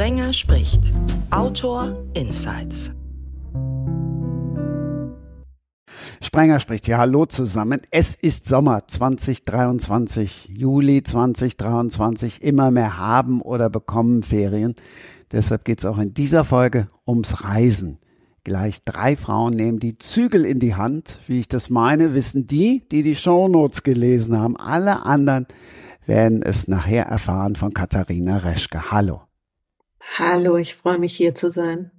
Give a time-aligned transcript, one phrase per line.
[0.00, 0.94] Sprenger spricht.
[1.30, 2.90] Autor Insights.
[6.22, 6.88] Sprenger spricht.
[6.88, 7.82] Ja, hallo zusammen.
[7.90, 12.42] Es ist Sommer 2023, Juli 2023.
[12.42, 14.74] Immer mehr haben oder bekommen Ferien.
[15.32, 17.98] Deshalb geht es auch in dieser Folge ums Reisen.
[18.42, 21.18] Gleich drei Frauen nehmen die Zügel in die Hand.
[21.26, 24.56] Wie ich das meine, wissen die, die die Shownotes gelesen haben.
[24.56, 25.46] Alle anderen
[26.06, 28.90] werden es nachher erfahren von Katharina Reschke.
[28.90, 29.24] Hallo.
[30.18, 31.92] Hallo, ich freue mich hier zu sein.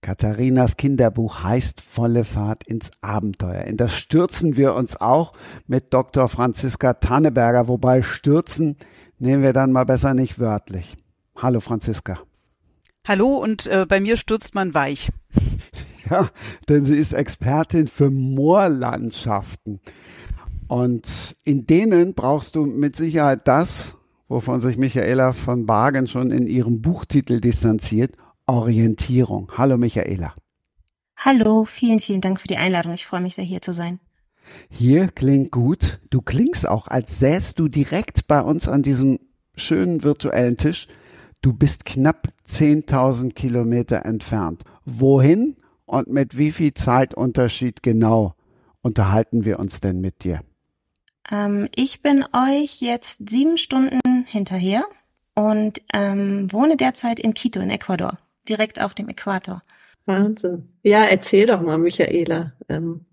[0.00, 3.62] Katharinas Kinderbuch heißt Volle Fahrt ins Abenteuer.
[3.64, 5.32] In das stürzen wir uns auch
[5.66, 6.28] mit Dr.
[6.28, 8.76] Franziska Tanneberger, wobei stürzen
[9.18, 10.96] nehmen wir dann mal besser nicht wörtlich.
[11.36, 12.18] Hallo Franziska.
[13.06, 15.10] Hallo und äh, bei mir stürzt man weich.
[16.10, 16.28] Ja,
[16.68, 19.80] denn sie ist Expertin für Moorlandschaften.
[20.68, 23.96] Und in denen brauchst du mit Sicherheit das,
[24.28, 28.12] wovon sich Michaela von Bargen schon in ihrem Buchtitel distanziert,
[28.46, 29.50] Orientierung.
[29.56, 30.34] Hallo Michaela.
[31.16, 32.92] Hallo, vielen, vielen Dank für die Einladung.
[32.92, 34.00] Ich freue mich sehr, hier zu sein.
[34.68, 36.00] Hier klingt gut.
[36.10, 39.18] Du klingst auch, als säst du direkt bei uns an diesem
[39.54, 40.86] schönen virtuellen Tisch.
[41.40, 44.62] Du bist knapp 10.000 Kilometer entfernt.
[44.84, 45.56] Wohin
[45.86, 48.34] und mit wie viel Zeitunterschied genau
[48.82, 50.40] unterhalten wir uns denn mit dir?
[51.30, 54.84] Ähm, ich bin euch jetzt sieben Stunden hinterher
[55.34, 59.62] und ähm, wohne derzeit in Quito in Ecuador, direkt auf dem Äquator.
[60.06, 60.68] Wahnsinn.
[60.82, 63.06] Ja, erzähl doch mal, Michaela, ähm,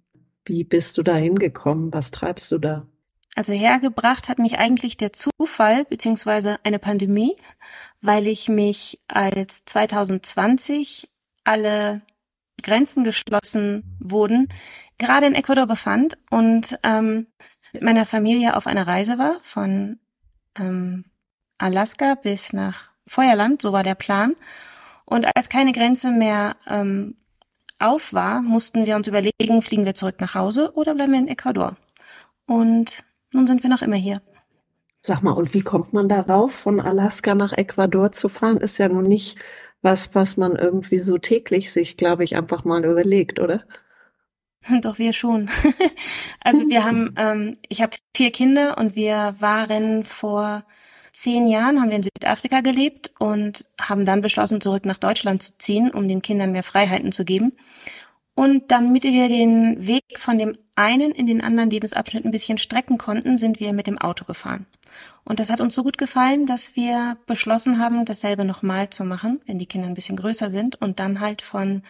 [0.45, 1.93] wie bist du da hingekommen?
[1.93, 2.85] Was treibst du da?
[3.35, 7.33] Also hergebracht hat mich eigentlich der Zufall beziehungsweise eine Pandemie,
[8.01, 11.07] weil ich mich als 2020
[11.45, 12.01] alle
[12.61, 14.49] Grenzen geschlossen wurden,
[14.97, 17.27] gerade in Ecuador befand und ähm,
[17.73, 19.99] mit meiner Familie auf einer Reise war von
[20.57, 21.05] ähm,
[21.57, 24.35] Alaska bis nach Feuerland, so war der Plan.
[25.05, 27.15] Und als keine Grenze mehr ähm,
[27.79, 31.27] auf war, mussten wir uns überlegen, fliegen wir zurück nach Hause oder bleiben wir in
[31.27, 31.75] Ecuador.
[32.45, 33.03] Und
[33.33, 34.21] nun sind wir noch immer hier.
[35.03, 38.57] Sag mal, und wie kommt man darauf, von Alaska nach Ecuador zu fahren?
[38.57, 39.37] Ist ja nun nicht
[39.81, 43.63] was, was man irgendwie so täglich sich, glaube ich, einfach mal überlegt, oder?
[44.81, 45.49] Doch wir schon.
[46.39, 50.63] also wir haben, ähm, ich habe vier Kinder und wir waren vor
[51.11, 55.57] zehn Jahren haben wir in Südafrika gelebt und haben dann beschlossen, zurück nach Deutschland zu
[55.57, 57.53] ziehen, um den Kindern mehr Freiheiten zu geben.
[58.33, 62.97] Und damit wir den Weg von dem einen in den anderen Lebensabschnitt ein bisschen strecken
[62.97, 64.65] konnten, sind wir mit dem Auto gefahren.
[65.25, 69.41] Und das hat uns so gut gefallen, dass wir beschlossen haben, dasselbe nochmal zu machen,
[69.45, 71.83] wenn die Kinder ein bisschen größer sind und dann halt von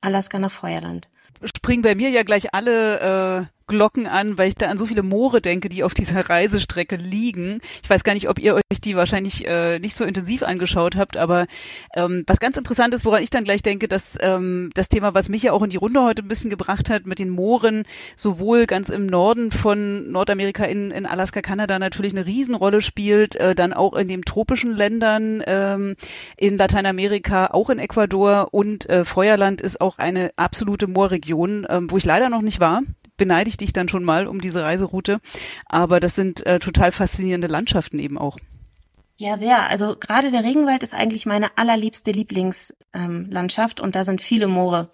[0.00, 1.08] Alaska nach Feuerland.
[1.44, 5.02] Springen bei mir ja gleich alle äh, Glocken an, weil ich da an so viele
[5.02, 7.60] Moore denke, die auf dieser Reisestrecke liegen.
[7.82, 11.16] Ich weiß gar nicht, ob ihr euch die wahrscheinlich äh, nicht so intensiv angeschaut habt,
[11.16, 11.46] aber
[11.94, 15.28] ähm, was ganz interessant ist, woran ich dann gleich denke, dass ähm, das Thema, was
[15.28, 17.84] mich ja auch in die Runde heute ein bisschen gebracht hat, mit den Mooren,
[18.14, 23.54] sowohl ganz im Norden von Nordamerika in, in Alaska, Kanada natürlich eine Riesenrolle spielt, äh,
[23.54, 25.96] dann auch in den tropischen Ländern ähm,
[26.36, 31.96] in Lateinamerika, auch in Ecuador und äh, Feuerland ist auch eine absolute Moorregion, ähm, wo
[31.96, 32.82] ich leider noch nicht war
[33.16, 35.20] beneide ich dich dann schon mal um diese Reiseroute.
[35.66, 38.38] Aber das sind äh, total faszinierende Landschaften eben auch.
[39.18, 39.68] Ja, sehr.
[39.68, 44.90] Also gerade der Regenwald ist eigentlich meine allerliebste Lieblingslandschaft ähm, und da sind viele Moore.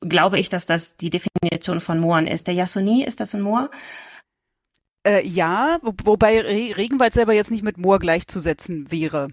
[0.00, 2.46] Glaube ich, dass das die Definition von Mooren ist.
[2.46, 3.70] Der Yasuni, ist das ein Moor?
[5.06, 9.28] Äh, ja, wo, wobei Re Regenwald selber jetzt nicht mit Moor gleichzusetzen wäre.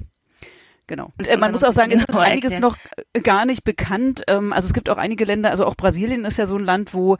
[0.92, 1.14] Genau.
[1.18, 2.76] Und äh, man muss auch sagen, es ist genau einiges noch
[3.14, 4.24] äh, gar nicht bekannt.
[4.28, 6.94] Ähm, also es gibt auch einige Länder, also auch Brasilien ist ja so ein Land,
[6.94, 7.16] wo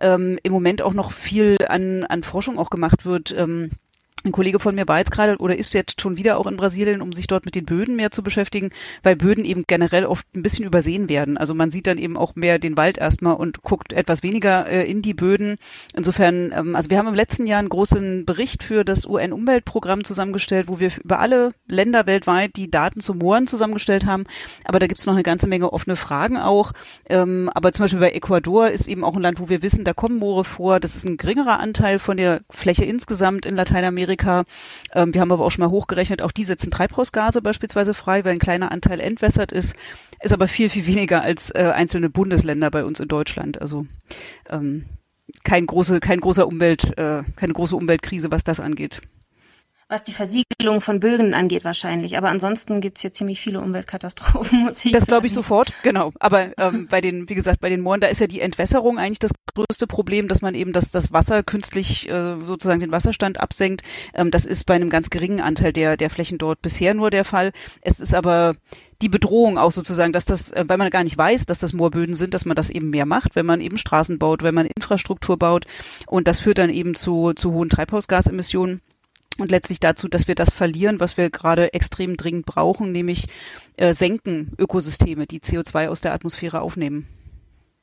[0.00, 3.34] ähm, im Moment auch noch viel an, an Forschung auch gemacht wird.
[3.36, 3.72] Ähm,
[4.26, 7.00] ein Kollege von mir war jetzt gerade oder ist jetzt schon wieder auch in Brasilien,
[7.00, 8.70] um sich dort mit den Böden mehr zu beschäftigen,
[9.02, 11.38] weil Böden eben generell oft ein bisschen übersehen werden.
[11.38, 14.84] Also man sieht dann eben auch mehr den Wald erstmal und guckt etwas weniger äh,
[14.90, 15.56] in die Böden.
[15.94, 20.68] Insofern, ähm, also wir haben im letzten Jahr einen großen Bericht für das UN-Umweltprogramm zusammengestellt,
[20.68, 24.24] wo wir über alle Länder weltweit die Daten zu Mooren zusammengestellt haben.
[24.64, 26.72] Aber da gibt es noch eine ganze Menge offene Fragen auch.
[27.08, 29.92] Ähm, aber zum Beispiel bei Ecuador ist eben auch ein Land, wo wir wissen, da
[29.92, 30.80] kommen Moore vor.
[30.80, 34.15] Das ist ein geringerer Anteil von der Fläche insgesamt in Lateinamerika.
[34.16, 34.44] Amerika.
[34.94, 38.32] Ähm, wir haben aber auch schon mal hochgerechnet, auch die setzen Treibhausgase beispielsweise frei, weil
[38.32, 39.76] ein kleiner Anteil entwässert ist,
[40.22, 43.60] ist aber viel, viel weniger als äh, einzelne Bundesländer bei uns in Deutschland.
[43.60, 43.86] Also
[44.48, 44.86] ähm,
[45.44, 49.02] kein große, kein großer Umwelt, äh, keine große Umweltkrise, was das angeht.
[49.88, 52.18] Was die Versiegelung von Bögen angeht wahrscheinlich.
[52.18, 56.12] Aber ansonsten gibt's hier ziemlich viele Umweltkatastrophen, muss ich Das glaube ich sofort, genau.
[56.18, 59.20] Aber ähm, bei den, wie gesagt, bei den Mooren, da ist ja die Entwässerung eigentlich
[59.20, 63.82] das größte Problem, dass man eben das, das Wasser künstlich äh, sozusagen den Wasserstand absenkt.
[64.12, 67.24] Ähm, das ist bei einem ganz geringen Anteil der, der Flächen dort bisher nur der
[67.24, 67.52] Fall.
[67.80, 68.56] Es ist aber
[69.02, 72.14] die Bedrohung auch sozusagen, dass das, äh, weil man gar nicht weiß, dass das Moorböden
[72.14, 75.38] sind, dass man das eben mehr macht, wenn man eben Straßen baut, wenn man Infrastruktur
[75.38, 75.66] baut.
[76.08, 78.80] Und das führt dann eben zu, zu hohen Treibhausgasemissionen
[79.38, 83.28] und letztlich dazu, dass wir das verlieren, was wir gerade extrem dringend brauchen, nämlich
[83.76, 87.06] äh, senken Ökosysteme, die CO2 aus der Atmosphäre aufnehmen.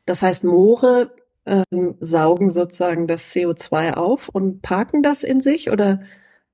[0.05, 1.11] Das heißt, Moore
[1.45, 6.01] ähm, saugen sozusagen das CO2 auf und parken das in sich oder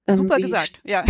[0.08, 1.04] ähm, Super gesagt, ja.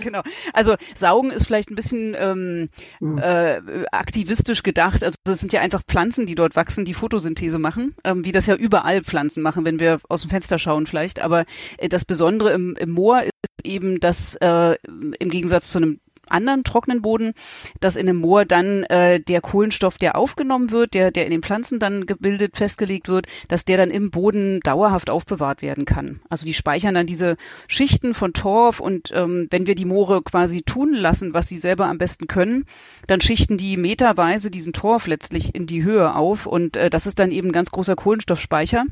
[0.00, 0.22] Genau.
[0.52, 2.68] Also saugen ist vielleicht ein bisschen ähm,
[2.98, 3.18] hm.
[3.18, 5.04] äh, aktivistisch gedacht.
[5.04, 8.46] Also das sind ja einfach Pflanzen, die dort wachsen, die Photosynthese machen, ähm, wie das
[8.46, 11.20] ja überall Pflanzen machen, wenn wir aus dem Fenster schauen vielleicht.
[11.20, 11.44] Aber
[11.78, 13.32] äh, das Besondere im, im Moor ist
[13.64, 17.32] eben, dass äh, im Gegensatz zu einem anderen trockenen Boden,
[17.80, 21.42] dass in einem Moor dann äh, der Kohlenstoff, der aufgenommen wird, der, der in den
[21.42, 26.20] Pflanzen dann gebildet, festgelegt wird, dass der dann im Boden dauerhaft aufbewahrt werden kann.
[26.28, 27.36] Also die speichern dann diese
[27.68, 31.86] Schichten von Torf und ähm, wenn wir die Moore quasi tun lassen, was sie selber
[31.86, 32.66] am besten können,
[33.06, 37.18] dann schichten die meterweise diesen Torf letztlich in die Höhe auf und äh, das ist
[37.18, 38.84] dann eben ein ganz großer Kohlenstoffspeicher.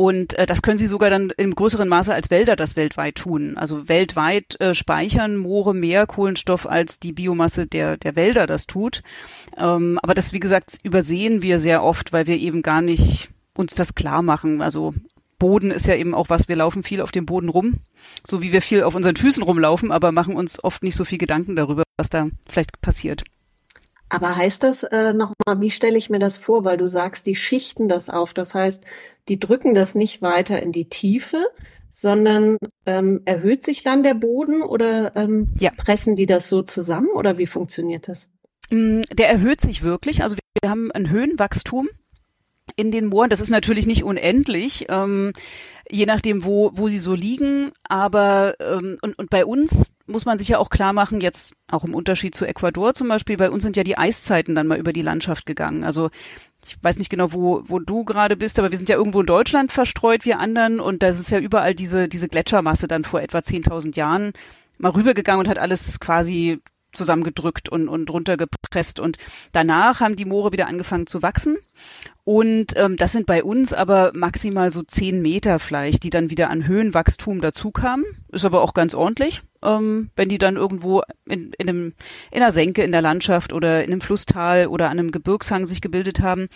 [0.00, 3.58] Und äh, das können sie sogar dann im größeren Maße als Wälder das weltweit tun.
[3.58, 9.02] Also weltweit äh, speichern Moore mehr Kohlenstoff als die Biomasse der, der Wälder das tut.
[9.58, 13.74] Ähm, aber das, wie gesagt, übersehen wir sehr oft, weil wir eben gar nicht uns
[13.74, 14.62] das klar machen.
[14.62, 14.94] Also
[15.38, 17.80] Boden ist ja eben auch was, wir laufen viel auf dem Boden rum,
[18.26, 21.18] so wie wir viel auf unseren Füßen rumlaufen, aber machen uns oft nicht so viel
[21.18, 23.22] Gedanken darüber, was da vielleicht passiert.
[24.10, 26.64] Aber heißt das äh, nochmal, wie stelle ich mir das vor?
[26.64, 28.34] Weil du sagst, die schichten das auf.
[28.34, 28.84] Das heißt,
[29.28, 31.46] die drücken das nicht weiter in die Tiefe,
[31.90, 35.70] sondern ähm, erhöht sich dann der Boden oder ähm, ja.
[35.76, 38.28] pressen die das so zusammen oder wie funktioniert das?
[38.70, 40.22] Mm, der erhöht sich wirklich.
[40.22, 41.88] Also wir haben ein Höhenwachstum
[42.76, 43.30] in den Mooren.
[43.30, 45.32] Das ist natürlich nicht unendlich, ähm,
[45.90, 47.72] je nachdem, wo, wo sie so liegen.
[47.88, 51.84] Aber ähm, und, und bei uns muss man sich ja auch klar machen, jetzt auch
[51.84, 54.92] im Unterschied zu Ecuador zum Beispiel, bei uns sind ja die Eiszeiten dann mal über
[54.92, 55.84] die Landschaft gegangen.
[55.84, 56.10] Also
[56.66, 59.26] ich weiß nicht genau, wo, wo du gerade bist, aber wir sind ja irgendwo in
[59.26, 63.38] Deutschland verstreut, wir anderen, und da ist ja überall diese, diese Gletschermasse dann vor etwa
[63.38, 64.32] 10.000 Jahren
[64.78, 66.60] mal rübergegangen und hat alles quasi
[66.92, 69.00] zusammengedrückt und, und runtergepresst.
[69.00, 69.16] Und
[69.52, 71.56] danach haben die Moore wieder angefangen zu wachsen.
[72.24, 76.50] Und ähm, das sind bei uns aber maximal so zehn Meter vielleicht, die dann wieder
[76.50, 78.04] an Höhenwachstum dazu kamen.
[78.30, 81.92] Ist aber auch ganz ordentlich ähm, wenn die dann irgendwo in, in, einem,
[82.30, 85.80] in einer Senke in der Landschaft oder in einem Flusstal oder an einem Gebirgshang sich
[85.80, 86.48] gebildet haben.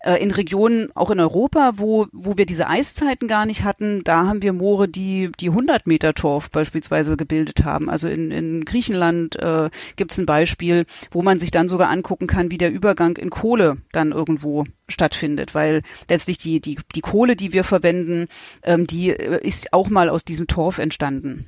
[0.00, 4.26] Äh, in Regionen, auch in Europa, wo, wo wir diese Eiszeiten gar nicht hatten, da
[4.26, 7.90] haben wir Moore, die die 100 Meter Torf beispielsweise gebildet haben.
[7.90, 12.26] Also in, in Griechenland äh, gibt es ein Beispiel, wo man sich dann sogar angucken
[12.26, 17.36] kann, wie der Übergang in Kohle dann irgendwo stattfindet, weil letztlich die, die, die Kohle,
[17.36, 18.28] die wir verwenden,
[18.62, 21.46] ähm, die äh, ist auch mal aus diesem Torf entstanden.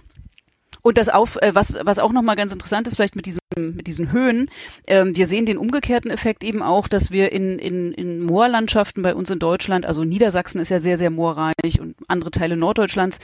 [0.83, 3.89] Und das auf, äh, was, was auch nochmal ganz interessant ist, vielleicht mit diesem, mit
[3.89, 4.49] diesen Höhen,
[4.87, 9.15] ähm, wir sehen den umgekehrten Effekt eben auch, dass wir in, in, in Moorlandschaften bei
[9.15, 13.19] uns in Deutschland, also Niedersachsen ist ja sehr, sehr moorreich und andere Teile Norddeutschlands,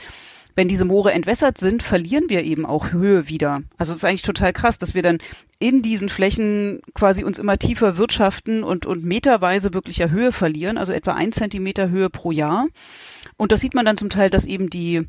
[0.55, 3.61] wenn diese Moore entwässert sind, verlieren wir eben auch Höhe wieder.
[3.77, 5.17] Also es ist eigentlich total krass, dass wir dann
[5.59, 10.93] in diesen Flächen quasi uns immer tiefer wirtschaften und, und meterweise wirklicher Höhe verlieren, also
[10.93, 12.67] etwa ein Zentimeter Höhe pro Jahr.
[13.37, 15.07] Und das sieht man dann zum Teil, dass eben die,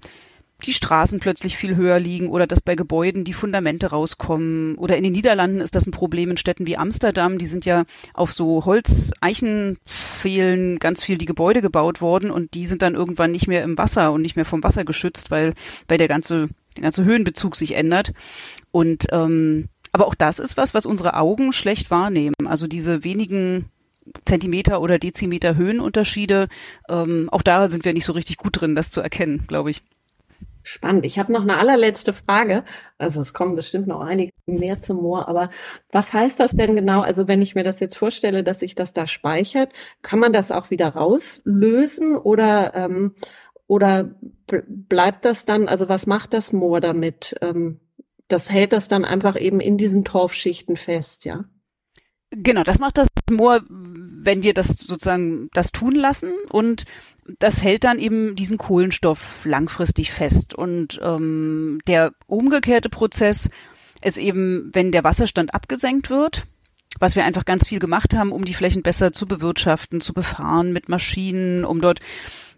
[0.64, 4.76] die Straßen plötzlich viel höher liegen oder dass bei Gebäuden die Fundamente rauskommen.
[4.76, 7.38] Oder in den Niederlanden ist das ein Problem in Städten wie Amsterdam.
[7.38, 12.82] Die sind ja auf so Holz-Eichenpfählen ganz viel die Gebäude gebaut worden und die sind
[12.82, 15.54] dann irgendwann nicht mehr im Wasser und nicht mehr vom Wasser geschützt, weil,
[15.88, 18.12] weil der ganze, der ganze Höhenbezug sich ändert.
[18.70, 22.34] Und ähm, aber auch das ist was, was unsere Augen schlecht wahrnehmen.
[22.46, 23.70] Also diese wenigen
[24.24, 26.48] Zentimeter oder Dezimeter Höhenunterschiede,
[26.88, 29.82] ähm, auch da sind wir nicht so richtig gut drin, das zu erkennen, glaube ich.
[30.66, 31.04] Spannend.
[31.04, 32.64] Ich habe noch eine allerletzte Frage.
[32.96, 35.50] Also es kommen bestimmt noch einige mehr zum Moor, aber
[35.92, 37.02] was heißt das denn genau?
[37.02, 40.50] Also wenn ich mir das jetzt vorstelle, dass sich das da speichert, kann man das
[40.50, 43.14] auch wieder rauslösen oder ähm,
[43.66, 44.14] oder
[44.46, 45.68] bleibt das dann?
[45.68, 47.34] Also was macht das Moor damit?
[47.42, 47.80] Ähm,
[48.28, 51.44] das hält das dann einfach eben in diesen Torfschichten fest, ja?
[52.30, 56.84] Genau, das macht das Moor, wenn wir das sozusagen das tun lassen und
[57.38, 60.54] das hält dann eben diesen Kohlenstoff langfristig fest.
[60.54, 63.50] Und ähm, der umgekehrte Prozess
[64.02, 66.46] ist eben, wenn der Wasserstand abgesenkt wird,
[67.00, 70.72] was wir einfach ganz viel gemacht haben, um die Flächen besser zu bewirtschaften, zu befahren
[70.72, 72.00] mit Maschinen, um dort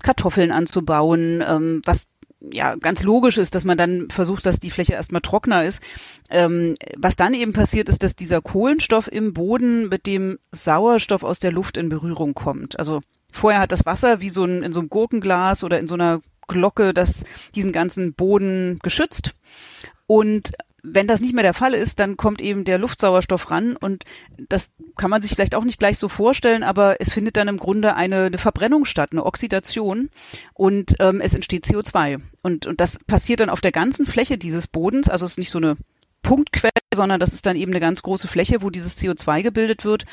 [0.02, 2.08] Kartoffeln anzubauen, ähm, was
[2.52, 5.82] ja ganz logisch ist, dass man dann versucht, dass die Fläche erstmal trockener ist.
[6.28, 11.38] Ähm, was dann eben passiert, ist, dass dieser Kohlenstoff im Boden mit dem Sauerstoff aus
[11.38, 12.78] der Luft in Berührung kommt.
[12.78, 13.00] Also
[13.36, 16.20] vorher hat das Wasser wie so ein, in so einem Gurkenglas oder in so einer
[16.48, 17.24] Glocke das
[17.54, 19.34] diesen ganzen Boden geschützt.
[20.06, 20.52] Und
[20.88, 23.76] wenn das nicht mehr der Fall ist, dann kommt eben der Luftsauerstoff ran.
[23.76, 24.04] Und
[24.48, 27.56] das kann man sich vielleicht auch nicht gleich so vorstellen, aber es findet dann im
[27.56, 30.10] Grunde eine, eine Verbrennung statt, eine Oxidation.
[30.54, 34.68] Und ähm, es entsteht CO2 und, und das passiert dann auf der ganzen Fläche dieses
[34.68, 35.76] Bodens, also es ist nicht so eine
[36.26, 40.04] Punktquelle, sondern das ist dann eben eine ganz große Fläche, wo dieses CO2 gebildet wird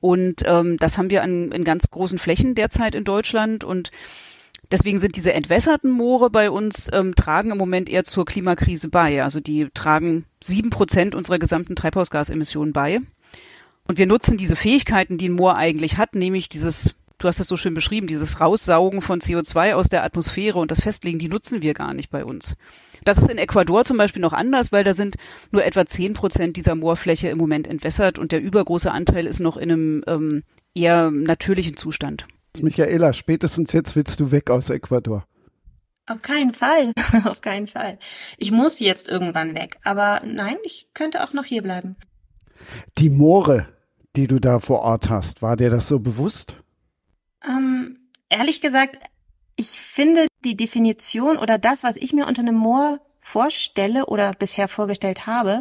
[0.00, 3.90] und ähm, das haben wir an, in ganz großen Flächen derzeit in Deutschland und
[4.70, 9.22] Deswegen sind diese entwässerten Moore bei uns, ähm, tragen im Moment eher zur Klimakrise bei.
[9.22, 13.00] Also die tragen sieben Prozent unserer gesamten Treibhausgasemissionen bei.
[13.86, 17.48] Und wir nutzen diese Fähigkeiten, die ein Moor eigentlich hat, nämlich dieses, du hast es
[17.48, 21.62] so schön beschrieben, dieses Raussaugen von CO2 aus der Atmosphäre und das Festlegen, die nutzen
[21.62, 22.56] wir gar nicht bei uns.
[23.04, 25.16] Das ist in Ecuador zum Beispiel noch anders, weil da sind
[25.50, 29.56] nur etwa zehn Prozent dieser Moorfläche im Moment entwässert und der übergroße Anteil ist noch
[29.56, 30.42] in einem ähm,
[30.74, 32.26] eher natürlichen Zustand.
[32.60, 35.24] Michaela, spätestens jetzt willst du weg aus Ecuador.
[36.06, 36.92] Auf keinen Fall,
[37.24, 37.98] auf keinen Fall.
[38.38, 41.96] Ich muss jetzt irgendwann weg, aber nein, ich könnte auch noch hier bleiben.
[42.96, 43.68] Die Moore,
[44.16, 46.56] die du da vor Ort hast, war dir das so bewusst?
[47.48, 48.98] Ähm, ehrlich gesagt,
[49.56, 54.68] ich finde die Definition oder das, was ich mir unter einem Moor vorstelle oder bisher
[54.68, 55.58] vorgestellt habe,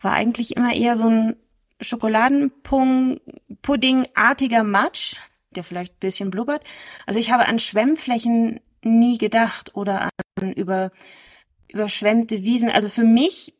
[0.00, 1.36] war eigentlich immer eher so ein
[1.80, 5.14] Schokoladenpudding-artiger Matsch,
[5.50, 6.64] der vielleicht ein bisschen blubbert.
[7.06, 10.90] Also ich habe an Schwemmflächen nie gedacht oder an über,
[11.68, 12.70] überschwemmte Wiesen.
[12.70, 13.54] Also für mich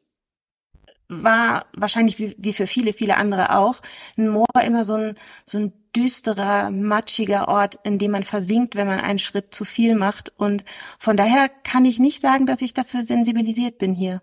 [1.09, 3.81] war wahrscheinlich wie, wie für viele, viele andere auch,
[4.17, 8.87] ein Moor immer so ein, so ein düsterer, matschiger Ort, in dem man versinkt, wenn
[8.87, 10.33] man einen Schritt zu viel macht.
[10.37, 10.65] Und
[10.99, 14.21] von daher kann ich nicht sagen, dass ich dafür sensibilisiert bin hier.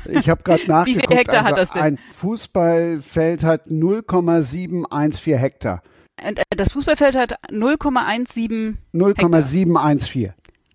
[0.06, 0.87] Ich habe gerade nachgeguckt.
[0.87, 1.82] Wie viele Hektar also hat das denn?
[1.82, 5.82] Ein Fußballfeld hat 0,714 Hektar.
[6.22, 10.32] Äh, das Fußballfeld hat 0,17 0,714.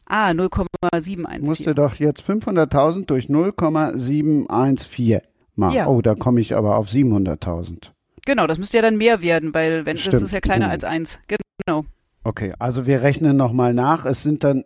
[0.08, 1.42] Ah, 0,714.
[1.42, 5.22] Musste doch jetzt 500.000 durch 0,714
[5.56, 5.76] machen.
[5.76, 5.88] Ja.
[5.88, 7.92] Oh, da komme ich aber auf 700.000.
[8.26, 10.74] Genau, das müsste ja dann mehr werden, weil wenn Stimmt, das ist ja kleiner genau.
[10.74, 11.20] als eins.
[11.66, 11.86] Genau.
[12.24, 14.06] Okay, also wir rechnen nochmal nach.
[14.06, 14.66] Es sind dann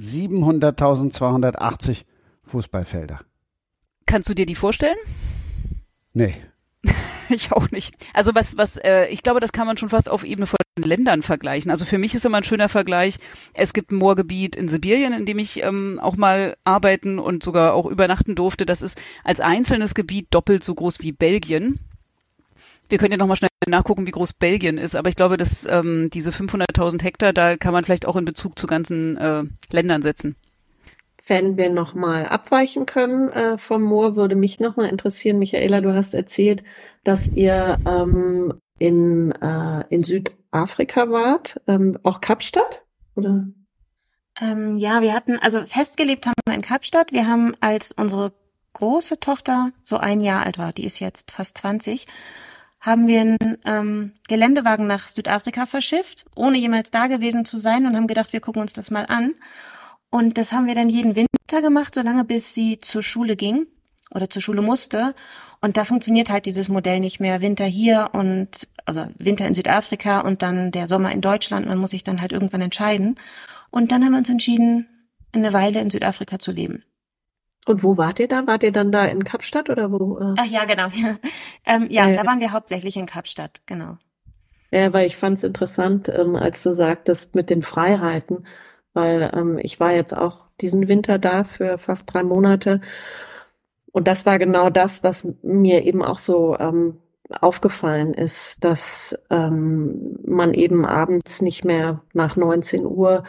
[0.00, 2.02] 700.280
[2.42, 3.20] Fußballfelder.
[4.06, 4.96] Kannst du dir die vorstellen?
[6.12, 6.34] Nee.
[7.34, 7.94] ich auch nicht.
[8.12, 11.22] Also was, was, äh, ich glaube, das kann man schon fast auf Ebene von Ländern
[11.22, 11.70] vergleichen.
[11.70, 13.18] Also für mich ist immer ein schöner Vergleich.
[13.54, 17.74] Es gibt ein Moorgebiet in Sibirien, in dem ich ähm, auch mal arbeiten und sogar
[17.74, 18.66] auch übernachten durfte.
[18.66, 21.78] Das ist als einzelnes Gebiet doppelt so groß wie Belgien.
[22.88, 26.10] Wir können ja nochmal schnell nachgucken, wie groß Belgien ist, aber ich glaube, dass ähm,
[26.12, 30.34] diese 500.000 Hektar, da kann man vielleicht auch in Bezug zu ganzen äh, Ländern setzen.
[31.30, 36.12] Wenn wir nochmal abweichen können äh, vom Moor, würde mich nochmal interessieren, Michaela, du hast
[36.12, 36.62] erzählt,
[37.04, 42.84] dass ihr ähm, in, äh, in Südafrika wart, ähm, auch Kapstadt,
[43.14, 43.46] oder?
[44.40, 47.12] Ähm, ja, wir hatten, also festgelebt haben wir in Kapstadt.
[47.12, 48.32] Wir haben, als unsere
[48.72, 52.06] große Tochter so ein Jahr alt war, die ist jetzt fast 20,
[52.80, 57.94] haben wir einen ähm, Geländewagen nach Südafrika verschifft, ohne jemals da gewesen zu sein und
[57.94, 59.34] haben gedacht, wir gucken uns das mal an.
[60.10, 63.66] Und das haben wir dann jeden Winter gemacht, solange bis sie zur Schule ging
[64.12, 65.14] oder zur Schule musste.
[65.60, 67.40] Und da funktioniert halt dieses Modell nicht mehr.
[67.40, 71.66] Winter hier und, also Winter in Südafrika und dann der Sommer in Deutschland.
[71.66, 73.14] Man muss sich dann halt irgendwann entscheiden.
[73.70, 74.88] Und dann haben wir uns entschieden,
[75.32, 76.82] eine Weile in Südafrika zu leben.
[77.66, 78.46] Und wo wart ihr da?
[78.46, 80.18] Wart ihr dann da in Kapstadt oder wo?
[80.18, 80.34] Äh?
[80.38, 80.88] Ach ja, genau.
[80.88, 81.16] Ja,
[81.66, 83.96] ähm, ja äh, da waren wir hauptsächlich in Kapstadt, genau.
[84.72, 88.46] Ja, weil ich fand es interessant, ähm, als du sagtest mit den Freiheiten
[88.94, 92.80] weil ähm, ich war jetzt auch diesen Winter da für fast drei Monate.
[93.92, 96.98] Und das war genau das, was mir eben auch so ähm,
[97.30, 103.24] aufgefallen ist, dass ähm, man eben abends nicht mehr nach 19 Uhr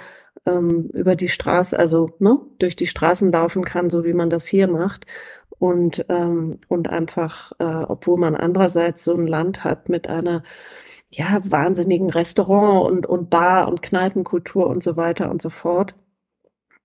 [0.46, 4.48] ähm, über die Straße, also ne, durch die Straßen laufen kann, so wie man das
[4.48, 5.06] hier macht.
[5.60, 10.42] Und, ähm, und einfach, äh, obwohl man andererseits so ein Land hat mit einer
[11.12, 15.94] ja, wahnsinnigen Restaurant und, und Bar und Kneipenkultur und so weiter und so fort,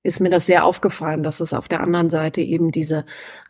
[0.03, 3.05] ist mir das sehr aufgefallen, dass es auf der anderen Seite eben diese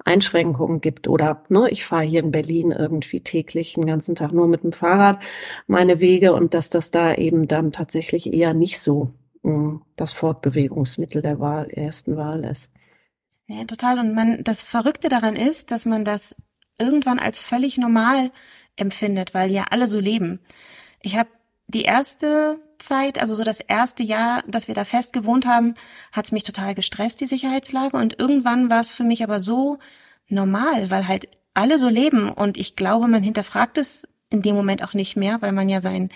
[0.05, 1.07] Einschränkungen gibt.
[1.07, 4.73] Oder ne, ich fahre hier in Berlin irgendwie täglich den ganzen Tag nur mit dem
[4.73, 5.21] Fahrrad
[5.67, 9.11] meine Wege und dass das da eben dann tatsächlich eher nicht so
[9.43, 12.71] mh, hm, das Fortbewegungsmittel der Wahl, ersten Wahl ist.
[13.47, 13.99] Ja, total.
[13.99, 16.37] Und man, das Verrückte daran ist, dass man das
[16.79, 18.31] irgendwann als völlig normal
[18.77, 20.41] empfindet, weil ja alle so leben.
[21.03, 21.29] Ich habe
[21.69, 25.75] die erste Zeit, also so das erste Jahr, dass wir da fest gewohnt haben,
[26.13, 27.97] hat es mich total gestresst, die Sicherheitslage.
[27.97, 29.79] Und irgendwann war es für mich aber so
[30.29, 32.31] normal, weil halt alle so leben.
[32.31, 35.81] Und ich glaube, man hinterfragt es in dem Moment auch nicht mehr, weil man ja
[35.81, 36.11] sein,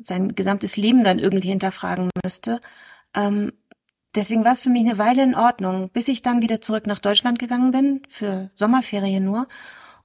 [0.00, 2.60] sein gesamtes Leben dann irgendwie hinterfragen müsste.
[3.14, 3.52] Ähm,
[4.14, 6.98] deswegen war es für mich eine Weile in Ordnung, bis ich dann wieder zurück nach
[6.98, 9.46] Deutschland gegangen bin, für Sommerferien nur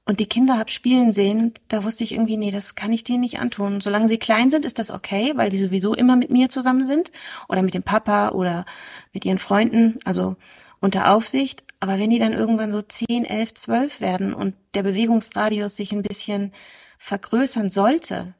[0.09, 3.19] und die Kinder hab spielen sehen, da wusste ich irgendwie, nee, das kann ich denen
[3.19, 3.79] nicht antun.
[3.79, 7.11] Solange sie klein sind, ist das okay, weil sie sowieso immer mit mir zusammen sind
[7.47, 8.65] oder mit dem Papa oder
[9.13, 10.35] mit ihren Freunden, also
[10.79, 11.63] unter Aufsicht.
[11.79, 16.01] Aber wenn die dann irgendwann so 10, 11, 12 werden und der Bewegungsradius sich ein
[16.01, 16.53] bisschen
[16.97, 18.33] vergrößern sollte,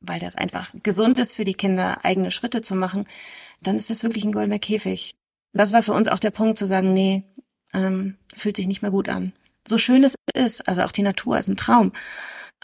[0.00, 3.06] weil das einfach gesund ist für die Kinder, eigene Schritte zu machen,
[3.62, 5.14] dann ist das wirklich ein goldener Käfig.
[5.54, 7.24] Das war für uns auch der Punkt zu sagen, nee,
[7.72, 9.32] ähm, fühlt sich nicht mehr gut an
[9.66, 11.92] so schön es ist, also auch die Natur ist ein Traum,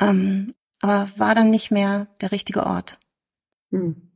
[0.00, 0.48] ähm,
[0.80, 2.98] aber war dann nicht mehr der richtige Ort.
[3.70, 4.08] Hm.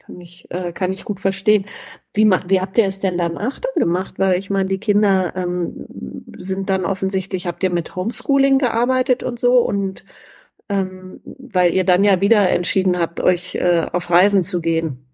[0.00, 1.66] Kann ich, äh, kann ich gut verstehen.
[2.14, 3.38] Wie, wie habt ihr es denn dann
[3.76, 4.18] gemacht?
[4.18, 5.86] Weil ich meine, die Kinder ähm,
[6.36, 10.04] sind dann offensichtlich, habt ihr mit Homeschooling gearbeitet und so und
[10.68, 15.06] ähm, weil ihr dann ja wieder entschieden habt, euch äh, auf Reisen zu gehen.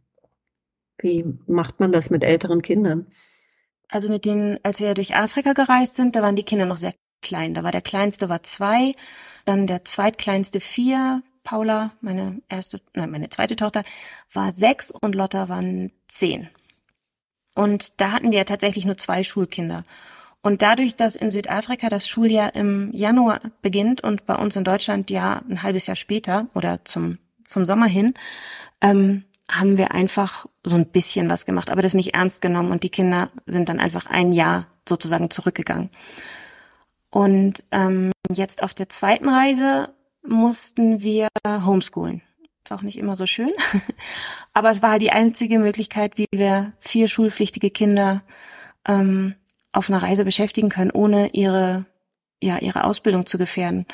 [0.99, 3.07] Wie macht man das mit älteren Kindern?
[3.89, 6.93] Also mit denen, als wir durch Afrika gereist sind, da waren die Kinder noch sehr
[7.23, 7.55] klein.
[7.55, 8.93] Da war der kleinste war zwei,
[9.45, 11.23] dann der zweitkleinste vier.
[11.45, 13.85] Paula, meine erste, nein, meine zweite Tochter,
[14.33, 16.51] war sechs und Lotta waren zehn.
[17.55, 19.85] Und da hatten wir tatsächlich nur zwei Schulkinder.
[20.43, 25.11] Und dadurch, dass in Südafrika das Schuljahr im Januar beginnt und bei uns in Deutschland
[25.11, 28.15] ja ein halbes Jahr später oder zum, zum Sommer hin,
[28.81, 32.83] ähm, haben wir einfach so ein bisschen was gemacht, aber das nicht ernst genommen und
[32.83, 35.91] die Kinder sind dann einfach ein Jahr sozusagen zurückgegangen.
[37.11, 39.95] Und ähm, jetzt auf der zweiten Reise
[40.27, 42.23] mussten wir homeschoolen.
[42.65, 43.53] Ist auch nicht immer so schön,
[44.53, 48.23] aber es war die einzige Möglichkeit, wie wir vier schulpflichtige Kinder
[48.89, 49.37] ähm,
[49.73, 51.87] auf einer Reise beschäftigen können, ohne ihre
[52.43, 53.87] ja ihre Ausbildung zu gefährden.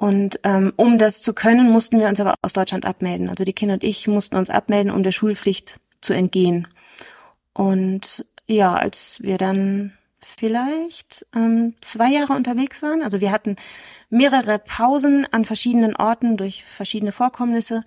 [0.00, 3.28] Und ähm, um das zu können, mussten wir uns aber aus Deutschland abmelden.
[3.28, 6.66] Also die Kinder und ich mussten uns abmelden, um der Schulpflicht zu entgehen.
[7.52, 13.56] Und ja, als wir dann vielleicht ähm, zwei Jahre unterwegs waren, also wir hatten
[14.08, 17.84] mehrere Pausen an verschiedenen Orten durch verschiedene Vorkommnisse.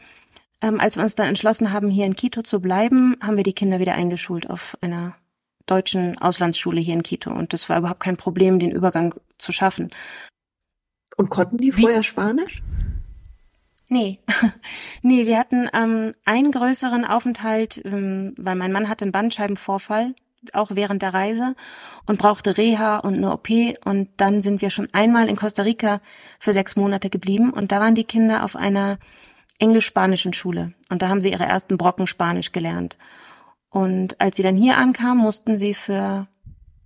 [0.61, 3.53] Ähm, als wir uns dann entschlossen haben, hier in Quito zu bleiben, haben wir die
[3.53, 5.15] Kinder wieder eingeschult auf einer
[5.65, 7.31] deutschen Auslandsschule hier in Quito.
[7.31, 9.87] Und das war überhaupt kein Problem, den Übergang zu schaffen.
[11.17, 12.03] Und konnten die vorher Wie?
[12.03, 12.61] Spanisch?
[13.89, 14.19] Nee,
[15.01, 20.15] nee, wir hatten ähm, einen größeren Aufenthalt, ähm, weil mein Mann hatte einen Bandscheibenvorfall,
[20.51, 21.55] auch während der Reise
[22.07, 23.49] und brauchte Reha und eine OP
[23.85, 26.01] und dann sind wir schon einmal in Costa Rica
[26.39, 28.97] für sechs Monate geblieben und da waren die Kinder auf einer
[29.59, 32.97] englisch-spanischen Schule und da haben sie ihre ersten Brocken Spanisch gelernt.
[33.69, 36.27] Und als sie dann hier ankam, mussten sie für,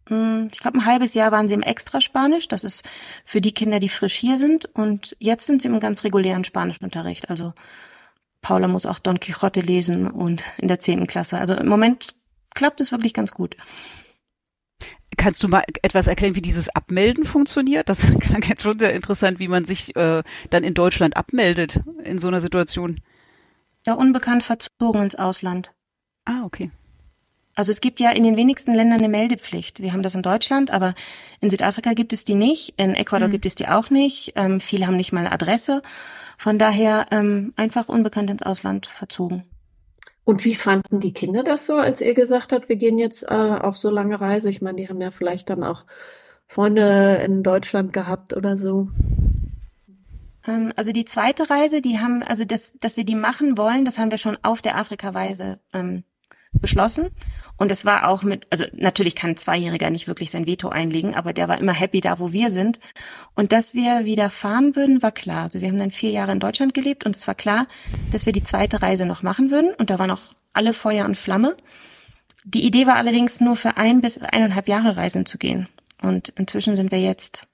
[0.10, 2.48] ich glaube, ein halbes Jahr waren sie im Extraspanisch.
[2.48, 2.88] Das ist
[3.24, 4.66] für die Kinder, die frisch hier sind.
[4.66, 7.30] Und jetzt sind sie im ganz regulären Spanischunterricht.
[7.30, 7.54] Also
[8.42, 11.38] Paula muss auch Don Quixote lesen und in der zehnten Klasse.
[11.38, 12.16] Also im Moment
[12.56, 13.56] klappt es wirklich ganz gut.
[15.18, 17.90] Kannst du mal etwas erklären, wie dieses Abmelden funktioniert?
[17.90, 22.20] Das klang jetzt schon sehr interessant, wie man sich äh, dann in Deutschland abmeldet in
[22.20, 23.02] so einer Situation.
[23.86, 25.74] Ja, unbekannt verzogen ins Ausland.
[26.26, 26.72] Ah, okay.
[27.58, 29.82] Also es gibt ja in den wenigsten Ländern eine Meldepflicht.
[29.82, 30.94] Wir haben das in Deutschland, aber
[31.42, 32.76] in Südafrika gibt es die nicht.
[32.78, 33.32] In Ecuador mhm.
[33.32, 34.34] gibt es die auch nicht.
[34.36, 35.82] Ähm, viele haben nicht mal eine Adresse.
[36.38, 39.42] Von daher ähm, einfach unbekannt ins Ausland verzogen.
[40.24, 43.34] Und wie fanden die Kinder das so, als ihr gesagt habt, wir gehen jetzt äh,
[43.34, 44.52] auf so lange Reise?
[44.52, 45.86] Ich meine, die haben ja vielleicht dann auch
[46.46, 48.90] Freunde in Deutschland gehabt oder so.
[50.46, 53.98] Ähm, also die zweite Reise, die haben, also das, dass wir die machen wollen, das
[53.98, 56.04] haben wir schon auf der Afrika-Reise ähm,
[56.54, 57.10] beschlossen.
[57.58, 61.16] Und es war auch mit, also natürlich kann ein Zweijähriger nicht wirklich sein Veto einlegen,
[61.16, 62.80] aber der war immer happy da, wo wir sind.
[63.36, 65.44] Und dass wir wieder fahren würden, war klar.
[65.44, 67.68] Also wir haben dann vier Jahre in Deutschland gelebt und es war klar,
[68.12, 69.74] dass wir die zweite Reise noch machen würden.
[69.74, 70.22] Und da waren auch
[70.54, 71.56] alle Feuer und Flamme.
[72.46, 75.68] Die Idee war allerdings nur für ein bis eineinhalb Jahre reisen zu gehen.
[76.02, 77.48] Und inzwischen sind wir jetzt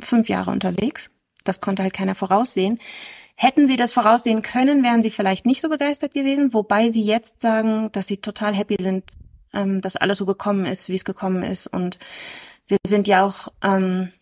[0.00, 1.10] fünf Jahre unterwegs.
[1.44, 2.78] Das konnte halt keiner voraussehen.
[3.36, 7.40] Hätten sie das voraussehen können, wären sie vielleicht nicht so begeistert gewesen, wobei sie jetzt
[7.40, 9.04] sagen, dass sie total happy sind,
[9.54, 11.66] ähm, dass alles so gekommen ist, wie es gekommen ist.
[11.66, 11.98] Und
[12.66, 14.12] wir sind ja auch ähm,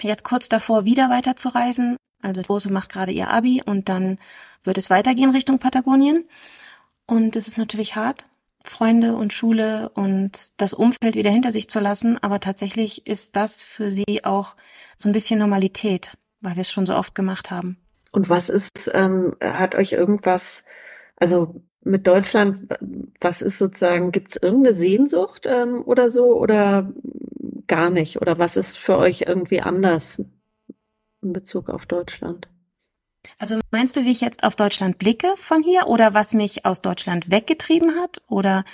[0.00, 1.96] jetzt kurz davor, wieder weiterzureisen.
[2.22, 4.18] Also die Große macht gerade ihr Abi und dann
[4.64, 6.24] wird es weitergehen Richtung Patagonien.
[7.06, 8.26] Und es ist natürlich hart,
[8.64, 12.18] Freunde und Schule und das Umfeld wieder hinter sich zu lassen.
[12.22, 14.56] Aber tatsächlich ist das für sie auch
[14.96, 17.78] so ein bisschen Normalität, weil wir es schon so oft gemacht haben.
[18.12, 20.64] Und was ist, ähm, hat euch irgendwas,
[21.16, 22.68] also mit Deutschland,
[23.20, 26.92] was ist sozusagen, gibt es irgendeine Sehnsucht ähm, oder so oder
[27.66, 28.20] gar nicht?
[28.20, 30.22] Oder was ist für euch irgendwie anders
[31.22, 32.48] in Bezug auf Deutschland?
[33.38, 36.80] Also meinst du, wie ich jetzt auf Deutschland blicke von hier oder was mich aus
[36.80, 38.64] Deutschland weggetrieben hat oder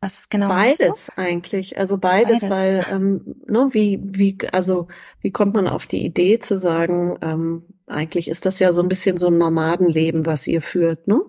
[0.00, 0.48] was genau?
[0.48, 2.50] Beides eigentlich, also beides, beides.
[2.50, 4.88] weil ähm, ne, wie wie also
[5.20, 8.88] wie kommt man auf die Idee zu sagen, ähm, eigentlich ist das ja so ein
[8.88, 11.20] bisschen so ein Nomadenleben, was ihr führt, ne?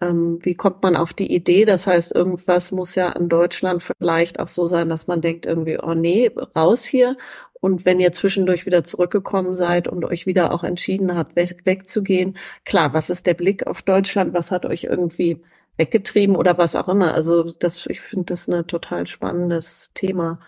[0.00, 1.64] Ähm, wie kommt man auf die Idee?
[1.64, 5.78] Das heißt, irgendwas muss ja in Deutschland vielleicht auch so sein, dass man denkt irgendwie,
[5.78, 7.16] oh nee, raus hier.
[7.60, 12.36] Und wenn ihr zwischendurch wieder zurückgekommen seid und euch wieder auch entschieden habt, weg, wegzugehen,
[12.64, 14.34] klar, was ist der Blick auf Deutschland?
[14.34, 15.42] Was hat euch irgendwie
[15.76, 17.14] weggetrieben oder was auch immer?
[17.14, 20.40] Also das, ich finde das ein total spannendes Thema.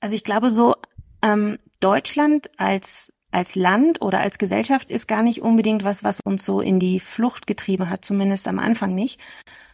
[0.00, 0.74] Also ich glaube so,
[1.22, 6.44] ähm, Deutschland als als Land oder als Gesellschaft ist gar nicht unbedingt was, was uns
[6.44, 9.20] so in die Flucht getrieben hat, zumindest am Anfang nicht.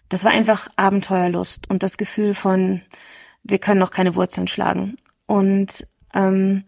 [0.08, 2.82] Das war einfach Abenteuerlust und das Gefühl von,
[3.42, 4.96] wir können noch keine Wurzeln schlagen.
[5.26, 6.64] Und ähm,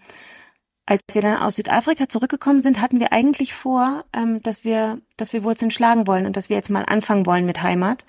[0.85, 5.33] als wir dann aus Südafrika zurückgekommen sind, hatten wir eigentlich vor, ähm, dass wir, dass
[5.33, 8.05] wir Wurzeln schlagen wollen und dass wir jetzt mal anfangen wollen mit Heimat.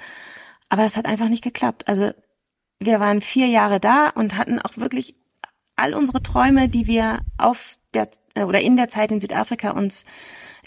[0.68, 1.88] Aber es hat einfach nicht geklappt.
[1.88, 2.12] Also
[2.80, 5.16] wir waren vier Jahre da und hatten auch wirklich
[5.82, 10.06] all unsere Träume, die wir auf der äh, oder in der Zeit in Südafrika uns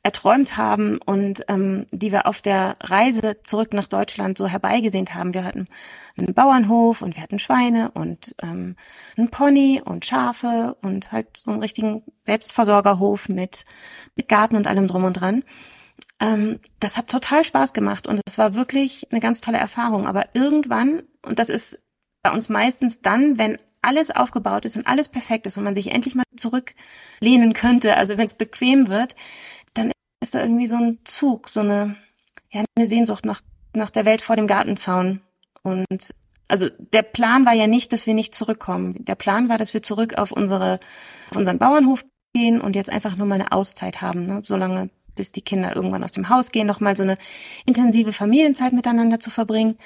[0.02, 5.32] erträumt haben und ähm, die wir auf der Reise zurück nach Deutschland so herbeigesehnt haben.
[5.32, 5.64] Wir hatten
[6.18, 8.76] einen Bauernhof und wir hatten Schweine und ähm,
[9.16, 13.64] einen Pony und Schafe und halt so einen richtigen Selbstversorgerhof mit,
[14.14, 15.42] mit Garten und allem drum und dran.
[16.20, 20.06] Ähm, das hat total Spaß gemacht und es war wirklich eine ganz tolle Erfahrung.
[20.06, 21.78] Aber irgendwann, und das ist
[22.22, 25.92] bei uns meistens dann, wenn alles aufgebaut ist und alles perfekt ist und man sich
[25.92, 29.14] endlich mal zurücklehnen könnte, also wenn es bequem wird,
[29.74, 31.96] dann ist da irgendwie so ein Zug, so eine,
[32.50, 33.40] ja, eine Sehnsucht nach,
[33.74, 35.20] nach der Welt vor dem Gartenzaun.
[35.62, 36.14] Und
[36.48, 39.04] also der Plan war ja nicht, dass wir nicht zurückkommen.
[39.04, 40.80] Der Plan war, dass wir zurück auf unsere,
[41.30, 44.40] auf unseren Bauernhof gehen und jetzt einfach nur mal eine Auszeit haben, ne?
[44.44, 47.16] solange bis die Kinder irgendwann aus dem Haus gehen, noch mal so eine
[47.66, 49.76] intensive Familienzeit miteinander zu verbringen.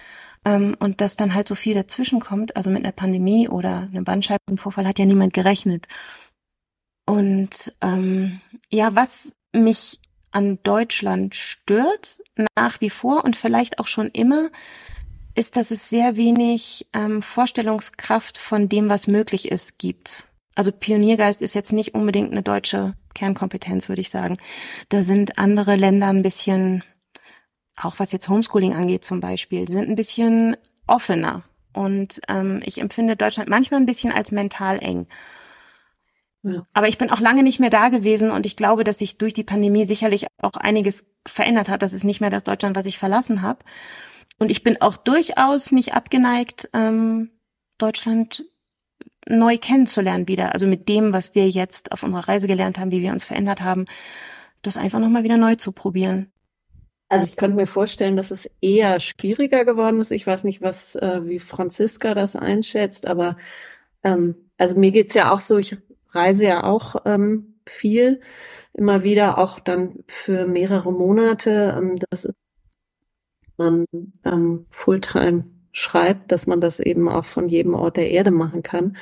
[0.49, 4.05] Ähm, und dass dann halt so viel dazwischen kommt, also mit einer Pandemie oder einem
[4.05, 5.87] Bandscheibenvorfall hat ja niemand gerechnet.
[7.07, 12.21] Und ähm, ja, was mich an Deutschland stört,
[12.57, 14.49] nach wie vor und vielleicht auch schon immer,
[15.35, 20.29] ist, dass es sehr wenig ähm, Vorstellungskraft von dem, was möglich ist, gibt.
[20.55, 24.39] Also Pioniergeist ist jetzt nicht unbedingt eine deutsche Kernkompetenz, würde ich sagen.
[24.89, 26.83] Da sind andere Länder ein bisschen
[27.83, 31.45] auch was jetzt Homeschooling angeht zum Beispiel, sind ein bisschen offener.
[31.73, 35.07] Und ähm, ich empfinde Deutschland manchmal ein bisschen als mental eng.
[36.43, 36.63] Ja.
[36.73, 39.35] Aber ich bin auch lange nicht mehr da gewesen und ich glaube, dass sich durch
[39.35, 41.83] die Pandemie sicherlich auch einiges verändert hat.
[41.83, 43.61] Das ist nicht mehr das Deutschland, was ich verlassen habe.
[44.39, 47.31] Und ich bin auch durchaus nicht abgeneigt, ähm,
[47.77, 48.45] Deutschland
[49.29, 50.55] neu kennenzulernen wieder.
[50.55, 53.63] Also mit dem, was wir jetzt auf unserer Reise gelernt haben, wie wir uns verändert
[53.63, 53.87] haben,
[54.63, 56.33] das einfach nochmal wieder neu zu probieren.
[57.09, 60.11] Also ich könnte mir vorstellen, dass es eher schwieriger geworden ist.
[60.11, 63.37] Ich weiß nicht, was äh, wie Franziska das einschätzt, aber
[64.03, 65.77] ähm, also mir geht's ja auch so, ich
[66.11, 68.21] reise ja auch ähm, viel,
[68.75, 71.77] immer wieder, auch dann für mehrere Monate.
[71.79, 72.29] Ähm, das
[73.59, 73.87] man
[74.25, 78.97] ähm, Fulltime schreibt, dass man das eben auch von jedem Ort der Erde machen kann.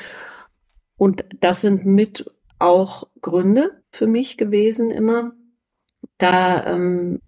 [0.96, 5.32] Und das sind mit auch Gründe für mich gewesen immer,
[6.18, 7.20] da ähm,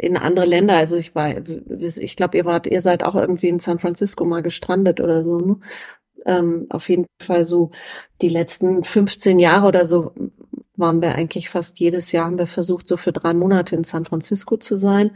[0.00, 3.58] in andere Länder, also ich war, ich glaube, ihr wart, ihr seid auch irgendwie in
[3.58, 5.60] San Francisco mal gestrandet oder so, ne?
[6.26, 7.70] Ähm, auf jeden Fall so
[8.20, 10.12] die letzten 15 Jahre oder so
[10.76, 14.04] waren wir eigentlich fast jedes Jahr, haben wir versucht, so für drei Monate in San
[14.04, 15.12] Francisco zu sein.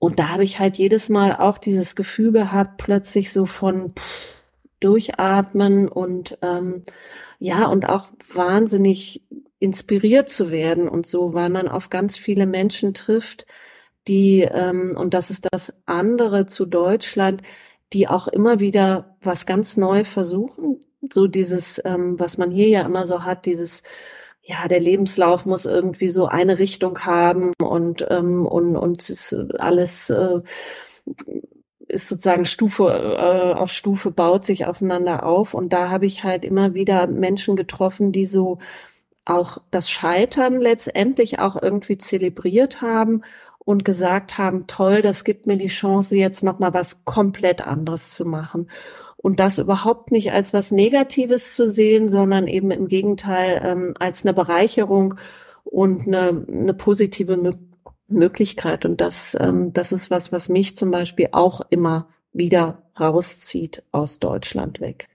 [0.00, 3.92] Und da habe ich halt jedes Mal auch dieses Gefühl gehabt, plötzlich so von
[4.80, 6.84] durchatmen und ähm,
[7.38, 9.22] ja, und auch wahnsinnig
[9.58, 13.46] inspiriert zu werden und so, weil man auf ganz viele Menschen trifft,
[14.08, 17.42] die, ähm, und das ist das andere zu Deutschland,
[17.92, 20.84] die auch immer wieder was ganz neu versuchen.
[21.12, 23.82] So dieses, ähm, was man hier ja immer so hat, dieses
[24.42, 30.08] ja, der Lebenslauf muss irgendwie so eine Richtung haben und, ähm, und, und ist alles
[30.08, 30.40] äh,
[31.88, 35.54] ist sozusagen Stufe äh, auf Stufe baut sich aufeinander auf.
[35.54, 38.58] Und da habe ich halt immer wieder Menschen getroffen, die so
[39.24, 43.22] auch das Scheitern letztendlich auch irgendwie zelebriert haben
[43.68, 48.24] und gesagt haben, toll, das gibt mir die Chance, jetzt nochmal was komplett anderes zu
[48.24, 48.70] machen
[49.18, 54.24] und das überhaupt nicht als was Negatives zu sehen, sondern eben im Gegenteil ähm, als
[54.24, 55.16] eine Bereicherung
[55.64, 57.52] und eine, eine positive Mö
[58.10, 58.86] Möglichkeit.
[58.86, 64.18] Und das, ähm, das ist was, was mich zum Beispiel auch immer wieder rauszieht aus
[64.18, 65.08] Deutschland weg.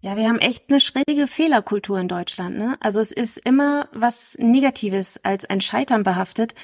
[0.00, 2.56] Ja, wir haben echt eine schräge Fehlerkultur in Deutschland.
[2.56, 2.76] Ne?
[2.80, 6.54] Also es ist immer was Negatives als ein Scheitern behaftet.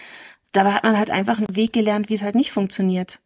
[0.53, 3.21] Dabei hat man halt einfach einen Weg gelernt, wie es halt nicht funktioniert,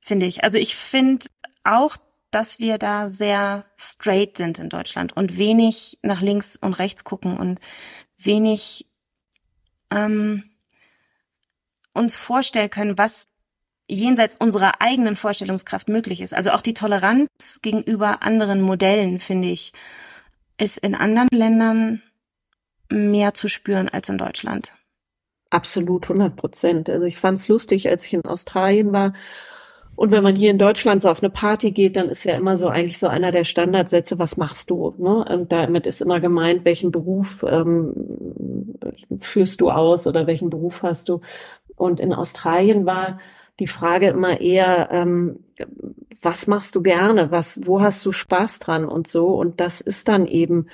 [0.00, 0.42] finde ich.
[0.42, 1.26] Also ich finde
[1.64, 1.96] auch,
[2.30, 7.36] dass wir da sehr straight sind in Deutschland und wenig nach links und rechts gucken
[7.36, 7.60] und
[8.18, 8.86] wenig
[9.90, 10.44] ähm,
[11.92, 13.28] uns vorstellen können, was
[13.88, 16.34] jenseits unserer eigenen Vorstellungskraft möglich ist.
[16.34, 19.72] Also auch die Toleranz gegenüber anderen Modellen, finde ich,
[20.58, 22.02] ist in anderen Ländern
[22.90, 24.75] mehr zu spüren als in Deutschland.
[25.50, 26.90] Absolut, 100 Prozent.
[26.90, 29.12] Also ich fand es lustig, als ich in Australien war
[29.96, 32.58] und wenn man hier in Deutschland so auf eine Party geht, dann ist ja immer
[32.58, 34.94] so eigentlich so einer der Standardsätze, was machst du?
[34.98, 35.24] Ne?
[35.24, 37.94] Und damit ist immer gemeint, welchen Beruf ähm,
[39.20, 41.22] führst du aus oder welchen Beruf hast du?
[41.76, 43.18] Und in Australien war
[43.58, 45.40] die Frage immer eher, ähm,
[46.20, 47.30] was machst du gerne?
[47.30, 49.28] Was, wo hast du Spaß dran und so?
[49.28, 50.66] Und das ist dann eben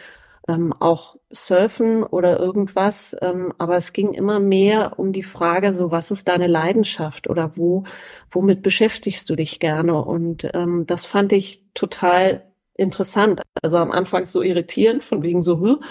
[0.48, 3.16] ähm, auch Surfen oder irgendwas.
[3.20, 7.56] Ähm, aber es ging immer mehr um die Frage, so was ist deine Leidenschaft oder
[7.56, 7.84] wo,
[8.30, 10.02] womit beschäftigst du dich gerne?
[10.04, 13.42] Und ähm, das fand ich total interessant.
[13.62, 15.82] Also am Anfang so irritierend, von wegen so, hm,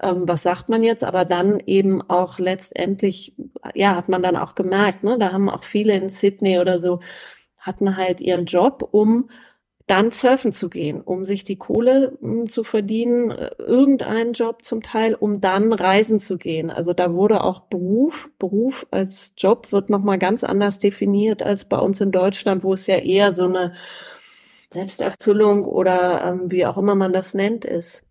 [0.00, 1.04] ähm, was sagt man jetzt?
[1.04, 3.34] Aber dann eben auch letztendlich,
[3.74, 7.00] ja, hat man dann auch gemerkt, ne, da haben auch viele in Sydney oder so,
[7.58, 9.30] hatten halt ihren Job, um
[9.86, 14.62] dann surfen zu gehen, um sich die Kohle m, hm, zu verdienen, äh, irgendeinen Job
[14.62, 16.70] zum Teil, um dann reisen zu gehen.
[16.70, 21.78] Also da wurde auch Beruf, Beruf als Job wird nochmal ganz anders definiert als bei
[21.78, 23.74] uns in Deutschland, wo es ja eher so eine
[24.70, 28.04] Selbsterfüllung oder ähm, wie auch immer man das nennt ist.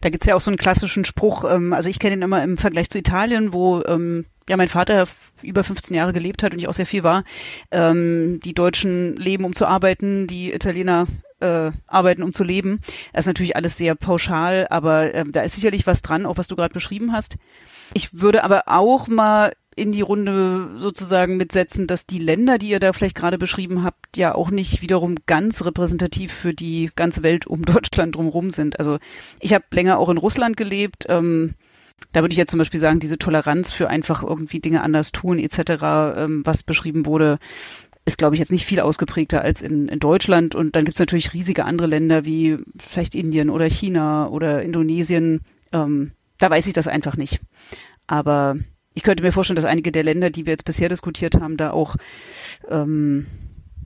[0.00, 2.56] Da gibt's ja auch so einen klassischen Spruch, ähm, also ich kenne ihn immer im
[2.56, 5.06] Vergleich zu Italien, wo ähm, ja mein Vater
[5.42, 7.24] über 15 Jahre gelebt hat und ich auch sehr viel war.
[7.70, 11.06] Ähm, die Deutschen leben, um zu arbeiten, die Italiener
[11.40, 12.80] äh, arbeiten, um zu leben.
[13.12, 16.48] Das ist natürlich alles sehr pauschal, aber äh, da ist sicherlich was dran, auch was
[16.48, 17.36] du gerade beschrieben hast.
[17.92, 22.80] Ich würde aber auch mal in die Runde sozusagen mitsetzen, dass die Länder, die ihr
[22.80, 27.46] da vielleicht gerade beschrieben habt, ja auch nicht wiederum ganz repräsentativ für die ganze Welt
[27.46, 28.78] um Deutschland drumherum sind.
[28.78, 28.98] Also
[29.40, 31.06] ich habe länger auch in Russland gelebt.
[31.08, 31.54] Ähm,
[32.12, 35.38] da würde ich jetzt zum Beispiel sagen, diese Toleranz für einfach irgendwie Dinge anders tun
[35.38, 35.58] etc.,
[36.16, 37.38] ähm, was beschrieben wurde,
[38.04, 40.54] ist, glaube ich, jetzt nicht viel ausgeprägter als in, in Deutschland.
[40.54, 45.40] Und dann gibt es natürlich riesige andere Länder wie vielleicht Indien oder China oder Indonesien.
[45.72, 47.40] Ähm, da weiß ich das einfach nicht.
[48.06, 48.56] Aber
[48.94, 51.70] ich könnte mir vorstellen, dass einige der Länder, die wir jetzt bisher diskutiert haben, da
[51.70, 51.96] auch,
[52.68, 53.26] ähm,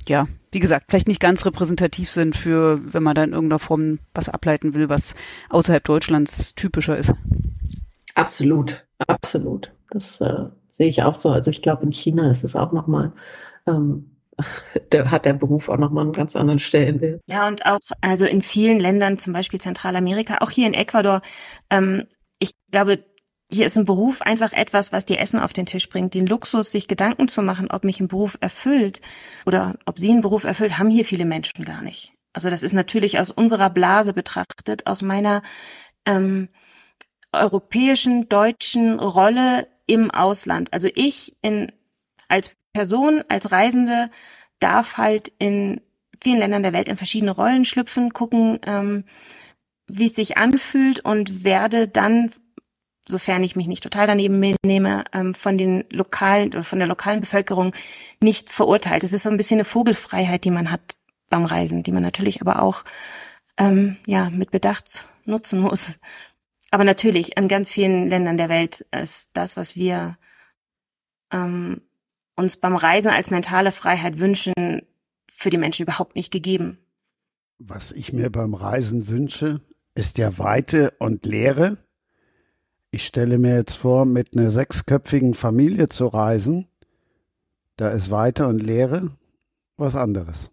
[0.06, 4.00] ja, wie gesagt, vielleicht nicht ganz repräsentativ sind für, wenn man da in irgendeiner Form
[4.14, 5.14] was ableiten will, was
[5.48, 7.12] außerhalb Deutschlands typischer ist.
[8.14, 9.72] Absolut, absolut.
[9.90, 11.30] Das äh, sehe ich auch so.
[11.30, 13.12] Also ich glaube, in China ist es auch nochmal
[13.66, 14.18] ähm,
[14.90, 17.20] da hat der Beruf auch nochmal einen ganz anderen Stellenwert.
[17.26, 21.20] Ja, und auch, also in vielen Ländern, zum Beispiel Zentralamerika, auch hier in Ecuador,
[21.70, 22.04] ähm,
[22.38, 23.04] ich glaube,
[23.50, 26.14] hier ist ein Beruf einfach etwas, was dir Essen auf den Tisch bringt.
[26.14, 29.00] Den Luxus, sich Gedanken zu machen, ob mich ein Beruf erfüllt
[29.46, 32.12] oder ob sie einen Beruf erfüllt, haben hier viele Menschen gar nicht.
[32.34, 35.40] Also das ist natürlich aus unserer Blase betrachtet, aus meiner
[36.04, 36.50] ähm,
[37.32, 40.72] europäischen, deutschen Rolle im Ausland.
[40.72, 41.72] Also ich in,
[42.28, 44.10] als Person, als Reisende
[44.60, 45.80] darf halt in
[46.22, 49.04] vielen Ländern der Welt in verschiedene Rollen schlüpfen, gucken, ähm,
[49.86, 52.30] wie es sich anfühlt und werde dann
[53.08, 57.20] sofern ich mich nicht total daneben nehme, ähm, von den lokalen oder von der lokalen
[57.20, 57.74] Bevölkerung
[58.20, 59.02] nicht verurteilt.
[59.02, 60.80] Es ist so ein bisschen eine Vogelfreiheit, die man hat
[61.30, 62.84] beim Reisen, die man natürlich aber auch
[63.56, 65.92] ähm, ja mit Bedacht nutzen muss.
[66.70, 70.18] Aber natürlich in ganz vielen Ländern der Welt ist das, was wir
[71.32, 71.80] ähm,
[72.36, 74.52] uns beim Reisen als mentale Freiheit wünschen,
[75.30, 76.78] für die Menschen überhaupt nicht gegeben.
[77.58, 79.60] Was ich mir beim Reisen wünsche,
[79.94, 81.78] ist ja Weite und Leere
[82.90, 86.66] ich stelle mir jetzt vor, mit einer sechsköpfigen Familie zu reisen.
[87.76, 89.10] Da ist Weite und Leere
[89.76, 90.50] was anderes.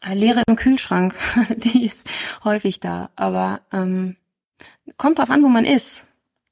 [0.00, 1.14] Äh, Leere im Kühlschrank,
[1.58, 3.10] die ist häufig da.
[3.16, 4.16] Aber ähm,
[4.96, 6.04] kommt drauf an, wo man ist.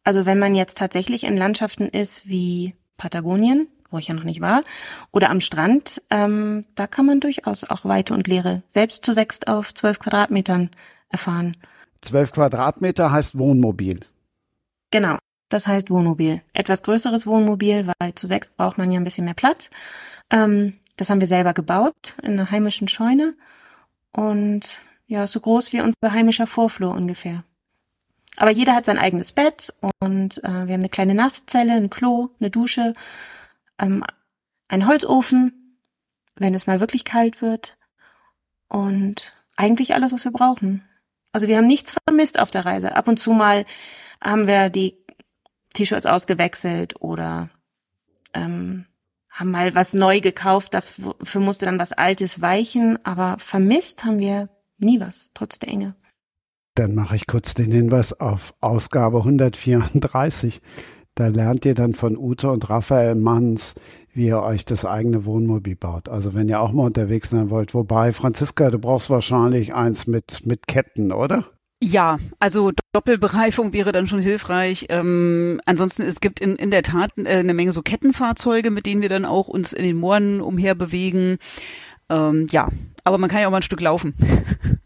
[0.04, 4.40] Also wenn man jetzt tatsächlich in Landschaften ist wie Patagonien, wo ich ja noch nicht
[4.40, 4.62] war,
[5.12, 9.40] oder am Strand, ähm, da kann man durchaus auch Weite und Leere selbst zu sechs
[9.46, 10.70] auf zwölf Quadratmetern
[11.08, 11.56] erfahren.
[12.00, 14.00] Zwölf Quadratmeter heißt Wohnmobil.
[14.90, 15.18] Genau.
[15.48, 16.42] Das heißt Wohnmobil.
[16.54, 19.68] Etwas größeres Wohnmobil, weil zu sechs braucht man ja ein bisschen mehr Platz.
[20.30, 23.34] Ähm, das haben wir selber gebaut in einer heimischen Scheune.
[24.12, 27.42] Und ja, so groß wie unser heimischer Vorflur ungefähr.
[28.40, 32.30] Aber jeder hat sein eigenes Bett und äh, wir haben eine kleine Nasszelle, ein Klo,
[32.40, 32.94] eine Dusche,
[33.78, 34.02] ähm,
[34.66, 35.78] einen Holzofen,
[36.36, 37.76] wenn es mal wirklich kalt wird.
[38.66, 40.82] Und eigentlich alles, was wir brauchen.
[41.32, 42.96] Also wir haben nichts vermisst auf der Reise.
[42.96, 43.66] Ab und zu mal
[44.22, 44.96] haben wir die
[45.74, 47.50] T-Shirts ausgewechselt oder
[48.32, 48.86] ähm,
[49.30, 54.48] haben mal was neu gekauft, dafür musste dann was Altes weichen, aber vermisst haben wir
[54.78, 55.94] nie was, trotz der Enge.
[56.74, 60.60] Dann mache ich kurz den Hinweis auf Ausgabe 134.
[61.14, 63.74] Da lernt ihr dann von Ute und Raphael Manns,
[64.12, 66.08] wie ihr euch das eigene Wohnmobil baut.
[66.08, 67.74] Also wenn ihr auch mal unterwegs sein wollt.
[67.74, 71.46] Wobei, Franziska, du brauchst wahrscheinlich eins mit, mit Ketten, oder?
[71.82, 74.86] Ja, also Doppelbereifung wäre dann schon hilfreich.
[74.90, 79.00] Ähm, ansonsten, es gibt in, in der Tat äh, eine Menge so Kettenfahrzeuge, mit denen
[79.00, 81.38] wir dann auch uns in den Mooren umher bewegen.
[82.10, 82.68] Ähm, ja,
[83.02, 84.14] aber man kann ja auch mal ein Stück laufen.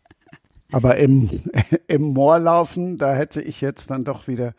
[0.75, 1.31] Aber im,
[1.87, 4.55] im Moor laufen, da hätte ich jetzt dann doch wieder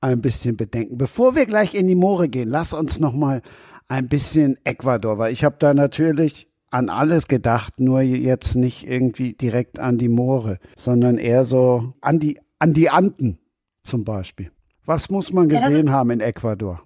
[0.00, 0.98] ein bisschen Bedenken.
[0.98, 3.42] Bevor wir gleich in die Moore gehen, lass uns noch mal
[3.88, 9.32] ein bisschen Ecuador, weil ich habe da natürlich an alles gedacht, nur jetzt nicht irgendwie
[9.32, 13.38] direkt an die Moore, sondern eher so an die, an die Anden
[13.82, 14.52] zum Beispiel.
[14.84, 16.82] Was muss man gesehen ja, haben in Ecuador?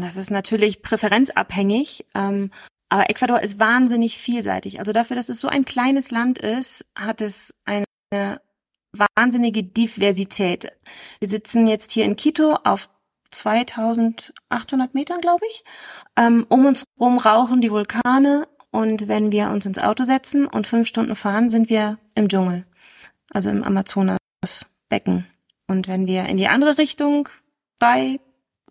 [0.00, 2.04] Das ist natürlich präferenzabhängig.
[2.14, 2.50] Ähm,
[2.90, 4.78] aber Ecuador ist wahnsinnig vielseitig.
[4.80, 8.40] Also dafür, dass es so ein kleines Land ist, hat es eine
[8.92, 10.72] wahnsinnige Diversität.
[11.20, 12.90] Wir sitzen jetzt hier in Quito auf
[13.30, 15.64] 2800 Metern, glaube ich.
[16.16, 20.66] Ähm, um uns herum rauchen die Vulkane und wenn wir uns ins Auto setzen und
[20.66, 22.66] fünf Stunden fahren, sind wir im Dschungel,
[23.30, 25.26] also im Amazonasbecken.
[25.68, 27.28] Und wenn wir in die andere Richtung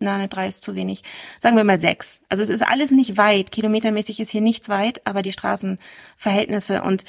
[0.00, 1.02] drei, nein, drei ist zu wenig,
[1.38, 2.20] sagen wir mal sechs.
[2.28, 7.04] Also es ist alles nicht weit, kilometermäßig ist hier nichts weit, aber die Straßenverhältnisse und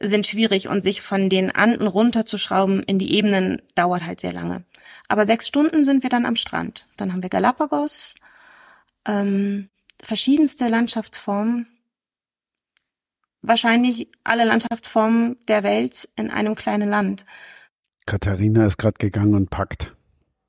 [0.00, 4.64] sind schwierig und sich von den Anden runterzuschrauben in die Ebenen dauert halt sehr lange.
[5.08, 6.86] Aber sechs Stunden sind wir dann am Strand.
[6.96, 8.14] Dann haben wir Galapagos,
[9.06, 9.68] ähm,
[10.02, 11.66] verschiedenste Landschaftsformen,
[13.42, 17.26] wahrscheinlich alle Landschaftsformen der Welt in einem kleinen Land.
[18.06, 19.94] Katharina ist gerade gegangen und packt.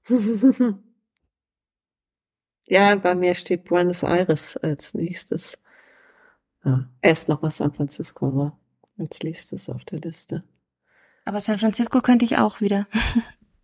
[2.72, 5.58] ja, bei mir steht Buenos Aires als nächstes.
[6.64, 8.58] Ja, erst noch was San Francisco war
[8.98, 10.44] als nächstes auf der Liste.
[11.26, 12.88] Aber San Francisco könnte ich auch wieder.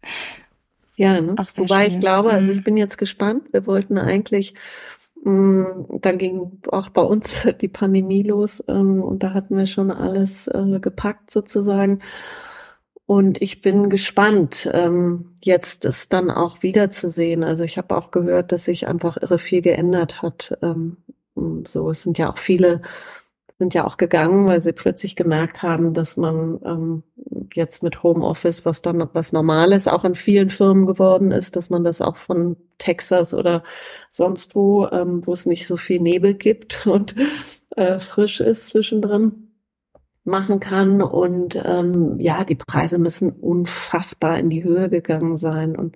[0.96, 1.36] ja, ne?
[1.38, 1.94] Wobei schön.
[1.94, 2.64] ich glaube, also ich mhm.
[2.64, 3.52] bin jetzt gespannt.
[3.52, 4.54] Wir wollten eigentlich
[5.24, 9.92] Mm, da ging auch bei uns die Pandemie los ähm, und da hatten wir schon
[9.92, 12.00] alles äh, gepackt sozusagen.
[13.08, 17.44] Und ich bin gespannt, ähm, jetzt es dann auch wiederzusehen.
[17.44, 20.58] Also ich habe auch gehört, dass sich einfach irre viel geändert hat.
[20.62, 20.98] Ähm,
[21.66, 22.82] so, es sind ja auch viele
[23.60, 27.04] sind ja auch gegangen, weil sie plötzlich gemerkt haben, dass man ähm,
[27.54, 31.84] jetzt mit Homeoffice, was dann was Normales auch in vielen Firmen geworden ist, dass man
[31.84, 33.64] das auch von Texas oder
[34.10, 37.16] sonst wo, ähm, wo es nicht so viel Nebel gibt und
[37.76, 39.47] äh, frisch ist zwischendrin
[40.28, 41.02] machen kann.
[41.02, 45.76] Und ähm, ja, die Preise müssen unfassbar in die Höhe gegangen sein.
[45.76, 45.96] Und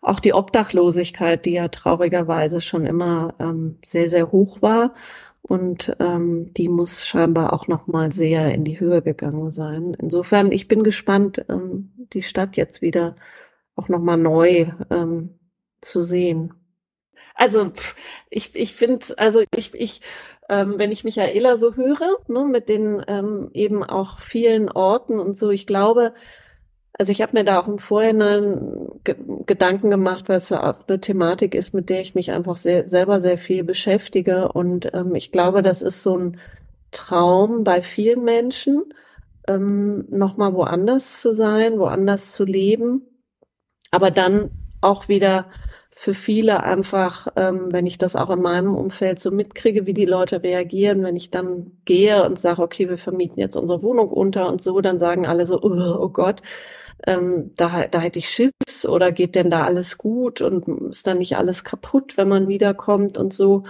[0.00, 4.94] auch die Obdachlosigkeit, die ja traurigerweise schon immer ähm, sehr, sehr hoch war.
[5.42, 9.96] Und ähm, die muss scheinbar auch noch mal sehr in die Höhe gegangen sein.
[9.98, 13.16] Insofern, ich bin gespannt, ähm, die Stadt jetzt wieder
[13.74, 15.38] auch noch mal neu ähm,
[15.80, 16.54] zu sehen.
[17.34, 17.72] Also
[18.30, 20.00] ich, ich finde, also ich, ich
[20.48, 25.36] ähm, wenn ich Michaela so höre, ne, mit den ähm, eben auch vielen Orten und
[25.36, 26.12] so, ich glaube,
[26.98, 29.16] also ich habe mir da auch im Vorhinein ge
[29.46, 32.86] Gedanken gemacht, weil es ja auch eine Thematik ist, mit der ich mich einfach sehr,
[32.86, 34.52] selber sehr viel beschäftige.
[34.52, 36.38] Und ähm, ich glaube, das ist so ein
[36.90, 38.84] Traum bei vielen Menschen,
[39.48, 43.02] ähm, nochmal woanders zu sein, woanders zu leben,
[43.90, 44.50] aber dann
[44.82, 45.46] auch wieder
[46.02, 50.04] für viele einfach, ähm, wenn ich das auch in meinem Umfeld so mitkriege, wie die
[50.04, 54.48] Leute reagieren, wenn ich dann gehe und sage, okay, wir vermieten jetzt unsere Wohnung unter
[54.48, 56.42] und so, dann sagen alle so, oh, oh Gott,
[57.06, 61.18] ähm, da, da hätte ich Schiss oder geht denn da alles gut und ist dann
[61.18, 63.62] nicht alles kaputt, wenn man wiederkommt und so.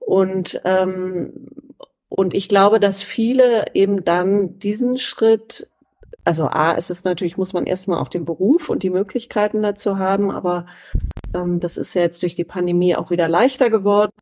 [0.00, 1.46] Und, ähm,
[2.08, 5.68] und ich glaube, dass viele eben dann diesen Schritt
[6.24, 9.98] also A, ist es natürlich, muss man erstmal auch den Beruf und die Möglichkeiten dazu
[9.98, 10.66] haben, aber
[11.34, 14.12] ähm, das ist ja jetzt durch die Pandemie auch wieder leichter geworden,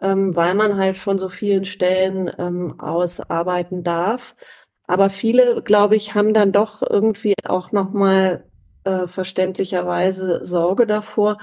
[0.00, 4.34] ähm, weil man halt von so vielen Stellen ähm, aus arbeiten darf.
[4.86, 8.44] Aber viele, glaube ich, haben dann doch irgendwie auch nochmal
[8.84, 11.38] äh, verständlicherweise Sorge davor.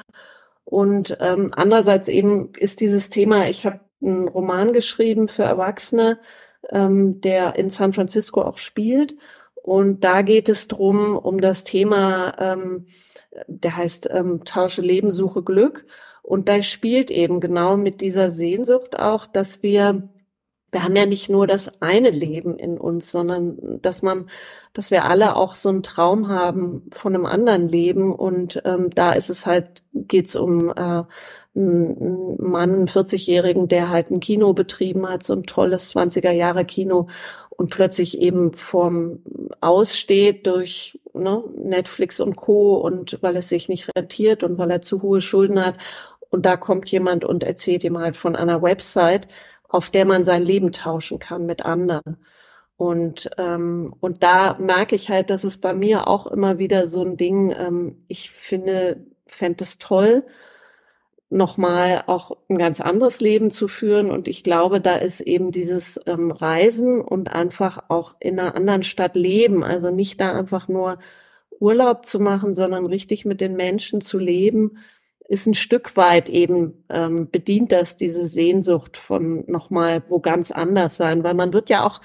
[0.66, 6.20] Und ähm, andererseits eben ist dieses Thema, ich habe einen Roman geschrieben für Erwachsene,
[6.70, 9.16] ähm, der in San Francisco auch spielt.
[9.64, 12.86] Und da geht es drum um das Thema, ähm,
[13.48, 15.86] der heißt ähm, Tausche Leben, Suche Glück.
[16.22, 20.10] Und da spielt eben genau mit dieser Sehnsucht auch, dass wir,
[20.72, 24.30] wir haben ja nicht nur das eine Leben in uns, sondern dass man,
[24.74, 28.14] dass wir alle auch so einen Traum haben von einem anderen Leben.
[28.14, 31.04] Und ähm, da ist es halt, geht's um äh,
[31.56, 36.66] einen Mann, einen 40-Jährigen, der halt ein Kino betrieben hat, so ein tolles 20er Jahre
[36.66, 37.08] Kino
[37.58, 39.20] und plötzlich eben vorm
[39.62, 42.76] Aussteht durch ne, Netflix und Co.
[42.78, 45.78] und weil es sich nicht rentiert und weil er zu hohe Schulden hat.
[46.30, 49.28] Und da kommt jemand und erzählt ihm halt von einer Website,
[49.70, 52.18] auf der man sein Leben tauschen kann mit anderen.
[52.76, 57.04] Und, ähm, und da merke ich halt, dass es bei mir auch immer wieder so
[57.04, 60.26] ein Ding, ähm, ich finde, fände es toll,
[61.34, 64.12] nochmal auch ein ganz anderes Leben zu führen.
[64.12, 68.84] Und ich glaube, da ist eben dieses ähm, Reisen und einfach auch in einer anderen
[68.84, 69.64] Stadt leben.
[69.64, 71.00] Also nicht da einfach nur
[71.60, 74.78] Urlaub zu machen, sondern richtig mit den Menschen zu leben,
[75.28, 80.96] ist ein Stück weit eben ähm, bedient das diese Sehnsucht von nochmal wo ganz anders
[80.98, 82.02] sein, weil man wird ja auch,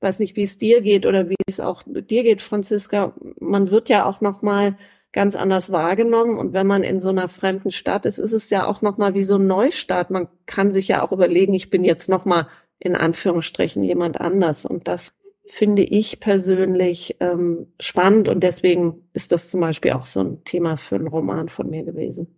[0.00, 3.88] weiß nicht, wie es dir geht oder wie es auch dir geht, Franziska, man wird
[3.88, 4.76] ja auch nochmal
[5.16, 6.38] ganz anders wahrgenommen.
[6.38, 9.24] Und wenn man in so einer fremden Stadt ist, ist es ja auch nochmal wie
[9.24, 10.10] so ein Neustart.
[10.10, 12.48] Man kann sich ja auch überlegen, ich bin jetzt nochmal
[12.78, 14.66] in Anführungsstrichen jemand anders.
[14.66, 15.14] Und das
[15.46, 18.28] finde ich persönlich ähm, spannend.
[18.28, 21.82] Und deswegen ist das zum Beispiel auch so ein Thema für einen Roman von mir
[21.82, 22.36] gewesen.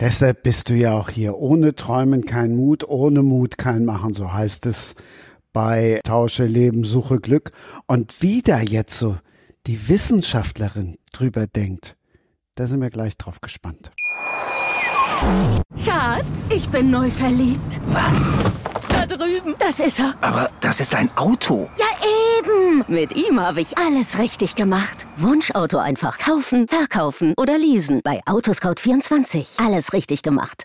[0.00, 1.36] Deshalb bist du ja auch hier.
[1.36, 4.94] Ohne Träumen kein Mut, ohne Mut kein Machen, so heißt es
[5.52, 7.52] bei Tausche Leben, Suche Glück.
[7.86, 9.16] Und wie da jetzt so
[9.66, 11.96] die Wissenschaftlerin drüber denkt,
[12.56, 13.92] da sind wir gleich drauf gespannt.
[15.84, 17.80] Schatz, ich bin neu verliebt.
[17.88, 18.32] Was?
[18.88, 19.54] Da drüben.
[19.58, 20.14] Das ist er.
[20.20, 21.70] Aber das ist ein Auto.
[21.78, 21.86] Ja,
[22.38, 22.84] eben.
[22.88, 25.06] Mit ihm habe ich alles richtig gemacht.
[25.16, 28.00] Wunschauto einfach kaufen, verkaufen oder leasen.
[28.02, 29.64] Bei Autoscout24.
[29.64, 30.64] Alles richtig gemacht.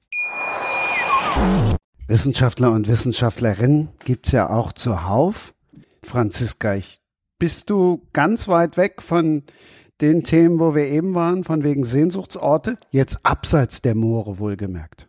[2.07, 5.53] Wissenschaftler und Wissenschaftlerinnen gibt's ja auch zuhauf.
[6.03, 7.01] Franziska, ich,
[7.39, 9.43] bist du ganz weit weg von
[10.01, 12.77] den Themen, wo wir eben waren, von wegen Sehnsuchtsorte?
[12.89, 15.07] Jetzt abseits der Moore wohlgemerkt.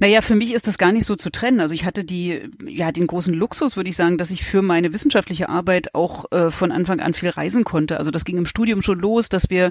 [0.00, 1.60] Naja, für mich ist das gar nicht so zu trennen.
[1.60, 4.92] Also ich hatte die, ja, den großen Luxus, würde ich sagen, dass ich für meine
[4.92, 7.96] wissenschaftliche Arbeit auch äh, von Anfang an viel reisen konnte.
[7.98, 9.70] Also das ging im Studium schon los, dass wir,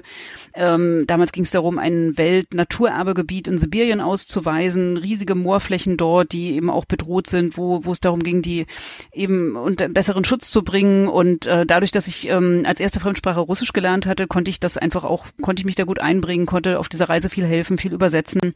[0.54, 6.70] ähm, damals ging es darum, ein Weltnaturerbegebiet in Sibirien auszuweisen, riesige Moorflächen dort, die eben
[6.70, 8.64] auch bedroht sind, wo, wo es darum ging, die
[9.12, 11.08] eben unter besseren Schutz zu bringen.
[11.08, 14.78] Und äh, dadurch, dass ich ähm, als erste Fremdsprache Russisch gelernt hatte, konnte ich das
[14.78, 17.92] einfach auch, konnte ich mich da gut einbringen, konnte auf dieser Reise viel helfen, viel
[17.92, 18.54] übersetzen.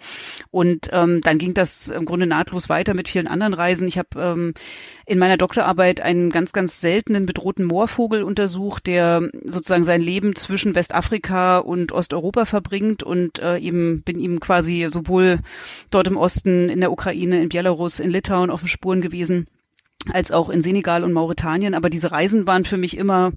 [0.50, 3.88] Und ähm, dann ging das im Grunde nahtlos weiter mit vielen anderen Reisen.
[3.88, 4.54] Ich habe ähm,
[5.06, 10.74] in meiner Doktorarbeit einen ganz, ganz seltenen bedrohten Moorvogel untersucht, der sozusagen sein Leben zwischen
[10.74, 15.40] Westafrika und Osteuropa verbringt und äh, eben bin ihm quasi sowohl
[15.90, 19.46] dort im Osten, in der Ukraine, in Belarus, in Litauen auf den Spuren gewesen
[20.12, 21.74] als auch in Senegal und Mauretanien.
[21.74, 23.32] Aber diese Reisen waren für mich immer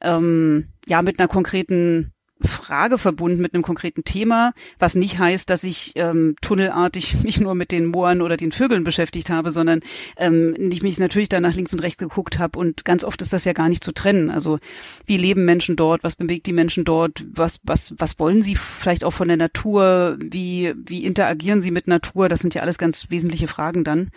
[0.00, 2.12] ähm, ja mit einer konkreten
[2.42, 7.54] Frage verbunden mit einem konkreten Thema, was nicht heißt, dass ich ähm, tunnelartig mich nur
[7.54, 9.80] mit den Mooren oder den Vögeln beschäftigt habe, sondern
[10.16, 13.32] ähm, ich mich natürlich da nach links und rechts geguckt habe und ganz oft ist
[13.32, 14.30] das ja gar nicht zu trennen.
[14.30, 14.58] Also
[15.06, 19.04] wie leben Menschen dort, was bewegt die Menschen dort, was was was wollen sie vielleicht
[19.04, 22.28] auch von der Natur, wie wie interagieren sie mit Natur?
[22.28, 24.10] Das sind ja alles ganz wesentliche Fragen dann.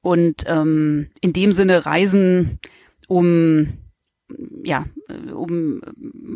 [0.00, 2.60] Und ähm, in dem Sinne Reisen
[3.08, 3.68] um
[4.62, 4.84] ja,
[5.34, 5.80] um,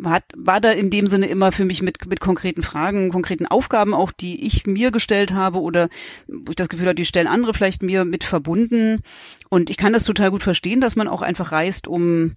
[0.04, 3.94] hat, war da in dem Sinne immer für mich mit, mit konkreten Fragen, konkreten Aufgaben
[3.94, 5.88] auch, die ich mir gestellt habe oder
[6.26, 9.02] wo ich das Gefühl habe, die stellen andere vielleicht mir mit verbunden.
[9.50, 12.34] Und ich kann das total gut verstehen, dass man auch einfach reist, um,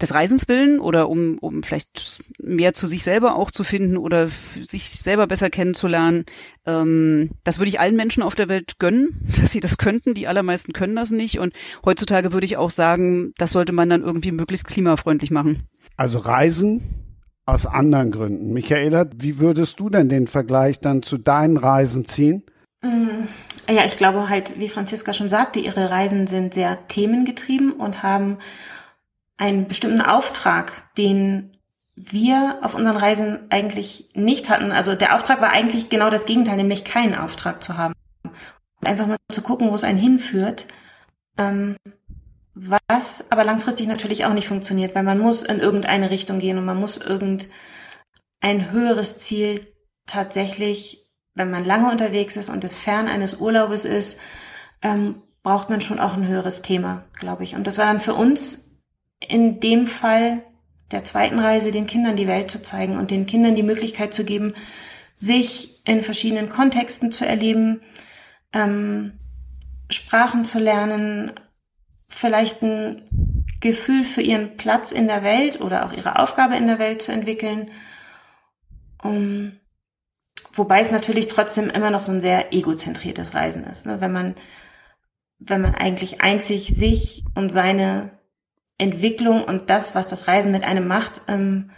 [0.00, 4.28] des Reisens willen oder um, um vielleicht mehr zu sich selber auch zu finden oder
[4.60, 6.24] sich selber besser kennenzulernen.
[6.64, 10.14] Ähm, das würde ich allen Menschen auf der Welt gönnen, dass sie das könnten.
[10.14, 11.38] Die allermeisten können das nicht.
[11.38, 15.64] Und heutzutage würde ich auch sagen, das sollte man dann irgendwie möglichst klimafreundlich machen.
[15.96, 16.82] Also Reisen
[17.44, 18.52] aus anderen Gründen.
[18.52, 22.44] Michaela, wie würdest du denn den Vergleich dann zu deinen Reisen ziehen?
[22.82, 23.24] Mm,
[23.68, 28.38] ja, ich glaube halt, wie Franziska schon sagte, ihre Reisen sind sehr themengetrieben und haben
[29.42, 31.50] einen bestimmten Auftrag, den
[31.96, 34.70] wir auf unseren Reisen eigentlich nicht hatten.
[34.70, 37.92] Also der Auftrag war eigentlich genau das Gegenteil, nämlich keinen Auftrag zu haben.
[38.22, 40.66] Und einfach mal zu gucken, wo es einen hinführt.
[41.38, 41.74] Ähm,
[42.54, 46.64] was aber langfristig natürlich auch nicht funktioniert, weil man muss in irgendeine Richtung gehen und
[46.64, 47.50] man muss irgendein
[48.70, 49.66] höheres Ziel
[50.06, 54.20] tatsächlich, wenn man lange unterwegs ist und es fern eines Urlaubes ist,
[54.82, 57.56] ähm, braucht man schon auch ein höheres Thema, glaube ich.
[57.56, 58.71] Und das war dann für uns
[59.28, 60.42] in dem Fall
[60.92, 64.24] der zweiten Reise den Kindern die Welt zu zeigen und den Kindern die Möglichkeit zu
[64.24, 64.54] geben,
[65.14, 67.80] sich in verschiedenen Kontexten zu erleben,
[68.52, 69.18] ähm,
[69.90, 71.32] Sprachen zu lernen,
[72.08, 73.02] vielleicht ein
[73.60, 77.12] Gefühl für ihren Platz in der Welt oder auch ihre Aufgabe in der Welt zu
[77.12, 77.70] entwickeln.
[79.02, 79.58] Um,
[80.52, 83.86] wobei es natürlich trotzdem immer noch so ein sehr egozentriertes Reisen ist.
[83.86, 84.00] Ne?
[84.00, 84.34] Wenn man,
[85.38, 88.10] wenn man eigentlich einzig sich und seine
[88.82, 91.70] Entwicklung und das, was das Reisen mit einem macht, ähm,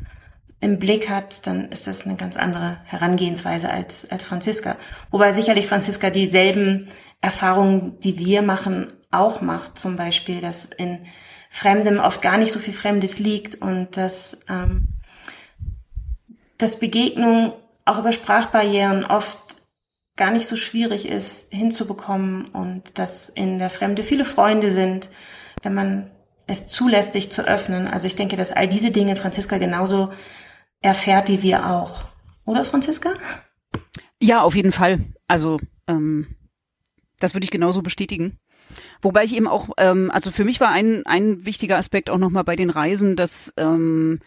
[0.60, 4.76] im Blick hat, dann ist das eine ganz andere Herangehensweise als, als Franziska.
[5.10, 6.86] Wobei sicherlich Franziska dieselben
[7.20, 9.78] Erfahrungen, die wir machen, auch macht.
[9.78, 11.00] Zum Beispiel, dass in
[11.50, 14.88] Fremdem oft gar nicht so viel Fremdes liegt und dass, ähm,
[16.58, 17.52] dass Begegnung
[17.84, 19.38] auch über Sprachbarrieren oft
[20.16, 25.08] gar nicht so schwierig ist hinzubekommen und dass in der Fremde viele Freunde sind,
[25.62, 26.10] wenn man
[26.46, 27.88] es zulässt, sich zu öffnen.
[27.88, 30.10] Also ich denke, dass all diese Dinge Franziska genauso
[30.80, 32.04] erfährt wie wir auch.
[32.44, 33.10] Oder Franziska?
[34.20, 35.00] Ja, auf jeden Fall.
[35.28, 36.36] Also ähm,
[37.18, 38.38] das würde ich genauso bestätigen.
[39.02, 42.44] Wobei ich eben auch, ähm, also für mich war ein, ein wichtiger Aspekt auch nochmal
[42.44, 44.20] bei den Reisen, dass ähm,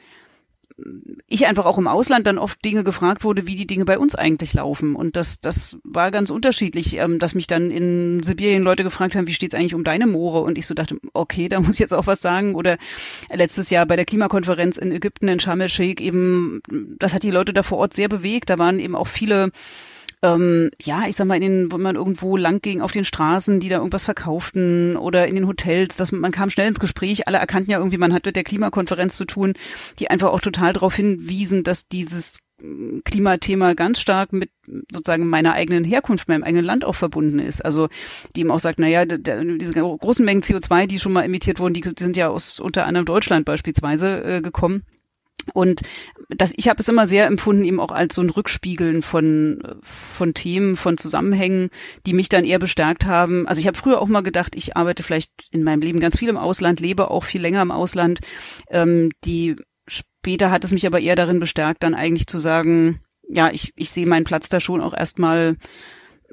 [1.27, 4.15] ich einfach auch im Ausland dann oft Dinge gefragt wurde, wie die Dinge bei uns
[4.15, 4.95] eigentlich laufen.
[4.95, 9.27] Und das, das war ganz unterschiedlich, ähm, dass mich dann in Sibirien Leute gefragt haben,
[9.27, 10.41] wie steht's eigentlich um deine Moore?
[10.41, 12.55] Und ich so dachte, okay, da muss ich jetzt auch was sagen.
[12.55, 12.77] Oder
[13.33, 16.61] letztes Jahr bei der Klimakonferenz in Ägypten in Sharm el-Sheikh eben,
[16.99, 18.49] das hat die Leute da vor Ort sehr bewegt.
[18.49, 19.51] Da waren eben auch viele
[20.35, 23.59] ähm, ja, ich sag mal, in den, wo man irgendwo lang ging auf den Straßen,
[23.59, 27.27] die da irgendwas verkauften oder in den Hotels, dass man, man kam schnell ins Gespräch,
[27.27, 29.53] alle erkannten ja irgendwie, man hat mit der Klimakonferenz zu tun,
[29.99, 34.49] die einfach auch total darauf hinwiesen, dass dieses mm, Klimathema ganz stark mit
[34.91, 37.63] sozusagen meiner eigenen Herkunft, meinem eigenen Land auch verbunden ist.
[37.63, 37.87] Also
[38.35, 41.81] die eben auch sagt, naja, diese großen Mengen CO2, die schon mal emittiert wurden, die,
[41.81, 44.83] die sind ja aus unter anderem Deutschland beispielsweise äh, gekommen.
[45.53, 45.81] Und
[46.29, 50.33] das, ich habe es immer sehr empfunden, eben auch als so ein Rückspiegeln von, von
[50.33, 51.69] Themen, von Zusammenhängen,
[52.05, 53.47] die mich dann eher bestärkt haben.
[53.47, 56.29] Also ich habe früher auch mal gedacht, ich arbeite vielleicht in meinem Leben ganz viel
[56.29, 58.19] im Ausland, lebe auch viel länger im Ausland.
[58.69, 59.55] Ähm, die
[59.87, 63.89] später hat es mich aber eher darin bestärkt, dann eigentlich zu sagen, ja, ich, ich
[63.91, 65.57] sehe meinen Platz da schon auch erstmal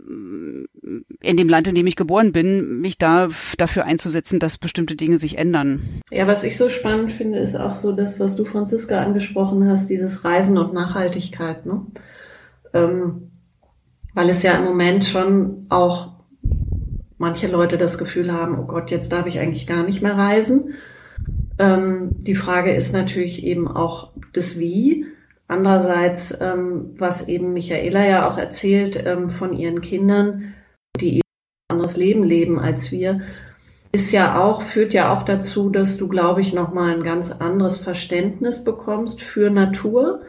[0.06, 3.28] in dem Land, in dem ich geboren bin, mich da
[3.58, 6.02] dafür einzusetzen, dass bestimmte Dinge sich ändern.
[6.10, 9.88] Ja, was ich so spannend finde, ist auch so das, was du, Franziska, angesprochen hast,
[9.88, 11.64] dieses Reisen und Nachhaltigkeit.
[11.64, 11.86] Ne?
[12.74, 13.30] Ähm,
[14.12, 16.12] weil es ja im Moment schon auch
[17.18, 20.74] manche Leute das Gefühl haben, oh Gott, jetzt darf ich eigentlich gar nicht mehr reisen.
[21.58, 25.06] Ähm, die Frage ist natürlich eben auch das Wie.
[25.46, 30.54] Andererseits, ähm, was eben Michaela ja auch erzählt ähm, von ihren Kindern,
[30.98, 33.20] die ein anderes Leben leben als wir,
[33.92, 37.76] ist ja auch, führt ja auch dazu, dass du, glaube ich, nochmal ein ganz anderes
[37.76, 40.22] Verständnis bekommst für Natur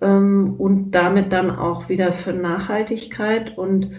[0.00, 3.56] ähm, und damit dann auch wieder für Nachhaltigkeit.
[3.56, 3.92] Und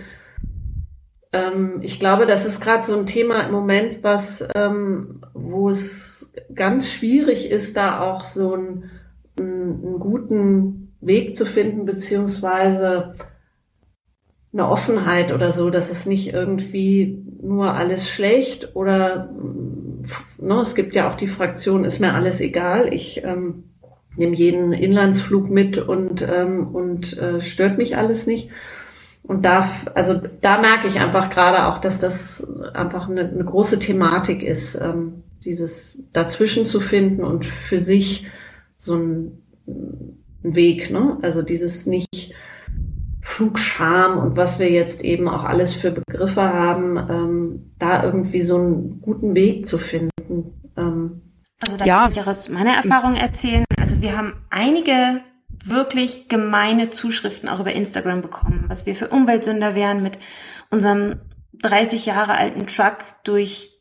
[1.31, 6.33] ähm, ich glaube, das ist gerade so ein Thema im Moment, was, ähm, wo es
[6.53, 8.91] ganz schwierig ist, da auch so einen,
[9.39, 13.13] einen guten Weg zu finden, beziehungsweise
[14.51, 19.29] eine Offenheit oder so, dass es nicht irgendwie nur alles schlecht oder
[20.37, 23.65] ne, es gibt ja auch die Fraktion, ist mir alles egal, ich ähm,
[24.15, 28.49] nehme jeden Inlandsflug mit und, ähm, und äh, stört mich alles nicht.
[29.23, 33.77] Und da, also da merke ich einfach gerade auch, dass das einfach eine, eine große
[33.79, 38.27] Thematik ist, ähm, dieses dazwischen zu finden und für sich
[38.79, 41.19] so ein, ein Weg, ne?
[41.21, 42.33] Also dieses nicht
[43.21, 48.55] Flugscham und was wir jetzt eben auch alles für Begriffe haben, ähm, da irgendwie so
[48.55, 50.71] einen guten Weg zu finden.
[50.75, 51.21] Ähm,
[51.61, 52.01] also da ja.
[52.01, 53.65] kann ich auch aus meiner Erfahrung erzählen.
[53.79, 55.21] Also wir haben einige
[55.65, 60.17] wirklich gemeine Zuschriften auch über Instagram bekommen, was wir für Umweltsünder wären, mit
[60.71, 61.19] unserem
[61.61, 63.78] 30 Jahre alten Truck durch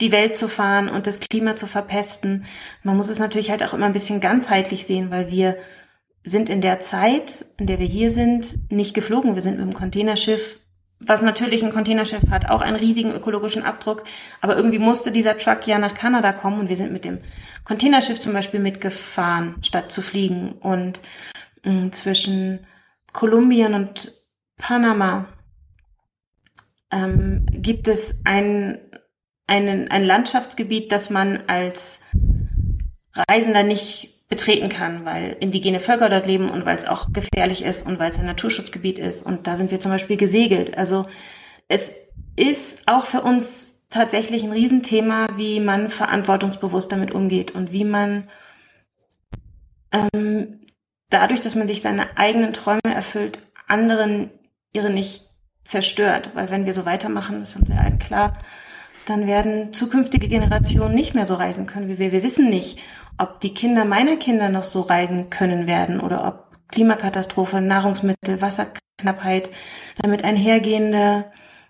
[0.00, 2.44] die Welt zu fahren und das Klima zu verpesten.
[2.82, 5.56] Man muss es natürlich halt auch immer ein bisschen ganzheitlich sehen, weil wir
[6.24, 9.34] sind in der Zeit, in der wir hier sind, nicht geflogen.
[9.34, 10.58] Wir sind mit dem Containerschiff
[11.06, 14.04] was natürlich ein Containerschiff hat, auch einen riesigen ökologischen Abdruck.
[14.40, 17.18] Aber irgendwie musste dieser Truck ja nach Kanada kommen und wir sind mit dem
[17.64, 20.52] Containerschiff zum Beispiel mitgefahren, statt zu fliegen.
[20.52, 21.00] Und
[21.64, 22.66] mm, zwischen
[23.12, 24.12] Kolumbien und
[24.56, 25.26] Panama
[26.90, 28.80] ähm, gibt es ein,
[29.48, 32.02] einen, ein Landschaftsgebiet, das man als
[33.14, 37.86] Reisender nicht betreten kann, weil indigene Völker dort leben und weil es auch gefährlich ist
[37.86, 39.24] und weil es ein Naturschutzgebiet ist.
[39.24, 40.76] Und da sind wir zum Beispiel gesegelt.
[40.76, 41.02] Also
[41.66, 41.94] es
[42.36, 48.28] ist auch für uns tatsächlich ein Riesenthema, wie man verantwortungsbewusst damit umgeht und wie man
[49.92, 50.60] ähm,
[51.08, 54.30] dadurch, dass man sich seine eigenen Träume erfüllt, anderen
[54.74, 55.22] ihre nicht
[55.64, 56.30] zerstört.
[56.34, 58.34] Weil wenn wir so weitermachen, ist uns ja allen klar,
[59.08, 62.12] dann werden zukünftige Generationen nicht mehr so reisen können wie wir.
[62.12, 62.78] Wir wissen nicht,
[63.18, 69.50] ob die Kinder meiner Kinder noch so reisen können werden oder ob Klimakatastrophe, Nahrungsmittel, Wasserknappheit,
[70.02, 71.24] damit einhergehende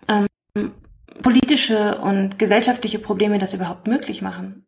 [0.07, 0.27] ähm,
[1.21, 4.65] politische und gesellschaftliche Probleme das überhaupt möglich machen.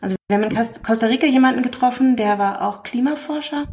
[0.00, 3.66] Also wir haben in Costa Rica jemanden getroffen, der war auch Klimaforscher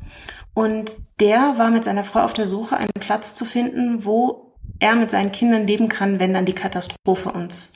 [0.53, 4.50] und der war mit seiner Frau auf der Suche, einen Platz zu finden, wo
[4.81, 7.73] er mit seinen Kindern leben kann, wenn dann die Katastrophe uns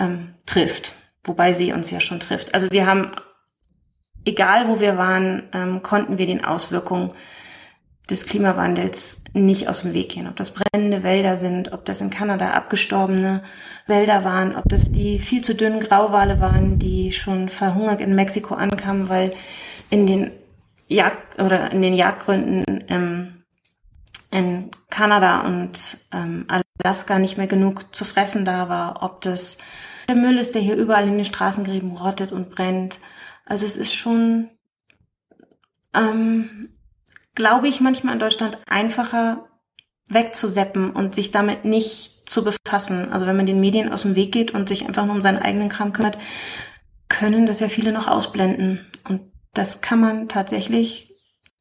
[0.00, 0.94] ähm, trifft.
[1.22, 2.54] Wobei sie uns ja schon trifft.
[2.54, 3.12] Also wir haben
[4.26, 7.08] egal wo wir waren, ähm, konnten wir den Auswirkungen
[8.10, 10.28] des Klimawandels nicht aus dem Weg gehen.
[10.28, 13.42] Ob das brennende Wälder sind, ob das in Kanada abgestorbene
[13.86, 18.54] Wälder waren, ob das die viel zu dünnen Grauwale waren, die schon verhungert in Mexiko
[18.54, 19.32] ankamen, weil
[19.90, 20.30] in den
[20.88, 23.35] Jagd oder in den Jagdgründen ähm,
[24.36, 26.46] in Kanada und ähm,
[26.78, 29.58] Alaska nicht mehr genug zu fressen da war, ob das
[30.08, 32.98] der Müll ist, der hier überall in den Straßengräben rottet und brennt,
[33.46, 34.50] also es ist schon,
[35.94, 36.68] ähm,
[37.34, 39.48] glaube ich, manchmal in Deutschland einfacher
[40.08, 43.12] wegzuseppen und sich damit nicht zu befassen.
[43.12, 45.38] Also wenn man den Medien aus dem Weg geht und sich einfach nur um seinen
[45.38, 46.18] eigenen Kram kümmert,
[47.08, 48.84] können das ja viele noch ausblenden.
[49.08, 51.05] Und das kann man tatsächlich,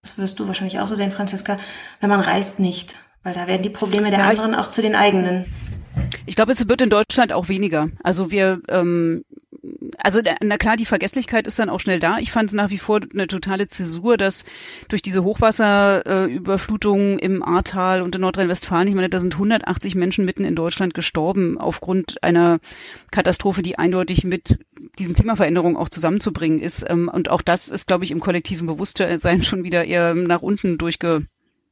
[0.05, 1.57] das wirst du wahrscheinlich auch so sehen, Franziska,
[1.99, 2.95] wenn man reist nicht.
[3.23, 5.45] Weil da werden die Probleme der ja, anderen auch zu den eigenen.
[6.27, 7.89] Ich glaube, es wird in Deutschland auch weniger.
[8.03, 9.25] Also wir ähm,
[9.97, 12.17] also na klar, die Vergesslichkeit ist dann auch schnell da.
[12.19, 14.45] Ich fand es nach wie vor eine totale Zäsur, dass
[14.89, 20.25] durch diese Hochwasserüberflutungen äh, im Ahrtal und in Nordrhein-Westfalen, ich meine, da sind 180 Menschen
[20.25, 22.59] mitten in Deutschland gestorben aufgrund einer
[23.11, 24.59] Katastrophe, die eindeutig mit
[24.99, 26.85] diesen Klimaveränderungen auch zusammenzubringen ist.
[26.89, 30.77] Ähm, und auch das ist, glaube ich, im kollektiven Bewusstsein schon wieder eher nach unten
[30.77, 31.25] durchge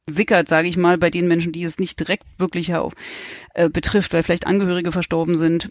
[0.06, 4.22] sickert, sage ich mal, bei den Menschen, die es nicht direkt wirklich äh, betrifft, weil
[4.22, 5.70] vielleicht Angehörige verstorben sind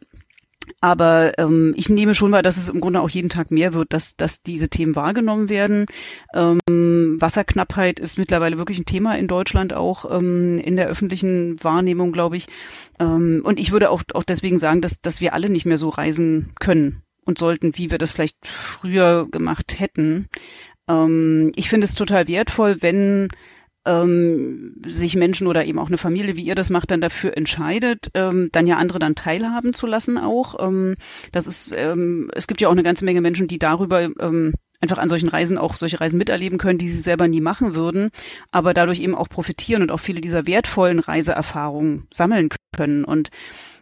[0.82, 3.94] Aber ähm, ich nehme schon wahr, dass es im Grunde auch jeden Tag mehr wird,
[3.94, 5.86] dass, dass diese Themen wahrgenommen werden.
[6.34, 12.12] Ähm, Wasserknappheit ist mittlerweile wirklich ein Thema in Deutschland auch ähm, in der öffentlichen Wahrnehmung,
[12.12, 12.48] glaube ich.
[13.00, 15.90] Ähm, und ich würde auch, auch deswegen sagen, dass, dass wir alle nicht mehr so
[15.90, 20.28] reisen können und sollten, wie wir das vielleicht früher gemacht hätten.
[20.88, 23.30] Ähm, ich finde es total wertvoll, wenn
[23.86, 28.10] ähm, sich Menschen oder eben auch eine Familie, wie ihr das macht, dann dafür entscheidet,
[28.14, 30.56] ähm, dann ja andere dann teilhaben zu lassen auch.
[30.66, 30.96] Ähm,
[31.32, 34.98] das ist, ähm, es gibt ja auch eine ganze Menge Menschen, die darüber ähm, einfach
[34.98, 38.10] an solchen Reisen auch solche Reisen miterleben können, die sie selber nie machen würden,
[38.52, 43.06] aber dadurch eben auch profitieren und auch viele dieser wertvollen Reiseerfahrungen sammeln können.
[43.06, 43.30] Und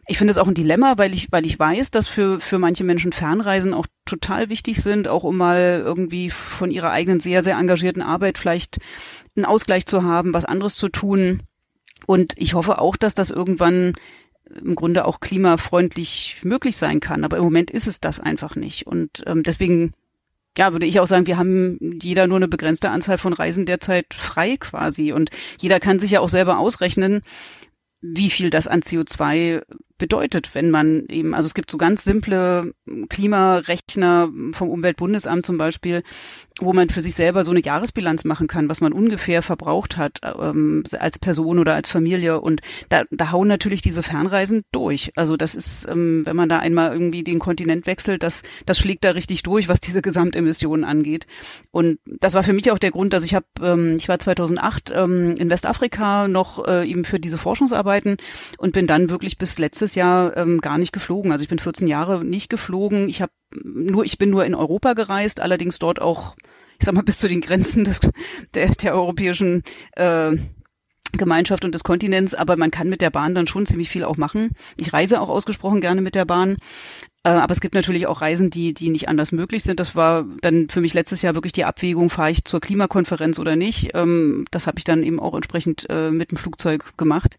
[0.08, 2.84] ich finde es auch ein Dilemma, weil ich, weil ich weiß, dass für, für manche
[2.84, 7.58] Menschen Fernreisen auch total wichtig sind, auch um mal irgendwie von ihrer eigenen sehr, sehr
[7.58, 8.80] engagierten Arbeit vielleicht
[9.36, 11.42] einen Ausgleich zu haben, was anderes zu tun.
[12.08, 13.94] Und ich hoffe auch, dass das irgendwann
[14.60, 17.24] im Grunde auch klimafreundlich möglich sein kann.
[17.24, 18.88] Aber im Moment ist es das einfach nicht.
[18.88, 19.94] Und ähm, deswegen,
[20.58, 24.14] ja, würde ich auch sagen, wir haben jeder nur eine begrenzte Anzahl von Reisen derzeit
[24.14, 25.14] frei quasi.
[25.14, 25.30] Und
[25.60, 27.22] jeder kann sich ja auch selber ausrechnen,
[28.02, 29.62] wie viel das an CO2
[30.02, 32.74] bedeutet, wenn man eben, also es gibt so ganz simple
[33.08, 36.02] Klimarechner vom Umweltbundesamt zum Beispiel,
[36.60, 40.20] wo man für sich selber so eine Jahresbilanz machen kann, was man ungefähr verbraucht hat
[40.24, 42.42] ähm, als Person oder als Familie.
[42.42, 45.12] Und da, da hauen natürlich diese Fernreisen durch.
[45.16, 49.04] Also das ist, ähm, wenn man da einmal irgendwie den Kontinent wechselt, das, das schlägt
[49.04, 51.28] da richtig durch, was diese Gesamtemissionen angeht.
[51.70, 54.92] Und das war für mich auch der Grund, dass ich habe, ähm, ich war 2008
[54.96, 58.18] ähm, in Westafrika noch äh, eben für diese Forschungsarbeiten
[58.58, 61.32] und bin dann wirklich bis letztes Jahr ähm, gar nicht geflogen.
[61.32, 63.10] Also ich bin 14 Jahre nicht geflogen.
[63.10, 63.32] Ich habe
[63.64, 66.36] nur, ich bin nur in Europa gereist, allerdings dort auch,
[66.80, 68.00] ich sag mal, bis zu den Grenzen des,
[68.54, 69.64] der, der europäischen
[69.96, 70.36] äh,
[71.14, 74.18] Gemeinschaft und des Kontinents, aber man kann mit der Bahn dann schon ziemlich viel auch
[74.18, 74.52] machen.
[74.78, 76.58] Ich reise auch ausgesprochen gerne mit der Bahn.
[77.24, 79.80] Äh, aber es gibt natürlich auch Reisen, die, die nicht anders möglich sind.
[79.80, 83.56] Das war dann für mich letztes Jahr wirklich die Abwägung, fahre ich zur Klimakonferenz oder
[83.56, 83.92] nicht.
[83.94, 87.38] Ähm, das habe ich dann eben auch entsprechend äh, mit dem Flugzeug gemacht.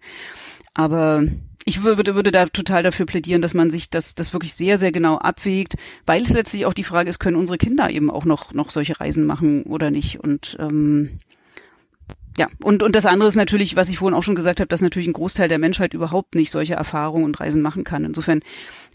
[0.74, 1.24] Aber
[1.64, 4.92] ich würde, würde da total dafür plädieren, dass man sich das, das wirklich sehr, sehr
[4.92, 8.52] genau abwägt, weil es letztlich auch die Frage ist, können unsere Kinder eben auch noch,
[8.52, 10.20] noch solche Reisen machen oder nicht?
[10.20, 11.18] Und ähm,
[12.38, 14.80] ja, und, und das andere ist natürlich, was ich vorhin auch schon gesagt habe, dass
[14.80, 18.04] natürlich ein Großteil der Menschheit überhaupt nicht solche Erfahrungen und Reisen machen kann.
[18.04, 18.40] Insofern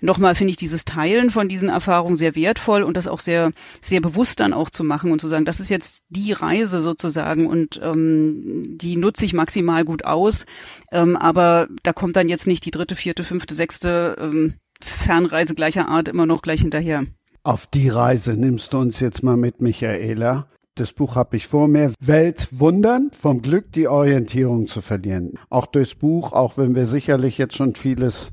[0.01, 4.01] nochmal finde ich dieses Teilen von diesen Erfahrungen sehr wertvoll und das auch sehr, sehr
[4.01, 7.79] bewusst dann auch zu machen und zu sagen, das ist jetzt die Reise sozusagen und
[7.83, 10.45] ähm, die nutze ich maximal gut aus.
[10.91, 15.88] Ähm, aber da kommt dann jetzt nicht die dritte, vierte, fünfte, sechste ähm, Fernreise gleicher
[15.88, 17.05] Art immer noch gleich hinterher.
[17.43, 20.49] Auf die Reise nimmst du uns jetzt mal mit, Michaela.
[20.78, 21.91] Das Buch habe ich vor mir.
[21.99, 25.34] Weltwundern, vom Glück die Orientierung zu verlieren.
[25.49, 28.30] Auch durchs Buch, auch wenn wir sicherlich jetzt schon vieles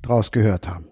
[0.00, 0.86] draus gehört haben.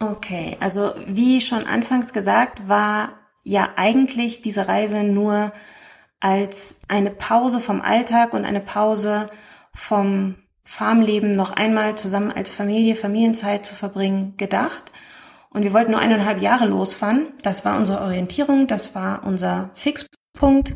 [0.00, 3.10] Okay, also wie schon anfangs gesagt, war
[3.44, 5.52] ja eigentlich diese Reise nur
[6.18, 9.26] als eine Pause vom Alltag und eine Pause
[9.72, 10.34] vom
[10.64, 14.92] Farmleben noch einmal zusammen als Familie, Familienzeit zu verbringen, gedacht.
[15.52, 17.34] Und wir wollten nur eineinhalb Jahre losfahren.
[17.42, 20.74] Das war unsere Orientierung, das war unser Fixpunkt.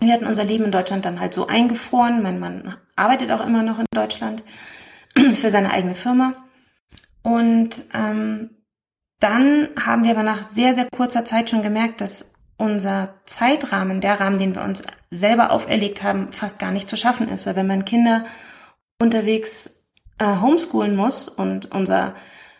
[0.00, 2.22] Wir hatten unser Leben in Deutschland dann halt so eingefroren.
[2.22, 4.42] Mein Mann arbeitet auch immer noch in Deutschland
[5.16, 6.34] für seine eigene Firma.
[7.22, 8.50] Und ähm,
[9.20, 14.20] dann haben wir aber nach sehr, sehr kurzer Zeit schon gemerkt, dass unser Zeitrahmen, der
[14.20, 17.46] Rahmen, den wir uns selber auferlegt haben, fast gar nicht zu schaffen ist.
[17.46, 18.24] Weil wenn man Kinder
[19.00, 19.82] unterwegs
[20.18, 22.14] äh, homeschoolen muss und unser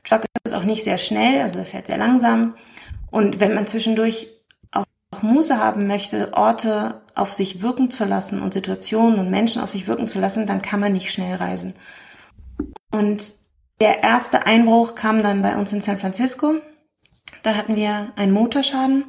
[0.04, 2.54] Truck ist auch nicht sehr schnell, also er fährt sehr langsam.
[3.10, 4.28] Und wenn man zwischendurch
[4.72, 4.84] auch
[5.22, 9.86] Muße haben möchte, Orte auf sich wirken zu lassen und Situationen und Menschen auf sich
[9.86, 11.74] wirken zu lassen, dann kann man nicht schnell reisen.
[12.90, 13.22] Und
[13.80, 16.54] der erste Einbruch kam dann bei uns in San Francisco.
[17.42, 19.04] Da hatten wir einen Motorschaden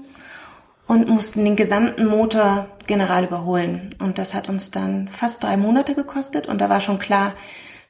[0.88, 3.94] und mussten den gesamten Motor general überholen.
[4.00, 6.48] Und das hat uns dann fast drei Monate gekostet.
[6.48, 7.34] Und da war schon klar,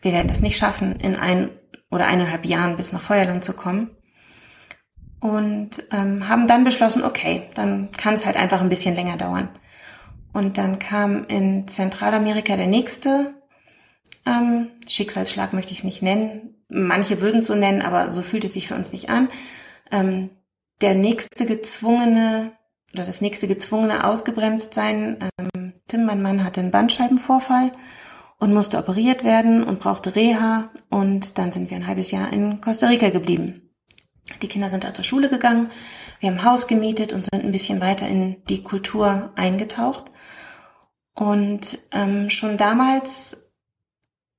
[0.01, 1.49] wir werden das nicht schaffen, in ein
[1.93, 3.91] oder eineinhalb Jahren bis nach Feuerland zu kommen.
[5.19, 9.47] Und ähm, haben dann beschlossen, okay, dann kann es halt einfach ein bisschen länger dauern.
[10.33, 13.33] Und dann kam in Zentralamerika der nächste
[14.25, 16.65] ähm, Schicksalsschlag, möchte ich es nicht nennen.
[16.67, 19.29] Manche würden es so nennen, aber so fühlt es sich für uns nicht an.
[19.91, 20.31] Ähm,
[20.81, 22.51] der nächste gezwungene
[22.93, 25.29] oder das nächste gezwungene ausgebremst sein.
[25.39, 27.71] Ähm, Tim, mein Mann, hatte einen Bandscheibenvorfall
[28.43, 32.59] und musste operiert werden und brauchte Reha und dann sind wir ein halbes Jahr in
[32.59, 33.69] Costa Rica geblieben.
[34.41, 35.69] Die Kinder sind da zur Schule gegangen,
[36.19, 40.11] wir haben Haus gemietet und sind ein bisschen weiter in die Kultur eingetaucht.
[41.15, 43.53] Und ähm, schon damals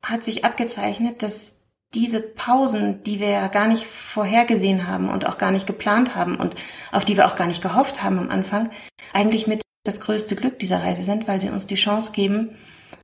[0.05, 1.63] hat sich abgezeichnet, dass
[1.95, 6.37] diese Pausen, die wir ja gar nicht vorhergesehen haben und auch gar nicht geplant haben
[6.37, 6.57] und
[6.93, 8.69] auf die wir auch gar nicht gehofft haben am Anfang,
[9.15, 12.51] eigentlich mit das größte Glück dieser Reise sind, weil sie uns die Chance geben,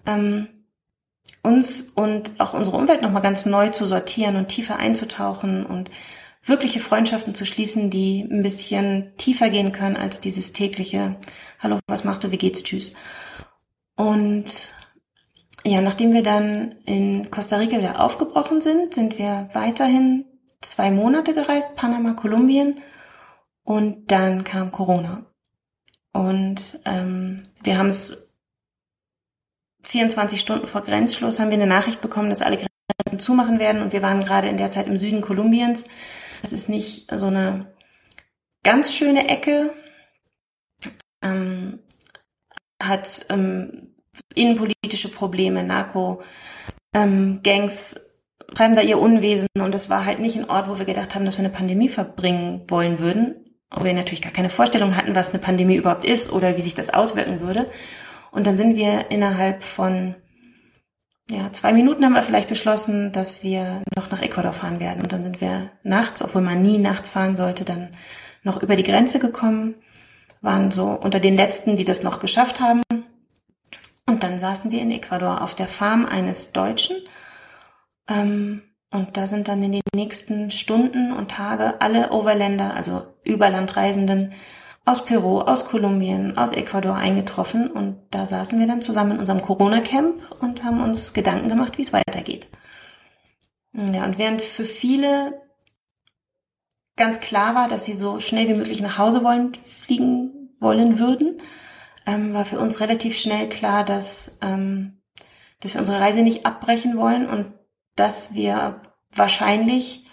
[0.04, 0.48] ähm,
[1.42, 5.90] uns und auch unsere Umwelt nochmal ganz neu zu sortieren und tiefer einzutauchen und
[6.42, 11.16] wirkliche Freundschaften zu schließen, die ein bisschen tiefer gehen können als dieses tägliche
[11.58, 12.94] Hallo, was machst du, wie geht's, tschüss.
[13.96, 14.70] Und
[15.64, 20.24] ja, nachdem wir dann in Costa Rica wieder aufgebrochen sind, sind wir weiterhin
[20.62, 22.80] zwei Monate gereist, Panama, Kolumbien
[23.62, 25.26] und dann kam Corona.
[26.12, 28.29] Und ähm, wir haben es
[29.90, 33.92] 24 Stunden vor Grenzschluss haben wir eine Nachricht bekommen, dass alle Grenzen zumachen werden und
[33.92, 35.84] wir waren gerade in der Zeit im Süden Kolumbiens.
[36.42, 37.74] Das ist nicht so eine
[38.62, 39.72] ganz schöne Ecke,
[41.22, 41.80] ähm,
[42.80, 43.94] hat ähm,
[44.34, 46.22] innenpolitische Probleme, Narco,
[46.94, 48.00] ähm, Gangs
[48.54, 51.24] treiben da ihr Unwesen und es war halt nicht ein Ort, wo wir gedacht haben,
[51.24, 55.30] dass wir eine Pandemie verbringen wollen würden, wo wir natürlich gar keine Vorstellung hatten, was
[55.30, 57.66] eine Pandemie überhaupt ist oder wie sich das auswirken würde.
[58.30, 60.14] Und dann sind wir innerhalb von
[61.30, 65.00] ja, zwei Minuten haben wir vielleicht beschlossen, dass wir noch nach Ecuador fahren werden.
[65.00, 67.90] Und dann sind wir nachts, obwohl man nie nachts fahren sollte, dann
[68.42, 69.76] noch über die Grenze gekommen,
[70.40, 72.82] waren so unter den letzten, die das noch geschafft haben.
[74.06, 76.96] Und dann saßen wir in Ecuador auf der Farm eines Deutschen.
[78.08, 84.32] Ähm, und da sind dann in den nächsten Stunden und Tage alle Overländer, also Überlandreisenden
[84.90, 87.70] aus Peru, aus Kolumbien, aus Ecuador eingetroffen.
[87.70, 91.82] Und da saßen wir dann zusammen in unserem Corona-Camp und haben uns Gedanken gemacht, wie
[91.82, 92.48] es weitergeht.
[93.72, 95.40] Ja, und während für viele
[96.96, 101.40] ganz klar war, dass sie so schnell wie möglich nach Hause wollen, fliegen wollen würden,
[102.04, 105.00] ähm, war für uns relativ schnell klar, dass, ähm,
[105.60, 107.52] dass wir unsere Reise nicht abbrechen wollen und
[107.94, 108.82] dass wir
[109.14, 110.04] wahrscheinlich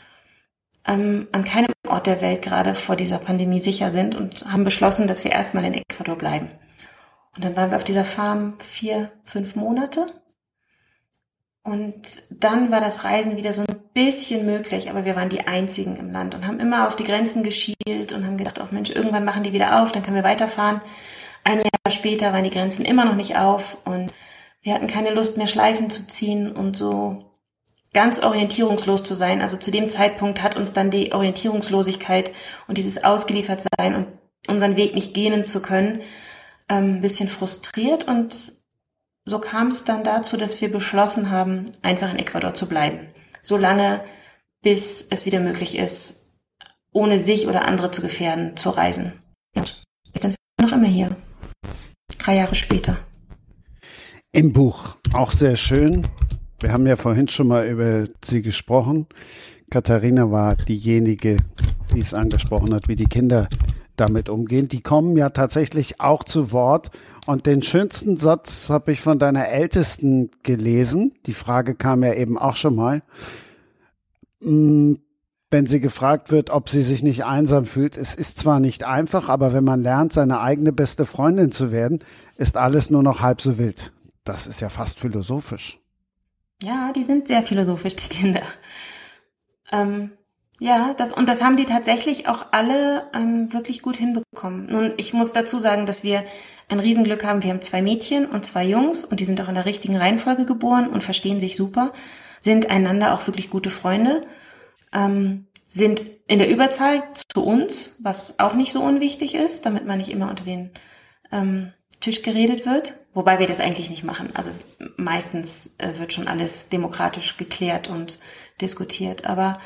[0.88, 5.08] ähm, an keinem Ort der Welt gerade vor dieser Pandemie sicher sind und haben beschlossen,
[5.08, 6.50] dass wir erstmal in Ecuador bleiben.
[7.36, 10.08] Und dann waren wir auf dieser Farm vier, fünf Monate.
[11.64, 15.98] Und dann war das Reisen wieder so ein bisschen möglich, aber wir waren die einzigen
[15.98, 19.26] im Land und haben immer auf die Grenzen geschielt und haben gedacht, oh Mensch, irgendwann
[19.26, 20.82] machen die wieder auf, dann können wir weiterfahren.
[21.44, 24.14] Ein Jahr später waren die Grenzen immer noch nicht auf und
[24.62, 27.27] wir hatten keine Lust mehr Schleifen zu ziehen und so
[27.94, 29.42] ganz orientierungslos zu sein.
[29.42, 32.32] Also zu dem Zeitpunkt hat uns dann die Orientierungslosigkeit
[32.68, 34.08] und dieses Ausgeliefertsein und
[34.48, 36.02] unseren Weg nicht gehen zu können,
[36.70, 38.54] ähm, ein bisschen frustriert und
[39.26, 43.10] so kam es dann dazu, dass wir beschlossen haben, einfach in Ecuador zu bleiben.
[43.42, 44.02] So lange,
[44.62, 46.34] bis es wieder möglich ist,
[46.94, 49.22] ohne sich oder andere zu gefährden, zu reisen.
[49.54, 49.84] Und
[50.14, 51.18] jetzt sind wir noch immer hier.
[52.20, 52.98] Drei Jahre später.
[54.32, 56.08] Im Buch, auch sehr schön,
[56.60, 59.08] wir haben ja vorhin schon mal über sie gesprochen.
[59.70, 61.38] Katharina war diejenige,
[61.94, 63.48] die es angesprochen hat, wie die Kinder
[63.98, 64.68] damit umgehen.
[64.68, 66.92] Die kommen ja tatsächlich auch zu Wort.
[67.26, 71.14] Und den schönsten Satz habe ich von deiner Ältesten gelesen.
[71.26, 73.02] Die Frage kam ja eben auch schon mal.
[74.42, 74.94] Mm,
[75.50, 79.30] wenn sie gefragt wird, ob sie sich nicht einsam fühlt, es ist zwar nicht einfach,
[79.30, 82.04] aber wenn man lernt, seine eigene beste Freundin zu werden,
[82.36, 83.94] ist alles nur noch halb so wild.
[84.26, 85.80] Das ist ja fast philosophisch.
[86.64, 88.42] Ja, die sind sehr philosophisch, die Kinder.
[89.72, 90.12] Ähm,
[90.60, 94.68] ja, das, und das haben die tatsächlich auch alle ähm, wirklich gut hinbekommen.
[94.72, 96.24] Nun, ich muss dazu sagen, dass wir
[96.68, 97.44] ein Riesenglück haben.
[97.44, 100.46] Wir haben zwei Mädchen und zwei Jungs und die sind auch in der richtigen Reihenfolge
[100.46, 101.94] geboren und verstehen sich super,
[102.40, 104.22] sind einander auch wirklich gute Freunde,
[104.94, 110.00] ähm, sind in der Überzahl zu uns, was auch nicht so unwichtig ist, damit man
[110.00, 110.72] nicht immer unter den
[111.32, 111.72] ähm,
[112.08, 114.30] Tisch geredet wird, wobei wir das eigentlich nicht machen.
[114.34, 114.52] Also
[114.96, 118.18] meistens äh, wird schon alles demokratisch geklärt und
[118.62, 119.26] diskutiert.
[119.26, 119.60] Aber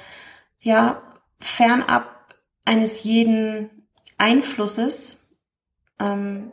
[0.58, 1.04] ja,
[1.38, 2.34] fernab
[2.66, 3.88] eines jeden
[4.18, 5.38] Einflusses,
[6.00, 6.52] ähm,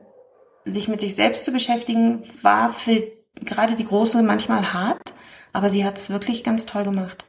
[0.67, 3.03] sich mit sich selbst zu beschäftigen, war für
[3.47, 5.15] gerade die Große manchmal hart,
[5.55, 7.25] aber sie hat es wirklich ganz toll gemacht.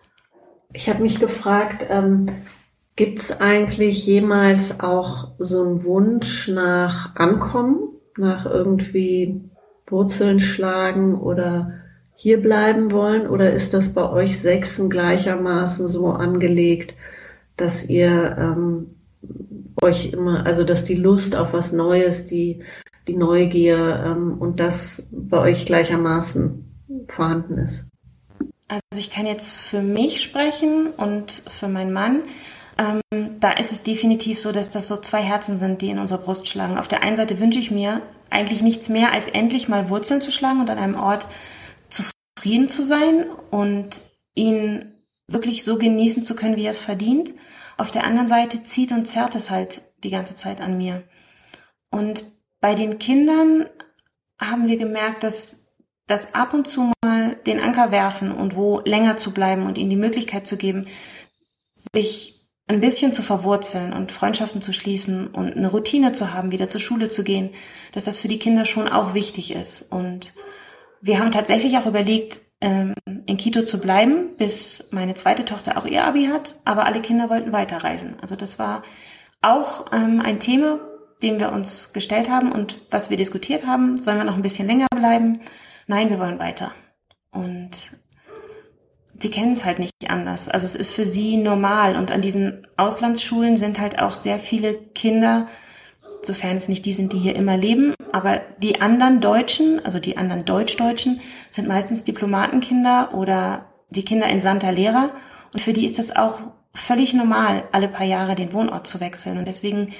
[0.74, 2.45] Ich habe mich gefragt, ähm,
[2.97, 7.99] gibt es eigentlich jemals auch so einen Wunsch nach Ankommen?
[8.20, 9.41] Nach irgendwie
[9.88, 11.74] Wurzeln schlagen oder
[12.15, 13.28] hier bleiben wollen?
[13.28, 16.93] Oder ist das bei euch Sechsen gleichermaßen so angelegt,
[17.55, 18.88] dass ihr ähm,
[19.82, 22.63] euch immer, also dass die Lust auf was Neues, die,
[23.07, 26.65] die Neugier ähm, und das bei euch gleichermaßen
[27.07, 27.88] vorhanden ist?
[28.67, 32.22] Also ich kann jetzt für mich sprechen und für meinen Mann.
[32.80, 33.01] Ähm,
[33.41, 36.47] da ist es definitiv so, dass das so zwei Herzen sind, die in unserer Brust
[36.47, 36.77] schlagen.
[36.77, 40.32] Auf der einen Seite wünsche ich mir eigentlich nichts mehr, als endlich mal Wurzeln zu
[40.32, 41.27] schlagen und an einem Ort
[41.89, 44.01] zufrieden zu sein und
[44.34, 44.93] ihn
[45.27, 47.34] wirklich so genießen zu können, wie er es verdient.
[47.77, 51.03] Auf der anderen Seite zieht und zerrt es halt die ganze Zeit an mir.
[51.91, 52.23] Und
[52.61, 53.67] bei den Kindern
[54.39, 55.75] haben wir gemerkt, dass
[56.07, 59.89] das ab und zu mal den Anker werfen und wo länger zu bleiben und ihnen
[59.89, 60.88] die Möglichkeit zu geben,
[61.93, 62.38] sich
[62.70, 66.80] ein bisschen zu verwurzeln und Freundschaften zu schließen und eine Routine zu haben, wieder zur
[66.80, 67.49] Schule zu gehen,
[67.93, 69.91] dass das für die Kinder schon auch wichtig ist.
[69.91, 70.34] Und
[71.01, 72.93] wir haben tatsächlich auch überlegt, ähm,
[73.26, 77.30] in Quito zu bleiben, bis meine zweite Tochter auch ihr Abi hat, aber alle Kinder
[77.32, 78.17] wollten weiterreisen.
[78.22, 78.84] Also das war
[79.41, 80.80] auch ähm, ein Thema,
[81.24, 83.99] dem wir uns gestellt haben und was wir diskutiert haben.
[83.99, 85.39] Sollen wir noch ein bisschen länger bleiben?
[85.88, 86.72] Nein, wir wollen weiter.
[87.32, 87.93] Und
[89.22, 90.49] sie kennen es halt nicht anders.
[90.49, 91.95] Also es ist für sie normal.
[91.95, 95.45] Und an diesen Auslandsschulen sind halt auch sehr viele Kinder,
[96.22, 100.17] sofern es nicht die sind, die hier immer leben, aber die anderen Deutschen, also die
[100.17, 105.11] anderen Deutschdeutschen, sind meistens Diplomatenkinder oder die Kinder in Santa Lehrer.
[105.53, 106.39] Und für die ist das auch
[106.74, 109.38] völlig normal, alle paar Jahre den Wohnort zu wechseln.
[109.38, 109.93] Und deswegen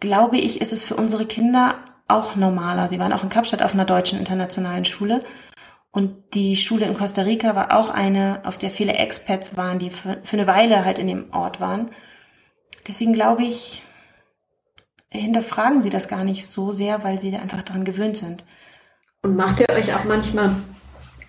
[0.00, 1.76] glaube ich, ist es für unsere Kinder
[2.08, 2.88] auch normaler.
[2.88, 5.20] Sie waren auch in Kapstadt auf einer deutschen internationalen Schule.
[5.94, 9.90] Und die Schule in Costa Rica war auch eine, auf der viele Expats waren, die
[9.90, 11.88] für, für eine Weile halt in dem Ort waren.
[12.88, 13.80] Deswegen glaube ich,
[15.08, 18.44] hinterfragen sie das gar nicht so sehr, weil sie einfach daran gewöhnt sind.
[19.22, 20.56] Und macht ihr euch auch manchmal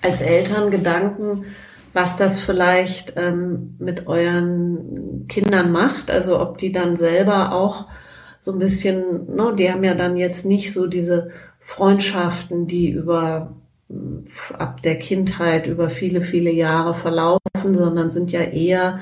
[0.01, 1.45] als Eltern Gedanken,
[1.93, 6.09] was das vielleicht ähm, mit euren Kindern macht?
[6.09, 7.86] Also ob die dann selber auch
[8.39, 13.61] so ein bisschen, ne, die haben ja dann jetzt nicht so diese Freundschaften, die über
[14.57, 18.99] ab der Kindheit über viele, viele Jahre verlaufen, sondern sind ja eher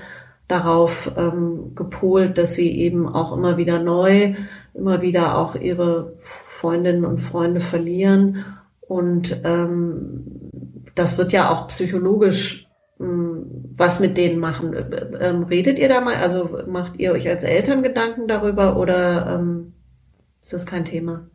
[0.47, 4.35] darauf ähm, gepolt, dass sie eben auch immer wieder neu,
[4.73, 8.45] immer wieder auch ihre Freundinnen und Freunde verlieren.
[8.81, 10.51] Und ähm,
[10.95, 12.67] das wird ja auch psychologisch
[12.99, 14.75] ähm, was mit denen machen.
[15.19, 19.73] Ähm, redet ihr da mal, also macht ihr euch als Eltern Gedanken darüber oder ähm,
[20.41, 21.27] ist das kein Thema?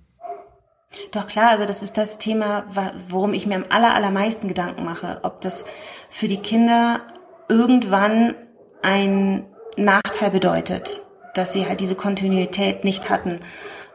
[1.12, 2.64] Doch klar, also das ist das Thema,
[3.08, 5.64] worum ich mir am aller, allermeisten Gedanken mache, ob das
[6.08, 7.00] für die Kinder
[7.48, 8.34] irgendwann
[8.82, 11.02] ein Nachteil bedeutet,
[11.34, 13.40] dass sie halt diese Kontinuität nicht hatten.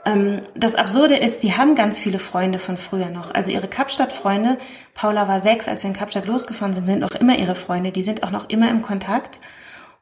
[0.06, 3.34] Ähm, das Absurde ist, sie haben ganz viele Freunde von früher noch.
[3.34, 4.58] Also ihre Kapstadt-Freunde,
[4.94, 7.92] Paula war sechs, als wir in Kapstadt losgefahren sind, sind noch immer ihre Freunde.
[7.92, 9.40] Die sind auch noch immer im Kontakt.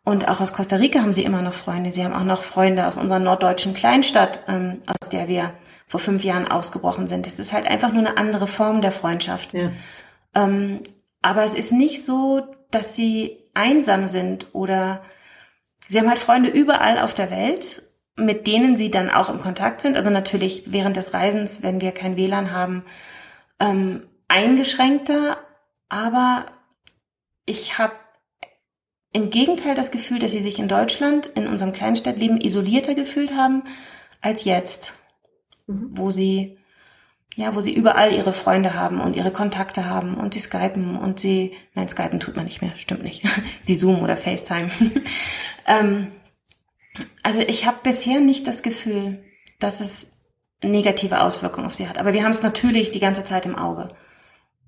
[0.03, 1.91] Und auch aus Costa Rica haben sie immer noch Freunde.
[1.91, 5.53] Sie haben auch noch Freunde aus unserer norddeutschen Kleinstadt, ähm, aus der wir
[5.91, 7.27] vor fünf Jahren ausgebrochen sind.
[7.27, 9.53] Es ist halt einfach nur eine andere Form der Freundschaft.
[9.53, 9.71] Ja.
[10.33, 10.79] Ähm,
[11.21, 15.01] aber es ist nicht so, dass sie einsam sind oder
[15.89, 17.83] sie haben halt Freunde überall auf der Welt,
[18.15, 19.97] mit denen sie dann auch im Kontakt sind.
[19.97, 22.85] Also natürlich während des Reisens, wenn wir kein WLAN haben,
[23.59, 25.39] ähm, eingeschränkter.
[25.89, 26.45] Aber
[27.45, 27.95] ich habe
[29.11, 33.63] im Gegenteil das Gefühl, dass sie sich in Deutschland, in unserem Kleinstadtleben isolierter gefühlt haben
[34.21, 35.00] als jetzt
[35.71, 35.89] mhm.
[35.93, 36.57] wo sie
[37.35, 41.19] ja, wo sie überall ihre Freunde haben und ihre Kontakte haben und sie skypen und
[41.19, 43.23] sie, nein, skypen tut man nicht mehr, stimmt nicht.
[43.61, 44.67] sie zoomen oder FaceTime.
[45.67, 46.07] ähm,
[47.23, 49.23] also ich habe bisher nicht das Gefühl,
[49.59, 50.21] dass es
[50.63, 51.99] negative Auswirkungen auf sie hat.
[51.99, 53.87] Aber wir haben es natürlich die ganze Zeit im Auge.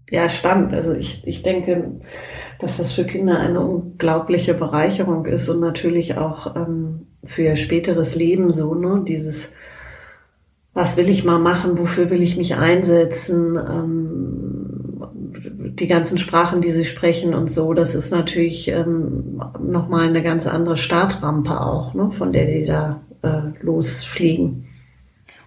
[0.09, 0.73] Ja, spannend.
[0.73, 2.01] Also ich, ich denke,
[2.59, 8.15] dass das für Kinder eine unglaubliche Bereicherung ist und natürlich auch ähm, für ihr späteres
[8.15, 9.03] Leben so, ne?
[9.07, 9.53] Dieses
[10.73, 14.63] was will ich mal machen, wofür will ich mich einsetzen, ähm,
[15.75, 20.47] die ganzen Sprachen, die sie sprechen und so, das ist natürlich ähm, nochmal eine ganz
[20.47, 24.67] andere Startrampe auch, ne, von der die da äh, losfliegen.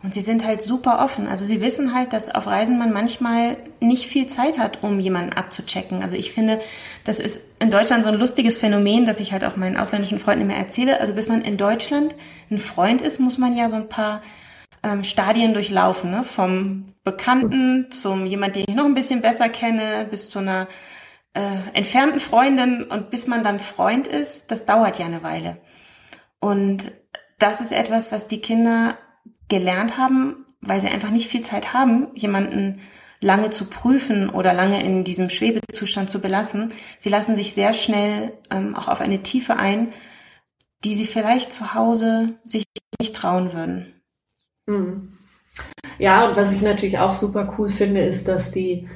[0.02, 1.26] Und sie sind halt super offen.
[1.26, 5.32] Also sie wissen halt, dass auf Reisen man manchmal nicht viel Zeit hat, um jemanden
[5.32, 6.02] abzuchecken.
[6.02, 6.60] Also ich finde,
[7.02, 10.42] das ist in Deutschland so ein lustiges Phänomen, dass ich halt auch meinen ausländischen Freunden
[10.42, 11.00] immer erzähle.
[11.00, 12.14] Also bis man in Deutschland
[12.50, 14.20] ein Freund ist, muss man ja so ein paar
[14.86, 16.22] ähm, Stadien durchlaufen, ne?
[16.22, 20.68] vom Bekannten zum jemand, den ich noch ein bisschen besser kenne, bis zu einer
[21.34, 25.58] äh, entfernten Freundin und bis man dann Freund ist, das dauert ja eine Weile.
[26.38, 26.92] Und
[27.38, 28.96] das ist etwas, was die Kinder
[29.48, 32.80] gelernt haben, weil sie einfach nicht viel Zeit haben, jemanden
[33.20, 36.72] lange zu prüfen oder lange in diesem Schwebezustand zu belassen.
[37.00, 39.90] Sie lassen sich sehr schnell ähm, auch auf eine Tiefe ein,
[40.84, 42.64] die sie vielleicht zu Hause sich
[43.00, 43.95] nicht trauen würden.
[44.66, 45.12] Mhm.
[45.98, 48.88] Ja, und was ich natürlich auch super cool finde, ist, dass die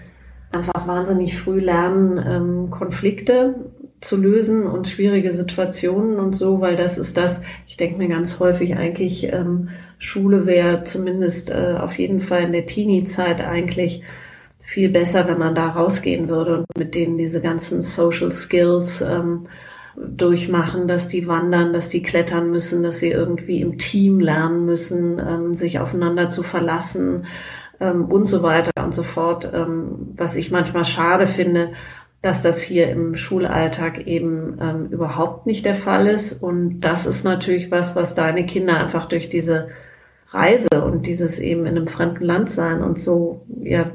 [0.53, 6.99] einfach wahnsinnig früh lernen, ähm, Konflikte zu lösen und schwierige Situationen und so, weil das
[6.99, 9.69] ist das, ich denke mir ganz häufig eigentlich, ähm,
[9.99, 14.03] Schule wäre zumindest äh, auf jeden Fall in der Teenie-Zeit eigentlich
[14.59, 19.47] viel besser, wenn man da rausgehen würde und mit denen diese ganzen Social Skills ähm,
[19.97, 25.19] durchmachen, dass die wandern, dass die klettern müssen, dass sie irgendwie im Team lernen müssen,
[25.19, 27.27] ähm, sich aufeinander zu verlassen
[27.81, 29.51] ähm, und so weiter und so fort.
[29.53, 31.73] Ähm, was ich manchmal schade finde,
[32.23, 36.43] dass das hier im Schulalltag eben ähm, überhaupt nicht der Fall ist.
[36.43, 39.69] Und das ist natürlich was, was deine Kinder einfach durch diese
[40.29, 43.91] Reise und dieses eben in einem fremden Land sein und so ja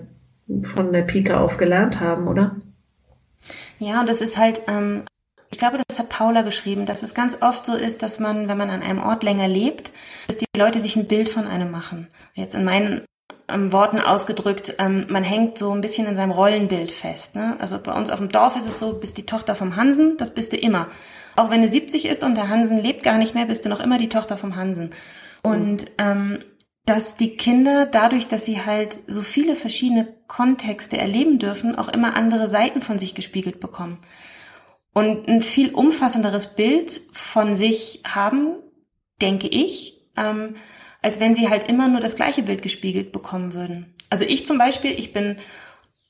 [0.61, 2.55] von der Pike auf gelernt haben, oder?
[3.79, 5.03] Ja, und das ist halt, ähm,
[5.51, 8.57] ich glaube, das hat Paula geschrieben, dass es ganz oft so ist, dass man, wenn
[8.57, 9.91] man an einem Ort länger lebt,
[10.27, 12.07] dass die Leute sich ein Bild von einem machen.
[12.33, 13.05] Jetzt in meinen
[13.47, 17.35] ähm, Worten ausgedrückt, ähm, man hängt so ein bisschen in seinem Rollenbild fest.
[17.35, 17.55] Ne?
[17.59, 20.33] Also bei uns auf dem Dorf ist es so, bist die Tochter vom Hansen, das
[20.33, 20.87] bist du immer.
[21.35, 23.79] Auch wenn du 70 ist und der Hansen lebt gar nicht mehr, bist du noch
[23.79, 24.89] immer die Tochter vom Hansen.
[25.43, 26.39] Und ähm,
[26.85, 32.15] dass die Kinder dadurch, dass sie halt so viele verschiedene Kontexte erleben dürfen, auch immer
[32.15, 33.97] andere Seiten von sich gespiegelt bekommen.
[34.97, 38.55] Und ein viel umfassenderes Bild von sich haben,
[39.21, 40.55] denke ich, ähm,
[41.01, 43.93] als wenn sie halt immer nur das gleiche Bild gespiegelt bekommen würden.
[44.09, 45.35] Also ich zum Beispiel, ich bin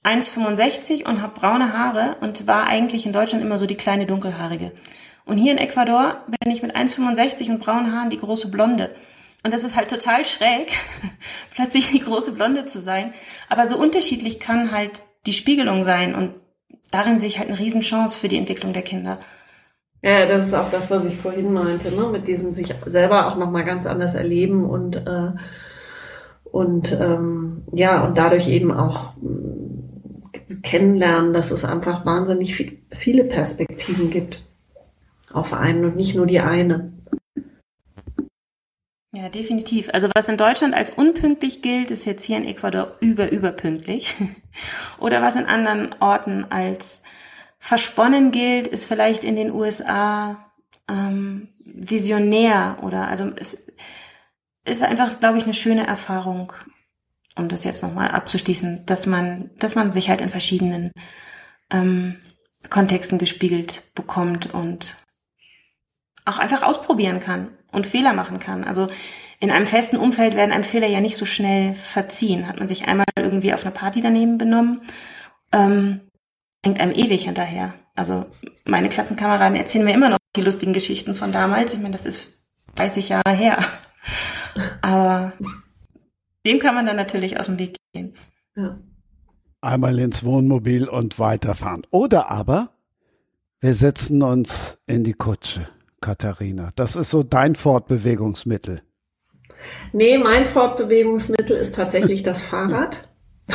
[0.04, 4.72] 1,65 und habe braune Haare und war eigentlich in Deutschland immer so die kleine Dunkelhaarige.
[5.26, 8.94] Und hier in Ecuador bin ich mit 1,65 und braunen Haaren die große Blonde.
[9.44, 10.72] Und das ist halt total schräg,
[11.56, 13.16] plötzlich die große Blonde zu sein.
[13.50, 16.14] Aber so unterschiedlich kann halt die Spiegelung sein.
[16.14, 16.36] Und
[16.92, 19.20] darin sehe ich halt eine Riesenchance für die Entwicklung der Kinder.
[20.02, 22.08] Ja, das ist auch das, was ich vorhin meinte, ne?
[22.12, 25.32] mit diesem sich selber auch nochmal ganz anders erleben und, äh,
[26.44, 33.24] und ähm, ja, und dadurch eben auch äh, kennenlernen, dass es einfach wahnsinnig viel, viele
[33.24, 34.44] Perspektiven gibt
[35.34, 36.94] auf einen und nicht nur die eine.
[39.16, 39.90] Ja, definitiv.
[39.94, 44.14] Also was in Deutschland als unpünktlich gilt, ist jetzt hier in Ecuador über überpünktlich.
[45.00, 47.02] Oder was in anderen Orten als
[47.58, 50.52] versponnen gilt, ist vielleicht in den USA
[50.90, 53.68] ähm, visionär oder also es
[54.66, 56.54] ist einfach, glaube ich, eine schöne Erfahrung,
[57.36, 60.92] um das jetzt nochmal abzuschließen, dass man, dass man sich halt in verschiedenen
[61.72, 62.22] ähm,
[62.70, 64.96] Kontexten gespiegelt bekommt und
[66.26, 68.64] auch einfach ausprobieren kann und Fehler machen kann.
[68.64, 68.88] Also
[69.40, 72.48] in einem festen Umfeld werden einem Fehler ja nicht so schnell verziehen.
[72.48, 74.82] Hat man sich einmal irgendwie auf einer Party daneben benommen,
[75.52, 76.02] ähm,
[76.64, 77.74] hängt einem ewig hinterher.
[77.94, 78.26] Also
[78.66, 81.74] meine Klassenkameraden erzählen mir immer noch die lustigen Geschichten von damals.
[81.74, 82.44] Ich meine, das ist
[82.76, 83.58] 30 Jahre her.
[84.82, 85.34] Aber
[86.46, 88.14] dem kann man dann natürlich aus dem Weg gehen.
[88.56, 88.80] Ja.
[89.62, 91.86] Einmal ins Wohnmobil und weiterfahren.
[91.90, 92.70] Oder aber
[93.60, 95.68] wir setzen uns in die Kutsche,
[96.06, 96.70] Katharina.
[96.76, 98.82] Das ist so dein Fortbewegungsmittel.
[99.92, 103.10] Nee, mein Fortbewegungsmittel ist tatsächlich das Fahrrad.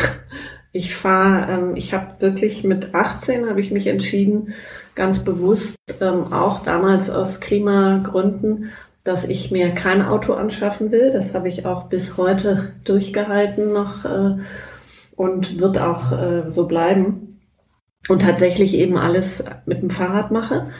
[0.72, 4.54] Ich fahre, ähm, ich habe wirklich mit 18 habe ich mich entschieden,
[4.94, 8.70] ganz bewusst, ähm, auch damals aus Klimagründen,
[9.02, 11.10] dass ich mir kein Auto anschaffen will.
[11.10, 14.36] Das habe ich auch bis heute durchgehalten noch äh,
[15.16, 17.40] und wird auch äh, so bleiben.
[18.08, 20.70] Und tatsächlich eben alles mit dem Fahrrad mache.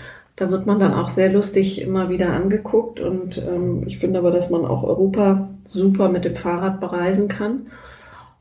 [0.41, 2.99] Da wird man dann auch sehr lustig immer wieder angeguckt.
[2.99, 7.66] Und ähm, ich finde aber, dass man auch Europa super mit dem Fahrrad bereisen kann.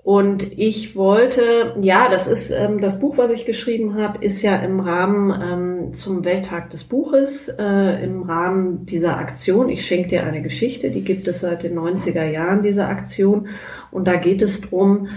[0.02, 4.56] Und ich wollte, ja, das ist ähm, das Buch, was ich geschrieben habe, ist ja
[4.56, 9.68] im Rahmen ähm, zum Welttag des Buches, äh, im Rahmen dieser Aktion.
[9.68, 13.50] Ich schenke dir eine Geschichte, die gibt es seit den 90er Jahren, diese Aktion.
[13.92, 15.10] Und da geht es drum,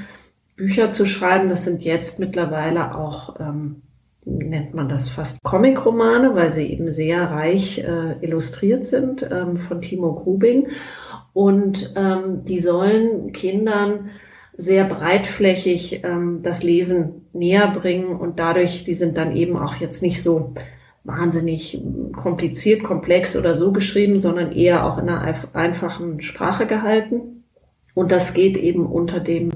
[0.57, 1.49] Bücher zu schreiben.
[1.49, 3.83] Das sind jetzt mittlerweile auch, ähm,
[4.25, 9.81] nennt man das fast Comic-Romane, weil sie eben sehr reich äh, illustriert sind ähm, von
[9.81, 10.69] Timo Grubing.
[11.33, 14.11] Und ähm, die sollen Kindern
[14.57, 20.03] sehr breitflächig ähm, das Lesen näher bringen und dadurch, die sind dann eben auch jetzt
[20.03, 20.53] nicht so
[21.05, 21.83] wahnsinnig
[22.15, 27.45] kompliziert, komplex oder so geschrieben, sondern eher auch in einer einfachen Sprache gehalten.
[27.95, 29.51] Und das geht eben unter dem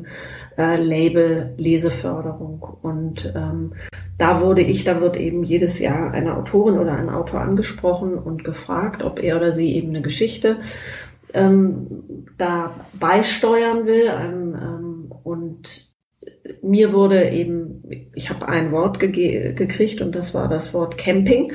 [0.57, 2.79] äh, Label Leseförderung.
[2.83, 3.75] Und ähm,
[4.19, 8.45] da wurde ich, da wird eben jedes Jahr eine Autorin oder ein Autor angesprochen und
[8.45, 10.57] gefragt, ob er oder sie eben eine Geschichte
[11.35, 14.09] ähm, da beisteuern will.
[14.09, 15.93] Ein, ähm, und
[16.63, 17.83] mir wurde eben,
[18.15, 21.53] ich habe ein Wort gekriegt und das war das Wort Camping.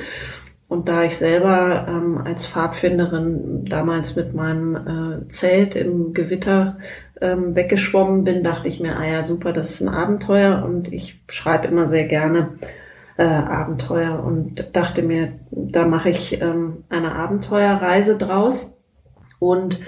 [0.68, 6.78] Und da ich selber ähm, als Pfadfinderin damals mit meinem äh, Zelt im Gewitter
[7.22, 11.22] ähm, weggeschwommen bin, dachte ich mir, ah ja, super, das ist ein Abenteuer und ich
[11.28, 12.58] schreibe immer sehr gerne
[13.16, 18.76] äh, Abenteuer und dachte mir, da mache ich ähm, eine Abenteuerreise draus.
[19.38, 19.80] Und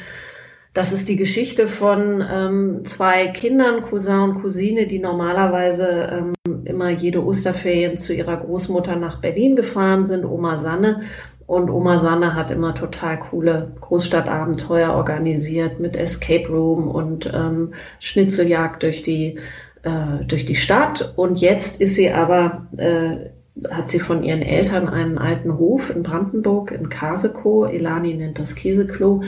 [0.74, 6.90] Das ist die Geschichte von ähm, zwei Kindern, Cousin und Cousine, die normalerweise ähm, immer
[6.90, 11.02] jede Osterferien zu ihrer Großmutter nach Berlin gefahren sind, Oma Sanne.
[11.46, 18.82] Und Oma Sanne hat immer total coole Großstadtabenteuer organisiert mit Escape Room und ähm, Schnitzeljagd
[18.82, 19.38] durch die,
[19.82, 21.12] äh, durch die Stadt.
[21.16, 23.30] Und jetzt ist sie aber, äh,
[23.70, 28.54] hat sie von ihren Eltern einen alten Hof in Brandenburg, in Kasekow, Elani nennt das
[28.54, 29.22] Käseklo,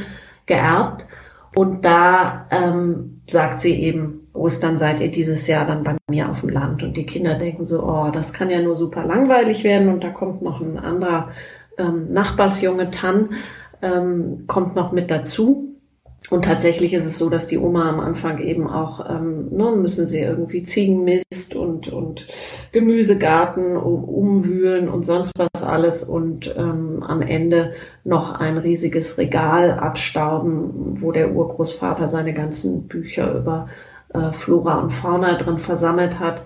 [0.47, 1.07] geerbt.
[1.55, 6.41] Und da ähm, sagt sie eben, Ostern seid ihr dieses Jahr dann bei mir auf
[6.41, 6.83] dem Land.
[6.83, 9.89] Und die Kinder denken so, oh, das kann ja nur super langweilig werden.
[9.89, 11.31] Und da kommt noch ein anderer
[11.79, 13.31] ähm, Nachbarsjunge Tan,
[13.83, 15.73] ähm, kommt noch mit dazu.
[16.29, 20.07] Und tatsächlich ist es so, dass die Oma am Anfang eben auch, ähm, ne, müssen
[20.07, 22.27] sie irgendwie Ziegenmist und, und
[22.73, 29.73] Gemüsegarten um, umwühlen und sonst was alles und ähm, am Ende noch ein riesiges Regal
[29.73, 33.69] abstauben, wo der Urgroßvater seine ganzen Bücher über
[34.13, 36.43] äh, Flora und Fauna drin versammelt hat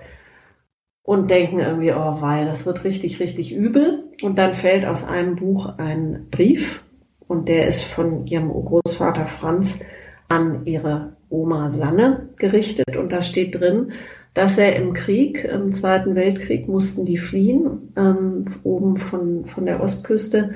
[1.11, 4.05] und denken irgendwie, oh weil das wird richtig, richtig übel.
[4.23, 6.85] Und dann fällt aus einem Buch ein Brief
[7.27, 9.85] und der ist von ihrem Großvater Franz
[10.29, 13.91] an ihre Oma Sanne gerichtet und da steht drin,
[14.35, 19.83] dass er im Krieg, im Zweiten Weltkrieg, mussten die fliehen, ähm, oben von, von der
[19.83, 20.53] Ostküste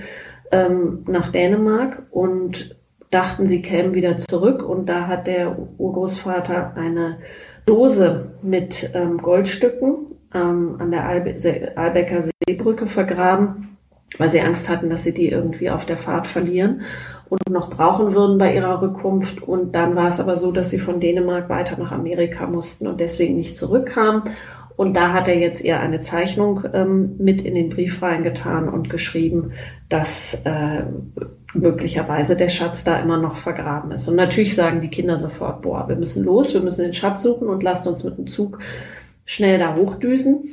[0.52, 2.76] ähm, nach Dänemark und
[3.10, 4.62] dachten, sie kämen wieder zurück.
[4.62, 7.18] Und da hat der Urgroßvater eine
[7.66, 11.34] Dose mit ähm, Goldstücken ähm, an der Albe
[11.76, 13.74] Albecker Seebrücke vergraben
[14.18, 16.82] weil sie Angst hatten, dass sie die irgendwie auf der Fahrt verlieren
[17.28, 19.42] und noch brauchen würden bei ihrer Rückkunft.
[19.42, 23.00] Und dann war es aber so, dass sie von Dänemark weiter nach Amerika mussten und
[23.00, 24.22] deswegen nicht zurückkamen.
[24.76, 28.90] Und da hat er jetzt ihr eine Zeichnung ähm, mit in den Brief reingetan und
[28.90, 29.52] geschrieben,
[29.88, 30.84] dass äh,
[31.54, 34.08] möglicherweise der Schatz da immer noch vergraben ist.
[34.08, 37.46] Und natürlich sagen die Kinder sofort, boah, wir müssen los, wir müssen den Schatz suchen
[37.46, 38.58] und lasst uns mit dem Zug
[39.24, 40.44] schnell da hochdüsen.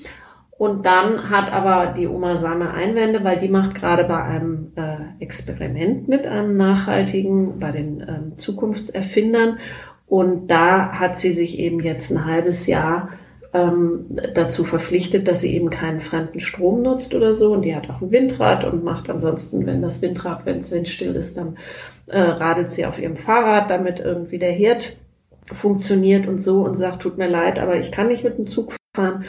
[0.57, 5.23] Und dann hat aber die Oma Sanne Einwände, weil die macht gerade bei einem äh,
[5.23, 9.57] Experiment mit, einem nachhaltigen, bei den ähm, Zukunftserfindern.
[10.05, 13.09] Und da hat sie sich eben jetzt ein halbes Jahr
[13.53, 17.51] ähm, dazu verpflichtet, dass sie eben keinen fremden Strom nutzt oder so.
[17.53, 21.15] Und die hat auch ein Windrad und macht ansonsten, wenn das Windrad, wenn es windstill
[21.15, 21.57] ist, dann
[22.07, 24.97] äh, radelt sie auf ihrem Fahrrad, damit irgendwie der Herd
[25.53, 28.75] funktioniert und so und sagt, tut mir leid, aber ich kann nicht mit dem Zug
[28.95, 29.25] fahren.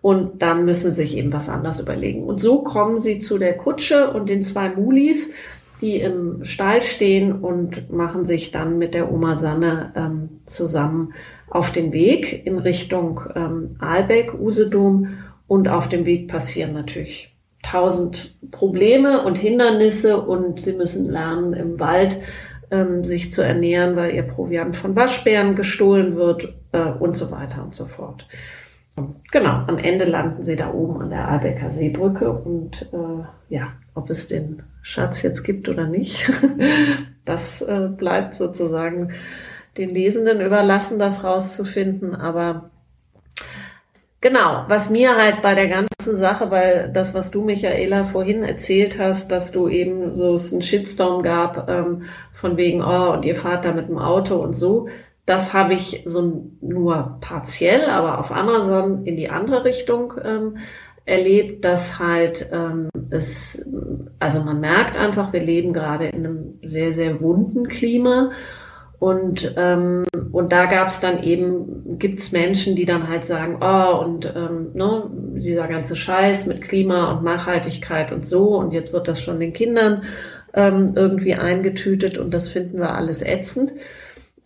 [0.00, 2.24] Und dann müssen sie sich eben was anderes überlegen.
[2.24, 5.32] Und so kommen sie zu der Kutsche und den zwei Mulis,
[5.80, 11.14] die im Stall stehen und machen sich dann mit der Oma Sanne ähm, zusammen
[11.48, 15.08] auf den Weg in Richtung ähm, Aalbeck, Usedom.
[15.46, 17.34] Und auf dem Weg passieren natürlich
[17.64, 22.18] tausend Probleme und Hindernisse und sie müssen lernen, im Wald
[22.74, 27.62] ähm, sich zu ernähren, weil ihr Proviant von Waschbären gestohlen wird äh, und so weiter
[27.62, 28.26] und so fort.
[29.32, 34.10] Genau, am Ende landen sie da oben an der Albecker Seebrücke und äh, ja, ob
[34.10, 36.30] es den Schatz jetzt gibt oder nicht,
[37.24, 39.12] das äh, bleibt sozusagen
[39.76, 42.14] den Lesenden überlassen, das rauszufinden.
[42.14, 42.70] Aber
[44.24, 48.98] genau, was mir halt bei der ganzen Sache, weil das, was du, Michaela, vorhin erzählt
[48.98, 53.36] hast, dass du eben so es einen Shitstorm gab, ähm, von wegen, oh, und ihr
[53.36, 54.88] fahrt da mit dem Auto und so,
[55.26, 60.56] das habe ich so nur partiell, aber auf Amazon in die andere Richtung ähm,
[61.04, 63.68] erlebt, dass halt ähm, es,
[64.18, 68.30] also man merkt einfach, wir leben gerade in einem sehr, sehr wunden Klima.
[69.04, 74.02] Und, ähm, und da gab es dann eben, gibt's Menschen, die dann halt sagen, oh,
[74.02, 79.06] und ähm, ne, dieser ganze Scheiß mit Klima und Nachhaltigkeit und so, und jetzt wird
[79.06, 80.04] das schon den Kindern
[80.54, 83.74] ähm, irgendwie eingetütet und das finden wir alles ätzend.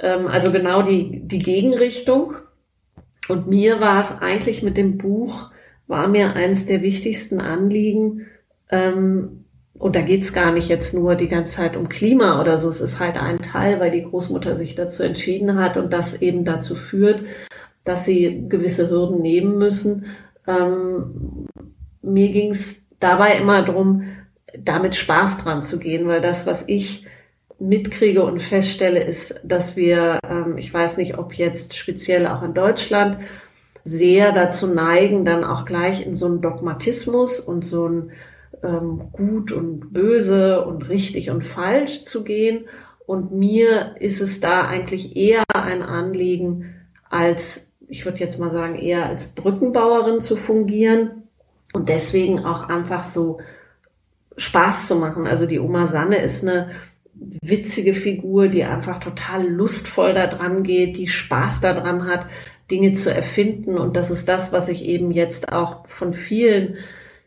[0.01, 2.35] Ähm, also genau die, die Gegenrichtung.
[3.29, 5.53] Und mir war es eigentlich mit dem Buch,
[5.87, 8.27] war mir eines der wichtigsten Anliegen,
[8.71, 9.45] ähm,
[9.79, 12.81] und da geht's gar nicht jetzt nur die ganze Zeit um Klima oder so, es
[12.81, 16.75] ist halt ein Teil, weil die Großmutter sich dazu entschieden hat und das eben dazu
[16.75, 17.23] führt,
[17.85, 20.07] dass sie gewisse Hürden nehmen müssen.
[20.47, 21.47] Ähm,
[22.03, 24.05] mir ging's dabei immer drum,
[24.59, 27.07] damit Spaß dran zu gehen, weil das, was ich
[27.61, 32.55] mitkriege und feststelle, ist, dass wir, ähm, ich weiß nicht, ob jetzt speziell auch in
[32.55, 33.19] Deutschland,
[33.85, 38.13] sehr dazu neigen, dann auch gleich in so einen Dogmatismus und so ein
[38.63, 42.67] ähm, gut und böse und richtig und falsch zu gehen.
[43.07, 46.75] Und mir ist es da eigentlich eher ein Anliegen,
[47.09, 51.23] als, ich würde jetzt mal sagen, eher als Brückenbauerin zu fungieren
[51.73, 53.41] und deswegen auch einfach so
[54.37, 55.27] Spaß zu machen.
[55.27, 56.71] Also die Oma Sanne ist eine
[57.15, 62.27] witzige Figur, die einfach total lustvoll da dran geht, die Spaß daran hat,
[62.71, 63.79] Dinge zu erfinden.
[63.79, 66.77] Und das ist das, was ich eben jetzt auch von vielen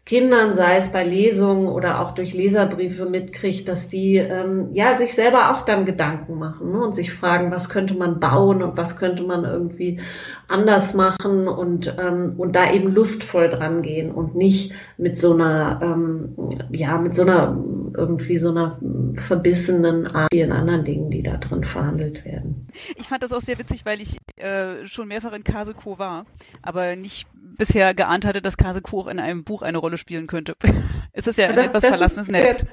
[0.03, 5.13] Kindern, sei es bei Lesungen oder auch durch Leserbriefe mitkriegt, dass die ähm, ja sich
[5.13, 8.97] selber auch dann Gedanken machen ne, und sich fragen, was könnte man bauen und was
[8.97, 9.99] könnte man irgendwie
[10.47, 15.79] anders machen und und und da eben lustvoll dran gehen und nicht mit so einer
[15.83, 16.35] ähm,
[16.71, 17.63] ja mit so einer
[17.95, 18.79] irgendwie so einer
[19.15, 22.67] verbissenen Art vielen anderen Dingen, die da drin verhandelt werden.
[22.95, 26.25] Ich fand das auch sehr witzig, weil ich äh, schon mehrfach in Kaseko war,
[26.61, 30.55] aber nicht bisher geahnt hatte, dass Kaseko auch in einem Buch eine Rolle spielen könnte.
[31.13, 32.65] es ist ja ein das, etwas das verlassenes Nest.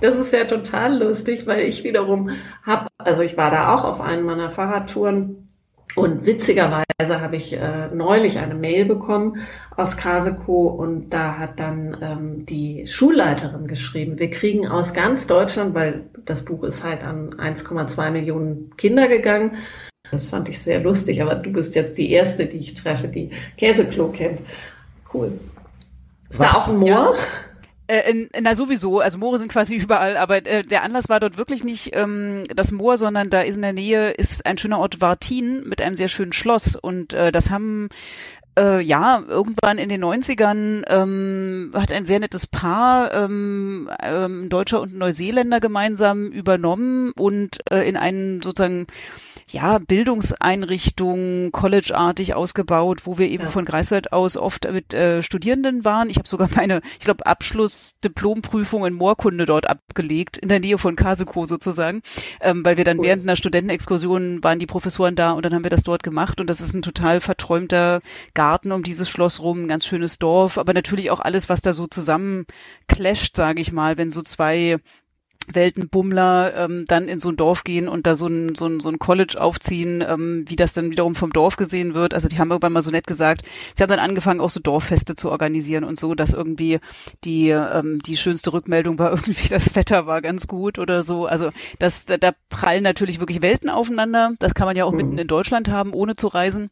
[0.00, 2.30] Das ist ja total lustig, weil ich wiederum
[2.62, 5.48] habe, also ich war da auch auf einen meiner Fahrradtouren
[5.94, 9.40] und witzigerweise habe ich äh, neulich eine Mail bekommen
[9.76, 15.74] aus Kaseko und da hat dann ähm, die Schulleiterin geschrieben, wir kriegen aus ganz Deutschland,
[15.74, 19.56] weil das Buch ist halt an 1,2 Millionen Kinder gegangen.
[20.12, 23.30] Das fand ich sehr lustig, aber du bist jetzt die erste, die ich treffe, die
[23.56, 24.40] Käseklo kennt.
[25.12, 25.40] Cool.
[26.28, 26.52] Ist Was?
[26.52, 26.88] da auch ein Moor?
[26.88, 27.14] Ja.
[27.86, 31.64] Äh, na sowieso, also Moore sind quasi überall, aber äh, der Anlass war dort wirklich
[31.64, 35.66] nicht ähm, das Moor, sondern da ist in der Nähe ist ein schöner Ort Wartin
[35.66, 37.88] mit einem sehr schönen Schloss und äh, das haben
[38.58, 44.82] äh, ja, irgendwann in den 90ern ähm, hat ein sehr nettes Paar, ähm, ähm, Deutscher
[44.82, 48.86] und Neuseeländer gemeinsam übernommen und äh, in einen sozusagen
[49.52, 53.50] ja, Bildungseinrichtung, College-artig ausgebaut, wo wir eben ja.
[53.50, 56.08] von Greifswald aus oft mit äh, Studierenden waren.
[56.08, 60.96] Ich habe sogar meine, ich glaube, Abschluss-Diplomprüfung in Moorkunde dort abgelegt, in der Nähe von
[60.96, 62.00] Kaseko sozusagen,
[62.40, 63.04] ähm, weil wir dann cool.
[63.04, 66.48] während einer Studentenexkursion waren die Professoren da und dann haben wir das dort gemacht und
[66.48, 68.00] das ist ein total verträumter
[68.32, 71.74] Garten um dieses Schloss rum, ein ganz schönes Dorf, aber natürlich auch alles, was da
[71.74, 72.46] so zusammen
[72.88, 74.78] clasht, sage ich mal, wenn so zwei
[75.52, 78.88] Weltenbummler ähm, dann in so ein Dorf gehen und da so ein, so ein, so
[78.88, 82.14] ein College aufziehen, ähm, wie das dann wiederum vom Dorf gesehen wird.
[82.14, 83.42] Also die haben irgendwann mal so nett gesagt,
[83.74, 86.80] sie haben dann angefangen, auch so Dorffeste zu organisieren und so, dass irgendwie
[87.24, 91.26] die, ähm, die schönste Rückmeldung war irgendwie, das Wetter war ganz gut oder so.
[91.26, 94.32] Also das, da, da prallen natürlich wirklich Welten aufeinander.
[94.38, 94.98] Das kann man ja auch mhm.
[94.98, 96.70] mitten in Deutschland haben, ohne zu reisen.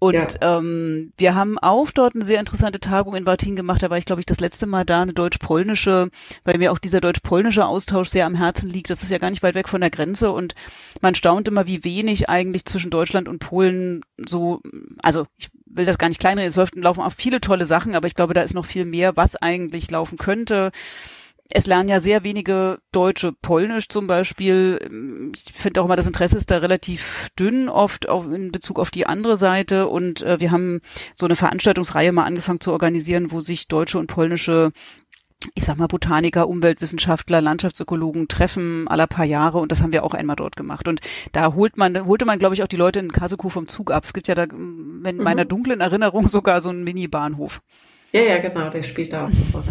[0.00, 0.58] Und ja.
[0.58, 3.82] ähm, wir haben auch dort eine sehr interessante Tagung in Wartin gemacht.
[3.82, 6.10] Da war ich, glaube ich, das letzte Mal da, eine deutsch-polnische,
[6.44, 8.90] weil mir auch dieser deutsch-polnische Austausch sehr am Herzen liegt.
[8.90, 10.54] Das ist ja gar nicht weit weg von der Grenze und
[11.00, 14.60] man staunt immer, wie wenig eigentlich zwischen Deutschland und Polen so,
[15.02, 18.14] also ich will das gar nicht kleinreden, es laufen auch viele tolle Sachen, aber ich
[18.14, 20.72] glaube, da ist noch viel mehr, was eigentlich laufen könnte
[21.50, 25.30] es lernen ja sehr wenige Deutsche Polnisch zum Beispiel.
[25.34, 28.90] Ich finde auch immer, das Interesse ist da relativ dünn oft auf, in Bezug auf
[28.90, 29.88] die andere Seite.
[29.88, 30.80] Und äh, wir haben
[31.14, 34.72] so eine Veranstaltungsreihe mal angefangen zu organisieren, wo sich deutsche und polnische
[35.54, 40.14] ich sag mal, Botaniker, Umweltwissenschaftler, Landschaftsökologen treffen aller paar Jahre und das haben wir auch
[40.14, 40.88] einmal dort gemacht.
[40.88, 41.00] Und
[41.32, 44.04] da holt man, holte man, glaube ich, auch die Leute in Kaseko vom Zug ab.
[44.04, 45.22] Es gibt ja da in mhm.
[45.22, 47.62] meiner dunklen Erinnerung sogar so einen Mini-Bahnhof.
[48.12, 49.66] Ja, ja, genau, der spielt da auch sofort.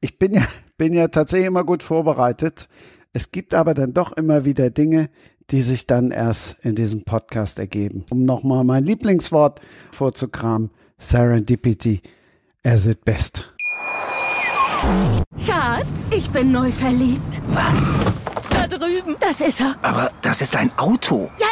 [0.00, 0.42] Ich bin ja,
[0.76, 2.68] bin ja tatsächlich immer gut vorbereitet.
[3.12, 5.10] Es gibt aber dann doch immer wieder Dinge,
[5.50, 8.04] die sich dann erst in diesem Podcast ergeben.
[8.10, 9.60] Um nochmal mein Lieblingswort
[9.92, 12.00] vorzukramen, Serendipity,
[12.64, 13.54] as it best.
[15.44, 17.40] Schatz, ich bin neu verliebt.
[17.48, 17.94] Was?
[18.50, 19.16] Da drüben.
[19.20, 19.76] Das ist er.
[19.82, 21.30] Aber das ist ein Auto.
[21.38, 21.46] Ja,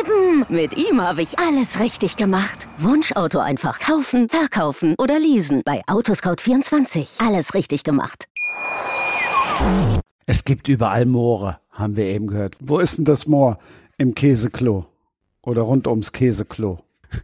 [0.00, 0.46] eben.
[0.48, 2.68] Mit ihm habe ich alles richtig gemacht.
[2.78, 5.62] Wunschauto einfach kaufen, verkaufen oder leasen.
[5.64, 7.24] Bei Autoscout24.
[7.26, 8.26] Alles richtig gemacht.
[10.26, 12.56] Es gibt überall Moore, haben wir eben gehört.
[12.60, 13.58] Wo ist denn das Moor?
[13.96, 14.86] Im Käseklo.
[15.42, 16.78] Oder rund ums Käseklo.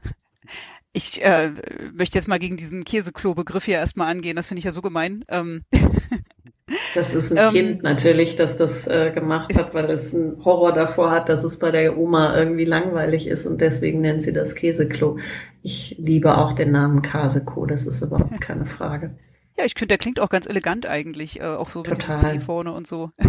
[0.97, 1.51] Ich äh,
[1.93, 4.37] möchte jetzt mal gegen diesen Käseklo-Begriff hier erstmal angehen.
[4.37, 5.25] Das finde ich ja so gemein.
[5.29, 5.65] Ähm.
[6.95, 10.73] Das ist ein ähm, Kind natürlich, das das äh, gemacht hat, weil es einen Horror
[10.73, 14.55] davor hat, dass es bei der Oma irgendwie langweilig ist und deswegen nennt sie das
[14.55, 15.19] Käseklo.
[15.63, 19.15] Ich liebe auch den Namen Kaseko, das ist überhaupt keine Frage.
[19.57, 22.17] Ja, ich finde, der klingt auch ganz elegant eigentlich, äh, auch so mit Total.
[22.17, 23.11] dem C vorne und so.
[23.23, 23.29] Ja.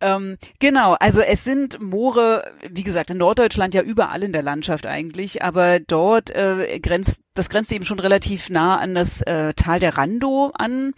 [0.16, 4.86] ähm, genau, also es sind Moore, wie gesagt, in Norddeutschland ja überall in der Landschaft
[4.86, 9.80] eigentlich, aber dort äh, grenzt, das grenzt eben schon relativ nah an das äh, Tal
[9.80, 10.92] der Rando an.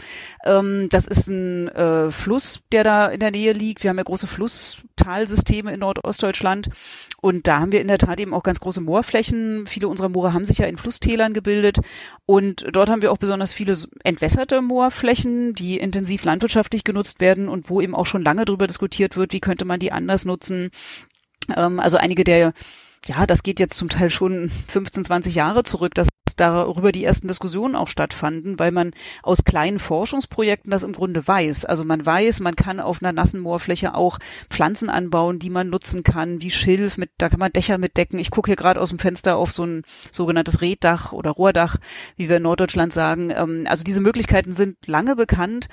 [0.44, 3.82] Ähm, das ist ein äh, Fluss, der da in der Nähe liegt.
[3.82, 6.68] Wir haben ja große Flusstalsysteme in Nordostdeutschland
[7.24, 9.66] und da haben wir in der Tat eben auch ganz große Moorflächen.
[9.66, 11.78] Viele unserer Moore haben sich ja in Flusstälern gebildet
[12.26, 17.70] und dort haben wir auch besonders viele entwässerte Moorflächen, die intensiv landwirtschaftlich genutzt werden und
[17.70, 20.68] wo eben auch schon lange darüber diskutiert wird, wie könnte man die anders nutzen.
[21.56, 22.52] Ähm, also einige der
[23.06, 27.28] ja, das geht jetzt zum Teil schon 15, 20 Jahre zurück, dass darüber die ersten
[27.28, 28.92] Diskussionen auch stattfanden, weil man
[29.22, 31.64] aus kleinen Forschungsprojekten das im Grunde weiß.
[31.64, 34.18] Also man weiß, man kann auf einer nassen Moorfläche auch
[34.50, 38.18] Pflanzen anbauen, die man nutzen kann, wie Schilf, mit, da kann man Dächer mit decken.
[38.18, 41.76] Ich gucke hier gerade aus dem Fenster auf so ein sogenanntes Reddach oder Rohrdach,
[42.16, 43.30] wie wir in Norddeutschland sagen.
[43.30, 45.68] Ähm, also diese Möglichkeiten sind lange bekannt.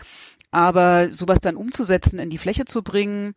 [0.53, 3.35] Aber sowas dann umzusetzen, in die Fläche zu bringen,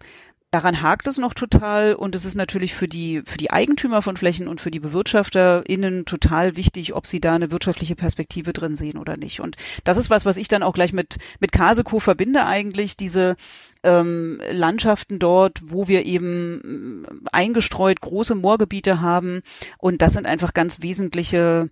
[0.54, 4.16] Daran hakt es noch total und es ist natürlich für die, für die Eigentümer von
[4.16, 8.96] Flächen und für die BewirtschafterInnen total wichtig, ob sie da eine wirtschaftliche Perspektive drin sehen
[8.96, 9.40] oder nicht.
[9.40, 13.34] Und das ist was, was ich dann auch gleich mit, mit Kaseko verbinde eigentlich, diese
[13.82, 19.42] ähm, Landschaften dort, wo wir eben äh, eingestreut große Moorgebiete haben.
[19.78, 21.68] Und das sind einfach ganz wesentliche,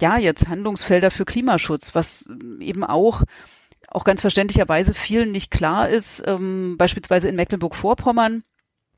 [0.00, 2.28] ja, jetzt Handlungsfelder für Klimaschutz, was
[2.60, 3.24] eben auch
[3.90, 8.44] auch ganz verständlicherweise vielen nicht klar ist, ähm, beispielsweise in Mecklenburg-Vorpommern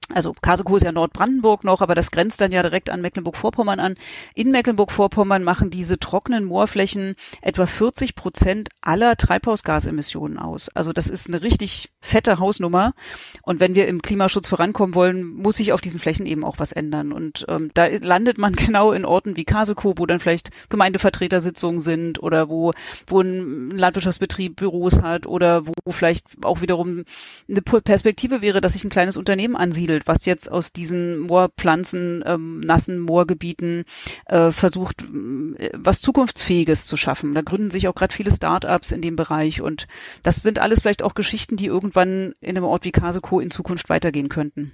[0.08, 3.94] also Karlsruhe ist ja Nordbrandenburg noch, aber das grenzt dann ja direkt an Mecklenburg-Vorpommern an.
[4.34, 10.68] In Mecklenburg-Vorpommern machen diese trockenen Moorflächen etwa 40 Prozent aller Treibhausgasemissionen aus.
[10.70, 12.94] Also das ist eine richtig fette Hausnummer.
[13.42, 16.72] Und wenn wir im Klimaschutz vorankommen wollen, muss sich auf diesen Flächen eben auch was
[16.72, 17.12] ändern.
[17.12, 22.22] Und ähm, da landet man genau in Orten wie Kaseko, wo dann vielleicht Gemeindevertretersitzungen sind
[22.22, 22.72] oder wo,
[23.06, 27.04] wo ein Landwirtschaftsbetrieb Büros hat oder wo vielleicht auch wiederum
[27.48, 32.22] eine Perspektive wäre, dass sich ein kleines Unternehmen ansiedelt entwickelt, was jetzt aus diesen Moorpflanzen,
[32.26, 33.84] ähm, nassen Moorgebieten
[34.26, 37.34] äh, versucht, äh, was Zukunftsfähiges zu schaffen.
[37.34, 39.86] Da gründen sich auch gerade viele Start-ups in dem Bereich und
[40.22, 43.88] das sind alles vielleicht auch Geschichten, die irgendwann in einem Ort wie Kaseko in Zukunft
[43.88, 44.72] weitergehen könnten.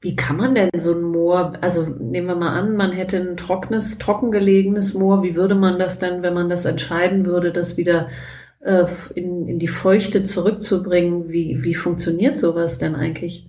[0.00, 3.36] Wie kann man denn so ein Moor, also nehmen wir mal an, man hätte ein
[3.36, 8.08] trockenes, trockengelegenes Moor, wie würde man das denn, wenn man das entscheiden würde, das wieder
[8.58, 8.84] äh,
[9.14, 11.28] in, in die Feuchte zurückzubringen?
[11.28, 13.48] Wie, wie funktioniert sowas denn eigentlich?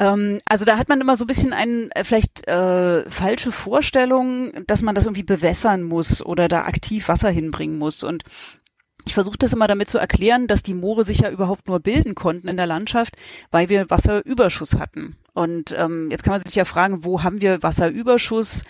[0.00, 4.52] Ähm, also da hat man immer so ein bisschen ein äh, vielleicht äh, falsche Vorstellung,
[4.66, 8.02] dass man das irgendwie bewässern muss oder da aktiv Wasser hinbringen muss.
[8.02, 8.24] Und
[9.06, 12.14] ich versuche das immer damit zu erklären, dass die Moore sich ja überhaupt nur bilden
[12.14, 13.16] konnten in der Landschaft,
[13.50, 15.16] weil wir Wasserüberschuss hatten.
[15.32, 18.64] Und ähm, jetzt kann man sich ja fragen, wo haben wir Wasserüberschuss?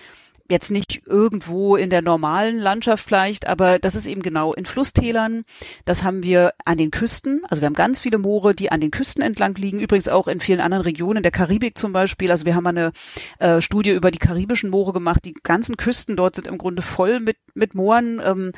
[0.51, 5.45] Jetzt nicht irgendwo in der normalen Landschaft vielleicht, aber das ist eben genau in Flusstälern.
[5.85, 7.43] Das haben wir an den Küsten.
[7.49, 9.81] Also wir haben ganz viele Moore, die an den Küsten entlang liegen.
[9.81, 12.31] Übrigens auch in vielen anderen Regionen, der Karibik zum Beispiel.
[12.31, 12.93] Also wir haben eine
[13.39, 15.25] äh, Studie über die karibischen Moore gemacht.
[15.25, 18.21] Die ganzen Küsten dort sind im Grunde voll mit, mit Mooren.
[18.25, 18.53] Ähm,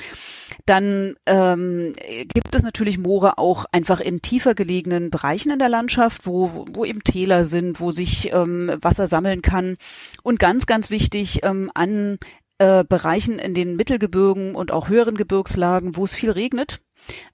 [0.67, 1.93] dann ähm,
[2.35, 6.85] gibt es natürlich Moore auch einfach in tiefer gelegenen Bereichen in der Landschaft, wo, wo
[6.85, 9.77] eben Täler sind, wo sich ähm, Wasser sammeln kann.
[10.23, 12.19] Und ganz, ganz wichtig, ähm, an
[12.63, 16.81] äh, Bereichen in den Mittelgebirgen und auch höheren Gebirgslagen, wo es viel regnet,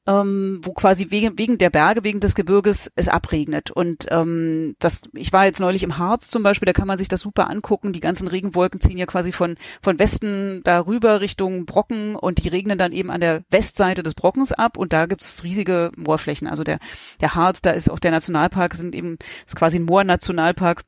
[0.06, 3.70] ähm, wo quasi wegen, wegen der Berge, wegen des Gebirges es abregnet.
[3.70, 7.08] Und ähm, das, ich war jetzt neulich im Harz zum Beispiel, da kann man sich
[7.08, 7.92] das super angucken.
[7.92, 12.78] Die ganzen Regenwolken ziehen ja quasi von, von Westen darüber Richtung Brocken und die regnen
[12.78, 16.48] dann eben an der Westseite des Brockens ab und da gibt es riesige Moorflächen.
[16.48, 16.78] Also der,
[17.20, 20.84] der Harz, da ist auch der Nationalpark, sind eben, ist quasi ein Moornationalpark.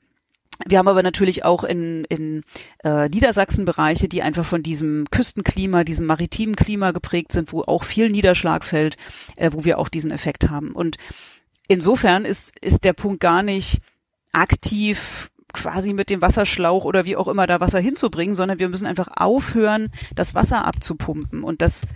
[0.67, 2.43] Wir haben aber natürlich auch in, in
[2.85, 7.85] äh, Niedersachsen Bereiche, die einfach von diesem Küstenklima, diesem maritimen Klima geprägt sind, wo auch
[7.85, 8.97] viel Niederschlag fällt,
[9.37, 10.73] äh, wo wir auch diesen Effekt haben.
[10.73, 10.97] Und
[11.69, 13.81] insofern ist, ist der Punkt gar nicht
[14.33, 18.87] aktiv quasi mit dem Wasserschlauch oder wie auch immer da Wasser hinzubringen, sondern wir müssen
[18.87, 21.43] einfach aufhören, das Wasser abzupumpen.
[21.43, 21.87] Und das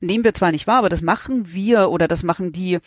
[0.00, 2.78] nehmen wir zwar nicht wahr, aber das machen wir oder das machen die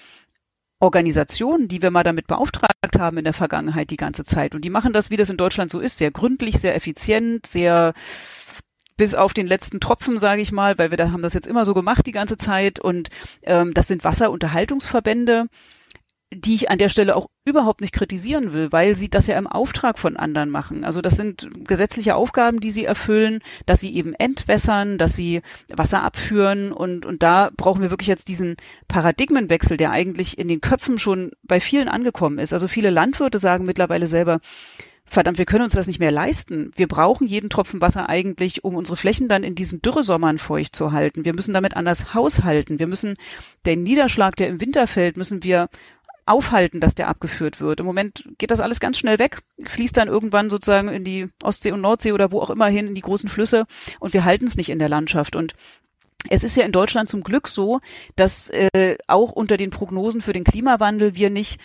[0.83, 4.53] Organisationen, die wir mal damit beauftragt haben in der Vergangenheit die ganze Zeit.
[4.53, 7.93] Und die machen das, wie das in Deutschland so ist, sehr gründlich, sehr effizient, sehr
[8.97, 11.63] bis auf den letzten Tropfen, sage ich mal, weil wir da haben das jetzt immer
[11.63, 12.81] so gemacht die ganze Zeit.
[12.81, 13.09] Und
[13.43, 15.47] ähm, das sind Wasserunterhaltungsverbände
[16.35, 19.47] die ich an der Stelle auch überhaupt nicht kritisieren will, weil sie das ja im
[19.47, 20.83] Auftrag von anderen machen.
[20.83, 26.03] Also das sind gesetzliche Aufgaben, die sie erfüllen, dass sie eben entwässern, dass sie Wasser
[26.03, 28.55] abführen und, und da brauchen wir wirklich jetzt diesen
[28.87, 32.53] Paradigmenwechsel, der eigentlich in den Köpfen schon bei vielen angekommen ist.
[32.53, 34.39] Also viele Landwirte sagen mittlerweile selber,
[35.05, 36.71] verdammt, wir können uns das nicht mehr leisten.
[36.75, 40.91] Wir brauchen jeden Tropfen Wasser eigentlich, um unsere Flächen dann in diesen Dürresommern feucht zu
[40.91, 41.25] halten.
[41.25, 42.79] Wir müssen damit anders haushalten.
[42.79, 43.15] Wir müssen
[43.65, 45.69] den Niederschlag, der im Winter fällt, müssen wir
[46.25, 47.79] aufhalten, dass der abgeführt wird.
[47.79, 51.71] Im Moment geht das alles ganz schnell weg, fließt dann irgendwann sozusagen in die Ostsee
[51.71, 53.65] und Nordsee oder wo auch immer hin, in die großen Flüsse
[53.99, 55.35] und wir halten es nicht in der Landschaft.
[55.35, 55.53] Und
[56.29, 57.79] es ist ja in Deutschland zum Glück so,
[58.15, 61.59] dass äh, auch unter den Prognosen für den Klimawandel wir nicht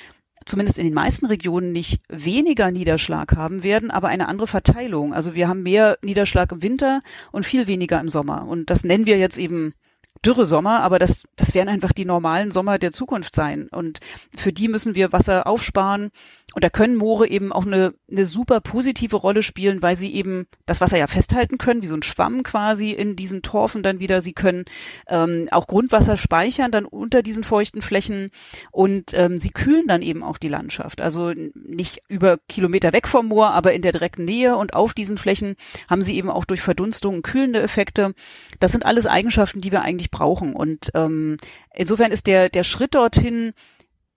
[0.45, 5.13] zumindest in den meisten Regionen nicht weniger Niederschlag haben werden, aber eine andere Verteilung.
[5.13, 7.03] Also wir haben mehr Niederschlag im Winter
[7.33, 8.47] und viel weniger im Sommer.
[8.49, 9.75] Und das nennen wir jetzt eben
[10.25, 13.69] Dürresommer, aber das, das werden einfach die normalen Sommer der Zukunft sein.
[13.69, 14.01] Und
[14.37, 16.11] für die müssen wir Wasser aufsparen.
[16.55, 20.47] Und da können Moore eben auch eine, eine super positive Rolle spielen, weil sie eben
[20.65, 24.23] das Wasser ja festhalten können, wie so ein Schwamm quasi in diesen Torfen dann wieder.
[24.23, 24.65] Sie können
[25.09, 28.31] ähm, auch Grundwasser speichern dann unter diesen feuchten Flächen
[28.73, 31.03] und ähm, sie kühlen dann eben auch die Landschaft.
[31.03, 35.19] Also nicht über Kilometer weg vom Moor, aber in der direkten Nähe und auf diesen
[35.19, 35.55] Flächen
[35.89, 38.15] haben sie eben auch durch Verdunstung kühlende Effekte.
[38.59, 40.55] Das sind alles Eigenschaften, die wir eigentlich brauchen.
[40.55, 41.37] Und ähm,
[41.75, 43.53] insofern ist der, der Schritt dorthin,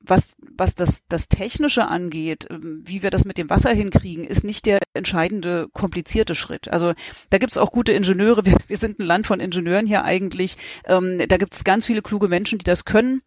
[0.03, 4.43] was, was das, das Technische angeht, ähm, wie wir das mit dem Wasser hinkriegen, ist
[4.43, 6.69] nicht der entscheidende, komplizierte Schritt.
[6.69, 6.93] Also
[7.29, 8.45] da gibt's auch gute Ingenieure.
[8.51, 10.57] Wir, wir sind ein Land von Ingenieuren hier eigentlich.
[10.85, 13.21] Ähm, da gibt's ganz viele kluge Menschen, die das können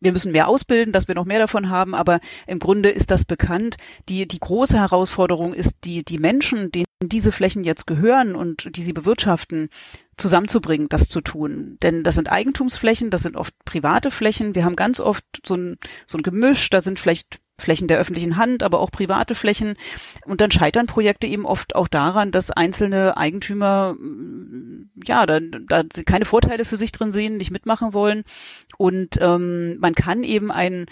[0.00, 3.24] wir müssen mehr ausbilden, dass wir noch mehr davon haben, aber im Grunde ist das
[3.24, 3.76] bekannt.
[4.08, 8.82] Die, die große Herausforderung ist, die, die Menschen, denen diese Flächen jetzt gehören und die
[8.82, 9.70] sie bewirtschaften,
[10.18, 11.78] zusammenzubringen, das zu tun.
[11.82, 14.54] Denn das sind Eigentumsflächen, das sind oft private Flächen.
[14.54, 18.36] Wir haben ganz oft so ein, so ein Gemisch, da sind vielleicht Flächen der öffentlichen
[18.36, 19.74] Hand, aber auch private Flächen.
[20.24, 23.96] Und dann scheitern Projekte eben oft auch daran, dass einzelne Eigentümer
[25.04, 28.22] ja da, da keine Vorteile für sich drin sehen, nicht mitmachen wollen.
[28.76, 30.86] Und ähm, man kann eben einen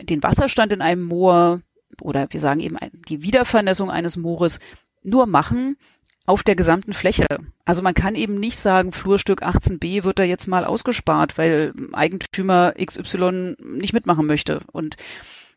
[0.00, 1.60] den Wasserstand in einem Moor
[2.00, 2.78] oder wir sagen eben
[3.08, 4.58] die Wiedervernässung eines Moores
[5.02, 5.76] nur machen
[6.24, 7.26] auf der gesamten Fläche.
[7.64, 12.74] Also man kann eben nicht sagen, Flurstück 18b wird da jetzt mal ausgespart, weil Eigentümer
[12.82, 14.60] XY nicht mitmachen möchte.
[14.72, 14.96] Und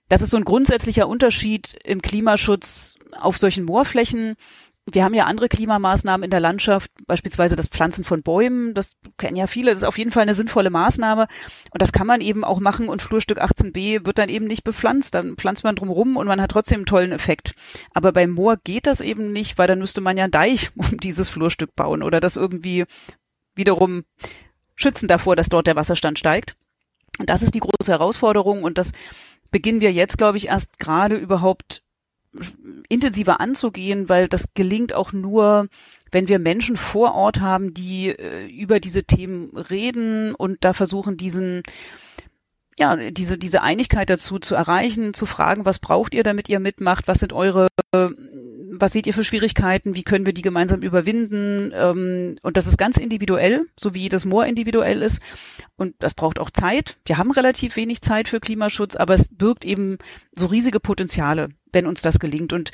[0.10, 4.36] das ist so ein grundsätzlicher Unterschied im Klimaschutz auf solchen Moorflächen.
[4.92, 9.36] Wir haben ja andere Klimamaßnahmen in der Landschaft, beispielsweise das Pflanzen von Bäumen, das kennen
[9.36, 11.28] ja viele, das ist auf jeden Fall eine sinnvolle Maßnahme.
[11.72, 12.88] Und das kann man eben auch machen.
[12.88, 16.52] Und Flurstück 18b wird dann eben nicht bepflanzt, dann pflanzt man drumherum und man hat
[16.52, 17.56] trotzdem einen tollen Effekt.
[17.96, 20.98] Aber beim Moor geht das eben nicht, weil dann müsste man ja einen Deich um
[20.98, 22.86] dieses Flurstück bauen oder das irgendwie
[23.56, 24.04] wiederum
[24.76, 26.56] schützen davor, dass dort der Wasserstand steigt.
[27.18, 28.64] Und das ist die große Herausforderung.
[28.64, 28.92] Und das
[29.50, 31.82] beginnen wir jetzt, glaube ich, erst gerade überhaupt
[32.90, 35.68] intensiver anzugehen, weil das gelingt auch nur,
[36.12, 41.18] wenn wir Menschen vor Ort haben, die äh, über diese Themen reden und da versuchen,
[41.18, 41.64] diesen
[42.78, 47.08] ja, diese, diese Einigkeit dazu zu erreichen, zu fragen, was braucht ihr, damit ihr mitmacht,
[47.08, 47.68] was sind eure,
[48.80, 51.72] was seht ihr für Schwierigkeiten, wie können wir die gemeinsam überwinden?
[51.74, 55.22] Ähm, und das ist ganz individuell, so wie jedes Moor individuell ist.
[55.78, 56.98] Und das braucht auch Zeit.
[57.06, 59.98] Wir haben relativ wenig Zeit für Klimaschutz, aber es birgt eben
[60.34, 62.54] so riesige Potenziale, wenn uns das gelingt.
[62.54, 62.72] Und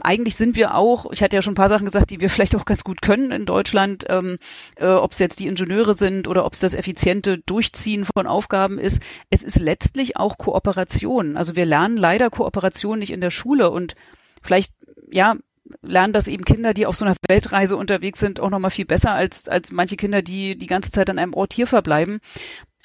[0.00, 2.54] eigentlich sind wir auch, ich hatte ja schon ein paar Sachen gesagt, die wir vielleicht
[2.54, 4.38] auch ganz gut können in Deutschland, ähm,
[4.76, 8.78] äh, ob es jetzt die Ingenieure sind oder ob es das effiziente Durchziehen von Aufgaben
[8.78, 9.02] ist.
[9.30, 11.36] Es ist letztlich auch Kooperation.
[11.36, 13.94] Also wir lernen leider Kooperation nicht in der Schule und
[14.42, 14.74] vielleicht,
[15.10, 15.36] ja,
[15.82, 19.12] lernen das eben Kinder, die auf so einer Weltreise unterwegs sind, auch nochmal viel besser
[19.12, 22.20] als, als manche Kinder, die die ganze Zeit an einem Ort hier verbleiben.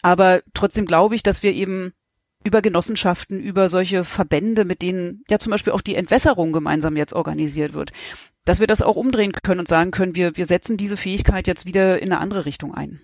[0.02, 1.94] Aber trotzdem glaube ich, dass wir eben
[2.46, 7.14] über Genossenschaften, über solche Verbände, mit denen ja zum Beispiel auch die Entwässerung gemeinsam jetzt
[7.14, 7.92] organisiert wird,
[8.46, 11.66] dass wir das auch umdrehen können und sagen können, wir, wir setzen diese Fähigkeit jetzt
[11.66, 13.02] wieder in eine andere Richtung ein.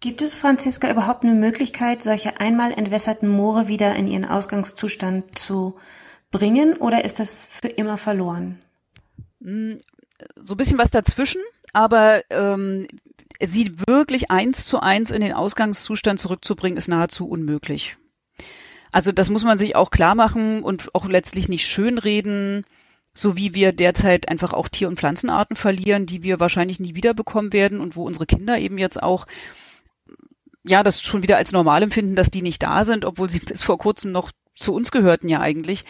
[0.00, 5.76] Gibt es, Franziska, überhaupt eine Möglichkeit, solche einmal entwässerten Moore wieder in ihren Ausgangszustand zu
[6.30, 8.58] bringen oder ist das für immer verloren?
[9.42, 9.78] Hm,
[10.36, 11.40] so ein bisschen was dazwischen,
[11.72, 12.88] aber ähm,
[13.40, 17.96] sie wirklich eins zu eins in den Ausgangszustand zurückzubringen, ist nahezu unmöglich.
[18.92, 22.64] Also das muss man sich auch klar machen und auch letztlich nicht schönreden,
[23.14, 27.52] so wie wir derzeit einfach auch Tier- und Pflanzenarten verlieren, die wir wahrscheinlich nie wiederbekommen
[27.52, 29.26] werden und wo unsere Kinder eben jetzt auch
[30.66, 33.62] ja, das schon wieder als normal empfinden, dass die nicht da sind, obwohl sie bis
[33.62, 35.84] vor kurzem noch zu uns gehörten ja eigentlich.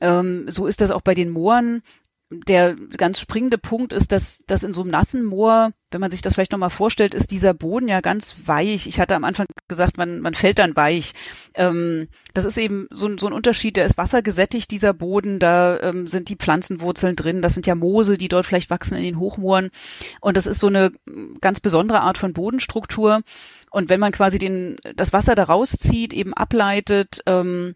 [0.00, 1.82] Ähm, so ist das auch bei den Mooren
[2.30, 6.20] der ganz springende Punkt ist, dass, dass in so einem nassen Moor, wenn man sich
[6.20, 8.86] das vielleicht nochmal vorstellt, ist dieser Boden ja ganz weich.
[8.86, 11.14] Ich hatte am Anfang gesagt, man, man fällt dann weich.
[11.54, 16.06] Ähm, das ist eben so, so ein Unterschied, der ist wassergesättigt, dieser Boden, da ähm,
[16.06, 19.70] sind die Pflanzenwurzeln drin, das sind ja Moose, die dort vielleicht wachsen in den Hochmooren.
[20.20, 20.92] Und das ist so eine
[21.40, 23.22] ganz besondere Art von Bodenstruktur.
[23.70, 27.74] Und wenn man quasi den, das Wasser da rauszieht, eben ableitet, ähm,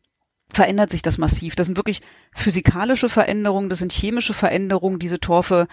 [0.52, 1.56] verändert sich das massiv.
[1.56, 2.02] Das sind wirklich
[2.34, 4.98] physikalische Veränderungen, das sind chemische Veränderungen.
[4.98, 5.66] Diese Torfe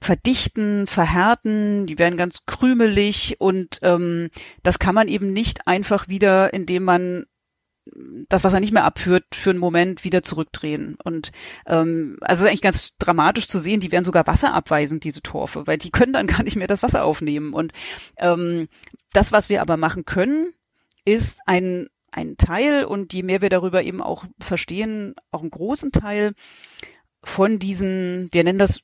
[0.00, 4.28] verdichten, verhärten, die werden ganz krümelig und ähm,
[4.62, 7.24] das kann man eben nicht einfach wieder, indem man
[8.28, 10.96] das, was er nicht mehr abführt, für einen Moment wieder zurückdrehen.
[11.04, 11.32] Und
[11.66, 15.66] ähm, also es ist eigentlich ganz dramatisch zu sehen, die werden sogar wasserabweisend, diese Torfe,
[15.66, 17.52] weil die können dann gar nicht mehr das Wasser aufnehmen.
[17.52, 17.72] Und
[18.16, 18.68] ähm,
[19.12, 20.52] das, was wir aber machen können,
[21.04, 25.92] ist ein ein Teil und je mehr wir darüber eben auch verstehen, auch einen großen
[25.92, 26.32] Teil
[27.22, 28.82] von diesen, wir nennen das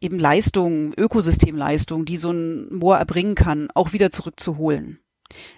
[0.00, 5.00] eben Leistungen, Ökosystemleistungen, die so ein Moor erbringen kann, auch wieder zurückzuholen.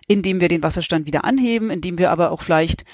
[0.07, 2.85] Indem wir den Wasserstand wieder anheben, indem wir aber auch vielleicht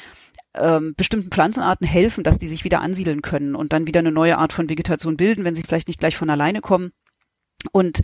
[0.55, 4.39] ähm, bestimmten Pflanzenarten helfen, dass die sich wieder ansiedeln können und dann wieder eine neue
[4.39, 6.93] Art von Vegetation bilden, wenn sie vielleicht nicht gleich von alleine kommen.
[7.73, 8.01] Und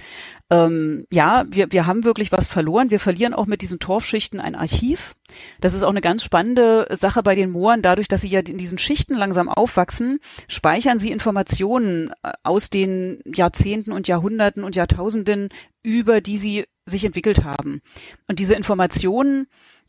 [0.50, 2.90] ähm, ja, wir, wir haben wirklich was verloren.
[2.90, 5.14] Wir verlieren auch mit diesen Torfschichten ein Archiv.
[5.60, 7.82] Das ist auch eine ganz spannende Sache bei den Mooren.
[7.82, 10.18] Dadurch, dass sie ja in diesen Schichten langsam aufwachsen,
[10.48, 15.48] speichern sie Informationen äh, aus den Jahrzehnten und Jahrhunderten und Jahrtausenden,
[15.82, 17.80] über die sie sich entwickelt haben.
[18.28, 19.46] Und diese Informationen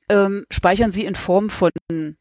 [0.09, 1.71] ähm, speichern sie in Form von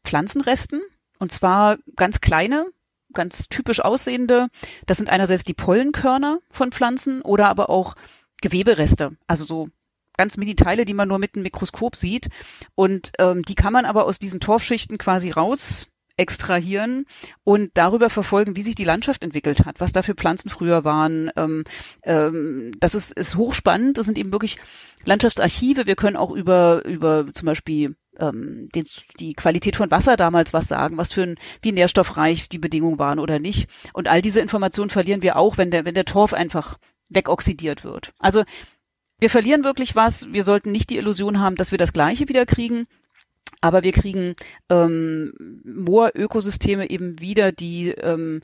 [0.03, 0.81] Pflanzenresten.
[1.19, 2.65] Und zwar ganz kleine,
[3.13, 4.47] ganz typisch aussehende.
[4.85, 7.95] Das sind einerseits die Pollenkörner von Pflanzen oder aber auch
[8.41, 9.69] Gewebereste, also so
[10.17, 12.29] ganz Mini-Teile, die man nur mit einem Mikroskop sieht.
[12.75, 17.05] Und ähm, die kann man aber aus diesen Torfschichten quasi raus extrahieren
[17.43, 21.31] und darüber verfolgen, wie sich die Landschaft entwickelt hat, was da für Pflanzen früher waren.
[21.35, 21.63] Ähm,
[22.03, 23.97] ähm, das ist, ist hochspannend.
[23.97, 24.57] Das sind eben wirklich
[25.05, 25.87] Landschaftsarchive.
[25.87, 28.85] Wir können auch über, über zum Beispiel ähm, den,
[29.19, 33.19] die Qualität von Wasser damals was sagen, was für ein, wie nährstoffreich die Bedingungen waren
[33.19, 33.69] oder nicht.
[33.93, 36.77] Und all diese Informationen verlieren wir auch, wenn der, wenn der Torf einfach
[37.09, 38.13] wegoxidiert wird.
[38.19, 38.43] Also
[39.19, 40.33] wir verlieren wirklich was.
[40.33, 42.87] Wir sollten nicht die Illusion haben, dass wir das Gleiche wieder kriegen.
[43.61, 44.35] Aber wir kriegen
[44.69, 45.33] ähm,
[45.63, 48.41] Moorökosysteme eben wieder, die ähm,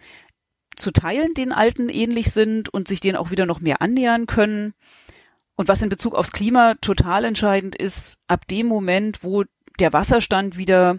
[0.75, 4.73] zu Teilen den alten ähnlich sind und sich denen auch wieder noch mehr annähern können.
[5.55, 9.43] Und was in Bezug aufs Klima total entscheidend ist, ab dem Moment, wo
[9.79, 10.97] der Wasserstand wieder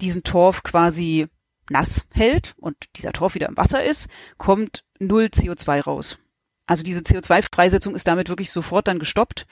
[0.00, 1.26] diesen Torf quasi
[1.70, 6.18] nass hält und dieser Torf wieder im Wasser ist, kommt null CO2 raus.
[6.66, 9.46] Also diese CO2-Freisetzung ist damit wirklich sofort dann gestoppt.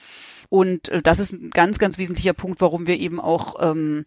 [0.49, 4.03] Und äh, das ist ein ganz, ganz wesentlicher Punkt, warum wir eben auch, ähm,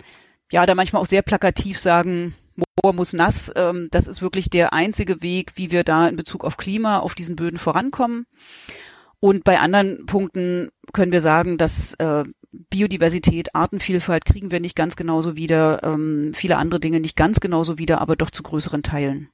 [0.51, 2.35] ja, da manchmal auch sehr plakativ sagen,
[2.83, 3.53] Moor muss nass.
[3.57, 7.15] Ähm, das ist wirklich der einzige Weg, wie wir da in Bezug auf Klima auf
[7.15, 8.27] diesen Böden vorankommen.
[9.21, 12.25] Und bei anderen Punkten können wir sagen, dass äh,
[12.71, 17.79] Biodiversität, Artenvielfalt kriegen wir nicht ganz genauso wieder, ähm, viele andere Dinge nicht ganz genauso
[17.79, 19.29] wieder, aber doch zu größeren Teilen.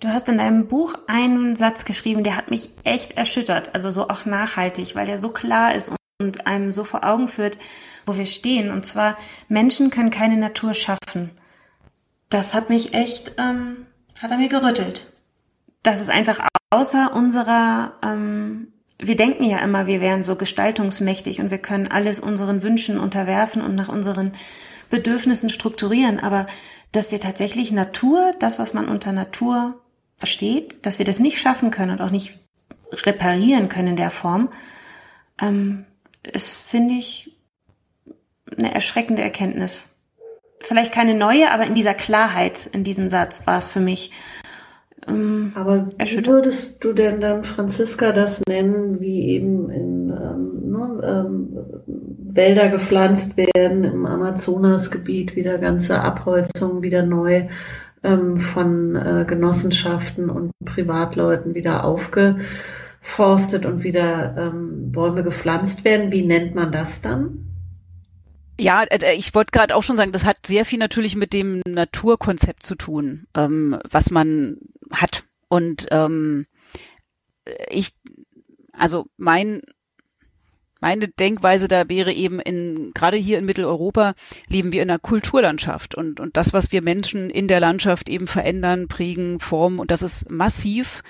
[0.00, 4.08] Du hast in deinem Buch einen Satz geschrieben, der hat mich echt erschüttert, also so
[4.08, 7.58] auch nachhaltig, weil der so klar ist und einem so vor Augen führt,
[8.06, 8.70] wo wir stehen.
[8.70, 9.16] Und zwar,
[9.48, 11.30] Menschen können keine Natur schaffen.
[12.28, 13.86] Das hat mich echt, ähm,
[14.20, 15.12] hat er mir gerüttelt.
[15.82, 16.40] Das ist einfach
[16.70, 22.18] außer unserer ähm, wir denken ja immer, wir wären so gestaltungsmächtig und wir können alles
[22.18, 24.32] unseren Wünschen unterwerfen und nach unseren
[24.90, 26.46] Bedürfnissen strukturieren, aber
[26.90, 29.80] dass wir tatsächlich Natur, das, was man unter Natur
[30.16, 32.38] versteht, dass wir das nicht schaffen können und auch nicht
[32.92, 34.48] reparieren können in der Form,
[35.40, 35.86] ähm,
[36.32, 37.36] ist, finde ich,
[38.56, 39.90] eine erschreckende Erkenntnis.
[40.60, 44.10] Vielleicht keine neue, aber in dieser Klarheit, in diesem Satz war es für mich
[45.06, 51.00] ähm, Aber wie würdest du denn dann, Franziska, das nennen, wie eben in ähm, ne,
[51.04, 51.48] ähm,
[52.34, 57.48] Wälder gepflanzt werden, im Amazonasgebiet wieder ganze Abholzungen wieder neu
[58.02, 66.12] ähm, von äh, Genossenschaften und Privatleuten wieder aufgeforstet und wieder ähm, Bäume gepflanzt werden?
[66.12, 67.44] Wie nennt man das dann?
[68.60, 71.62] Ja, äh, ich wollte gerade auch schon sagen, das hat sehr viel natürlich mit dem
[71.66, 74.58] Naturkonzept zu tun, ähm, was man
[74.90, 75.24] hat.
[75.48, 76.46] Und ähm,
[77.70, 77.92] ich,
[78.72, 79.62] also mein
[80.80, 84.14] meine Denkweise da wäre eben in, gerade hier in Mitteleuropa
[84.48, 88.26] leben wir in einer Kulturlandschaft und, und das, was wir Menschen in der Landschaft eben
[88.26, 91.02] verändern, prägen, formen und das ist massiv.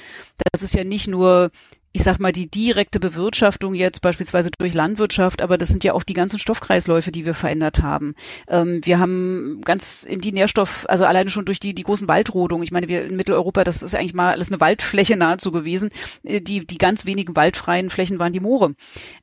[0.53, 1.51] Das ist ja nicht nur
[1.93, 6.03] ich sag mal, die direkte Bewirtschaftung jetzt beispielsweise durch Landwirtschaft, aber das sind ja auch
[6.03, 8.15] die ganzen Stoffkreisläufe, die wir verändert haben.
[8.47, 12.63] Ähm, wir haben ganz in die Nährstoff, also alleine schon durch die, die großen Waldrodungen.
[12.63, 15.91] Ich meine, wir in Mitteleuropa, das ist eigentlich mal alles eine Waldfläche nahezu gewesen.
[16.23, 18.75] Äh, die, die ganz wenigen waldfreien Flächen waren die Moore.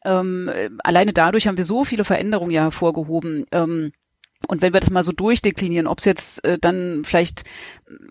[0.04, 0.50] Ähm,
[0.84, 3.46] alleine dadurch haben wir so viele Veränderungen ja hervorgehoben.
[3.52, 3.92] Ähm,
[4.48, 7.45] und wenn wir das mal so durchdeklinieren, ob es jetzt äh, dann vielleicht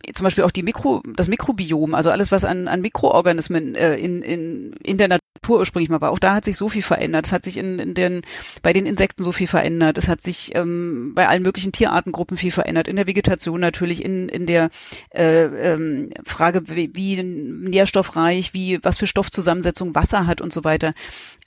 [0.05, 3.97] äh, zum Beispiel auch die Mikro, das Mikrobiom, also alles, was an, an Mikroorganismen äh,
[3.97, 7.27] in, in, in der Natur ursprünglich mal war, auch da hat sich so viel verändert.
[7.27, 8.23] Es hat sich in, in den,
[8.63, 9.99] bei den Insekten so viel verändert.
[9.99, 12.89] Es hat sich ähm, bei allen möglichen Tierartengruppen viel verändert.
[12.89, 14.71] In der Vegetation natürlich, in, in der
[15.11, 20.95] äh, ähm, Frage, wie, wie nährstoffreich, wie, was für Stoffzusammensetzung Wasser hat und so weiter.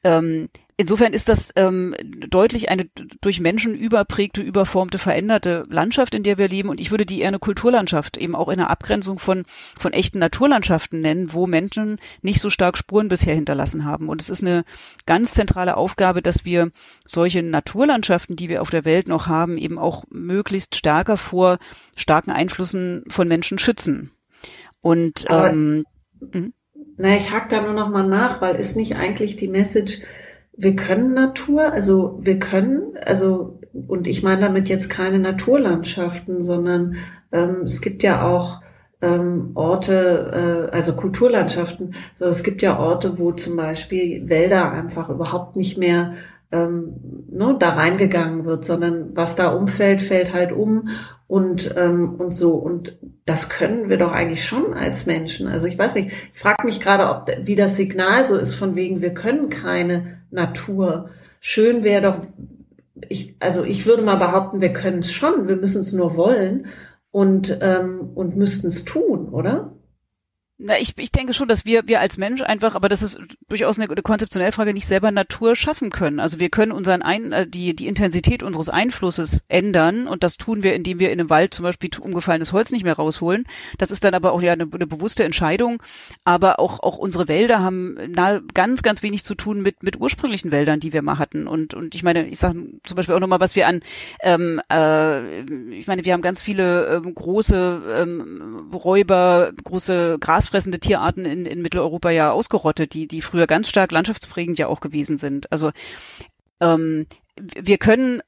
[0.04, 1.96] Ähm, insofern ist das ähm,
[2.30, 2.88] deutlich eine
[3.22, 6.70] durch Menschen überprägte, überformte, veränderte Landschaft, in der wir leben.
[6.70, 9.46] Und ich würde die eher eine Kulturlandschaft, eben auch in der Abgrenzung von,
[9.78, 14.08] von echten Naturlandschaften nennen, wo Menschen nicht so stark Spuren bisher hinterlassen haben.
[14.08, 14.64] Und es ist eine
[15.06, 16.72] ganz zentrale Aufgabe, dass wir
[17.06, 21.58] solche Naturlandschaften, die wir auf der Welt noch haben, eben auch möglichst stärker vor
[21.96, 24.12] starken Einflüssen von Menschen schützen.
[24.82, 25.86] Und ähm,
[26.20, 26.54] mhm.
[27.00, 30.02] Na, ich hake da nur noch mal nach, weil ist nicht eigentlich die Message,
[30.58, 36.96] wir können Natur, also wir können, also und ich meine damit jetzt keine Naturlandschaften, sondern
[37.32, 38.62] ähm, es gibt ja auch
[39.02, 41.94] ähm, Orte, äh, also Kulturlandschaften.
[42.16, 46.16] So, es gibt ja Orte, wo zum Beispiel Wälder einfach überhaupt nicht mehr
[46.52, 50.90] ähm, ne, da reingegangen wird, sondern was da umfällt, fällt halt um
[51.28, 55.48] und ähm, und so und das können wir doch eigentlich schon als Menschen.
[55.48, 58.76] Also ich weiß nicht, ich frage mich gerade, ob wie das Signal so ist von
[58.76, 61.10] wegen wir können keine Natur.
[61.40, 62.22] Schön wäre doch,
[63.10, 66.68] ich also ich würde mal behaupten, wir können es schon, wir müssen es nur wollen
[67.12, 69.77] und ähm, und müssten es tun, oder?
[70.60, 73.78] Na, ich, ich denke schon, dass wir, wir als Mensch einfach, aber das ist durchaus
[73.78, 76.20] eine, eine konzeptionelle Frage, nicht selber Natur schaffen können.
[76.20, 80.64] Also wir können unseren Ein, äh, die, die Intensität unseres Einflusses ändern und das tun
[80.64, 83.46] wir, indem wir in einem Wald zum Beispiel umgefallenes Holz nicht mehr rausholen.
[83.78, 85.84] Das ist dann aber auch ja eine, eine bewusste Entscheidung.
[86.24, 90.50] Aber auch, auch unsere Wälder haben na, ganz, ganz wenig zu tun mit, mit ursprünglichen
[90.50, 91.46] Wäldern, die wir mal hatten.
[91.46, 93.82] Und, und ich meine, ich sage zum Beispiel auch nochmal, was wir an,
[94.22, 95.42] ähm, äh,
[95.76, 101.46] ich meine, wir haben ganz viele ähm, große ähm, Räuber, große Gras grasfressende Tierarten in,
[101.46, 105.52] in Mitteleuropa ja ausgerottet, die, die früher ganz stark landschaftsprägend ja auch gewesen sind.
[105.52, 105.72] Also
[106.62, 107.06] ähm,
[107.36, 108.22] wir können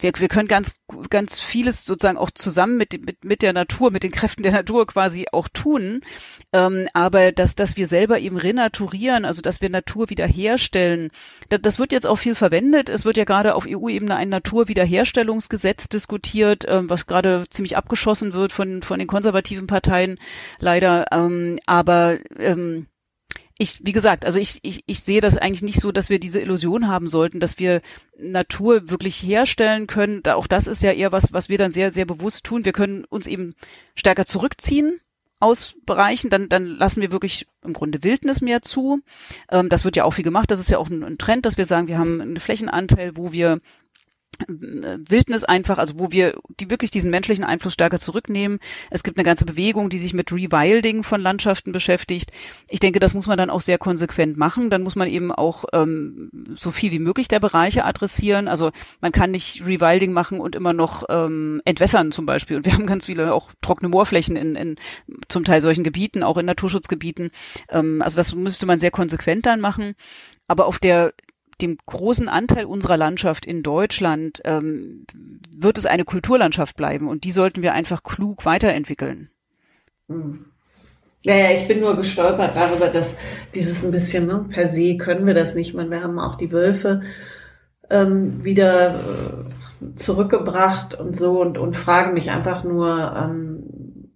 [0.00, 0.76] wir, wir können ganz,
[1.10, 4.86] ganz vieles sozusagen auch zusammen mit, mit, mit der Natur, mit den Kräften der Natur
[4.86, 6.02] quasi auch tun.
[6.52, 11.10] Ähm, aber dass, dass wir selber eben renaturieren, also dass wir Natur wiederherstellen,
[11.48, 12.88] das, das wird jetzt auch viel verwendet.
[12.88, 18.52] Es wird ja gerade auf EU-Ebene ein Naturwiederherstellungsgesetz diskutiert, ähm, was gerade ziemlich abgeschossen wird
[18.52, 20.18] von, von den konservativen Parteien
[20.58, 21.06] leider.
[21.12, 22.86] Ähm, aber ähm,
[23.60, 26.40] ich, wie gesagt, also ich, ich, ich sehe das eigentlich nicht so, dass wir diese
[26.40, 27.82] Illusion haben sollten, dass wir
[28.18, 30.22] Natur wirklich herstellen können.
[30.24, 32.64] Auch das ist ja eher was, was wir dann sehr, sehr bewusst tun.
[32.64, 33.54] Wir können uns eben
[33.94, 34.98] stärker zurückziehen
[35.40, 39.00] aus Bereichen, dann, dann lassen wir wirklich im Grunde Wildnis mehr zu.
[39.50, 40.50] Ähm, das wird ja auch viel gemacht.
[40.50, 43.30] Das ist ja auch ein, ein Trend, dass wir sagen, wir haben einen Flächenanteil, wo
[43.30, 43.60] wir
[44.48, 48.58] Wildnis einfach, also wo wir die wirklich diesen menschlichen Einfluss stärker zurücknehmen.
[48.90, 52.30] Es gibt eine ganze Bewegung, die sich mit Rewilding von Landschaften beschäftigt.
[52.68, 54.70] Ich denke, das muss man dann auch sehr konsequent machen.
[54.70, 58.48] Dann muss man eben auch ähm, so viel wie möglich der Bereiche adressieren.
[58.48, 58.70] Also
[59.00, 62.56] man kann nicht Rewilding machen und immer noch ähm, entwässern zum Beispiel.
[62.56, 64.76] Und wir haben ganz viele auch trockene Moorflächen in, in
[65.28, 67.30] zum Teil solchen Gebieten, auch in Naturschutzgebieten.
[67.68, 69.94] Ähm, also das müsste man sehr konsequent dann machen.
[70.48, 71.12] Aber auf der
[71.62, 75.06] dem großen Anteil unserer Landschaft in Deutschland ähm,
[75.56, 79.30] wird es eine Kulturlandschaft bleiben und die sollten wir einfach klug weiterentwickeln.
[80.08, 80.46] Hm.
[81.22, 83.18] Ja, ich bin nur gestolpert darüber, dass
[83.54, 85.74] dieses ein bisschen, ne, per se können wir das nicht.
[85.74, 87.02] Man, wir haben auch die Wölfe
[87.90, 94.14] ähm, wieder äh, zurückgebracht und so und, und fragen mich einfach nur, ähm,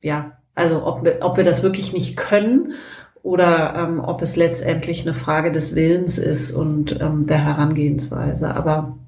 [0.00, 2.74] ja, also ob ob wir das wirklich nicht können
[3.24, 8.54] oder ähm, ob es letztendlich eine Frage des Willens ist und ähm, der Herangehensweise.
[8.54, 8.98] Aber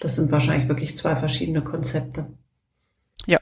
[0.00, 2.24] das sind wahrscheinlich wirklich zwei verschiedene Konzepte.
[3.26, 3.38] Ja.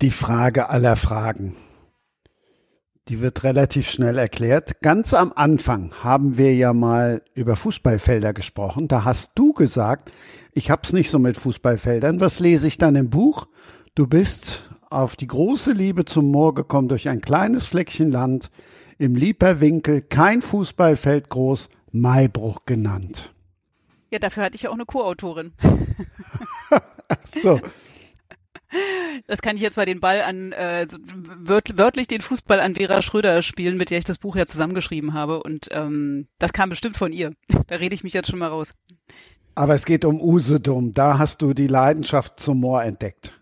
[0.00, 1.54] Die Frage aller Fragen.
[3.08, 4.80] Die wird relativ schnell erklärt.
[4.80, 8.88] Ganz am Anfang haben wir ja mal über Fußballfelder gesprochen.
[8.88, 10.12] Da hast du gesagt,
[10.54, 12.20] ich hab's nicht so mit Fußballfeldern.
[12.20, 13.48] Was lese ich dann im Buch?
[13.94, 18.50] Du bist auf die große Liebe zum Moor gekommen durch ein kleines Fleckchen Land,
[19.00, 23.32] im Lieperwinkel, kein Fußballfeld groß, Maibruch genannt.
[24.10, 25.52] Ja, dafür hatte ich ja auch eine Co-Autorin.
[27.24, 27.60] so.
[29.26, 30.86] Das kann ich jetzt mal den Ball an, äh,
[31.38, 35.14] wört, wörtlich den Fußball an Vera Schröder spielen, mit der ich das Buch ja zusammengeschrieben
[35.14, 35.42] habe.
[35.42, 37.32] Und ähm, das kam bestimmt von ihr.
[37.68, 38.74] Da rede ich mich jetzt schon mal raus.
[39.54, 40.92] Aber es geht um Usedom.
[40.92, 43.39] Da hast du die Leidenschaft zum Moor entdeckt.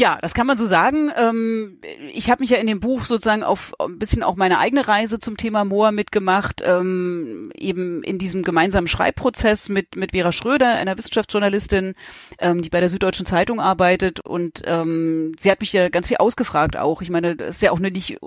[0.00, 1.12] Ja, das kann man so sagen.
[1.14, 1.78] Ähm,
[2.14, 5.18] ich habe mich ja in dem Buch sozusagen auf ein bisschen auch meine eigene Reise
[5.18, 10.96] zum Thema Moor mitgemacht, ähm, eben in diesem gemeinsamen Schreibprozess mit mit Vera Schröder, einer
[10.96, 11.92] Wissenschaftsjournalistin,
[12.38, 16.78] ähm, die bei der Süddeutschen Zeitung arbeitet und sie hat mich ja ganz viel ausgefragt
[16.78, 17.02] auch.
[17.02, 18.18] Ich meine, das ist ja auch eine nicht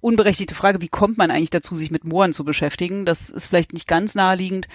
[0.00, 3.04] unberechtigte Frage, wie kommt man eigentlich dazu, sich mit Mooren zu beschäftigen?
[3.04, 4.66] Das ist vielleicht nicht ganz naheliegend.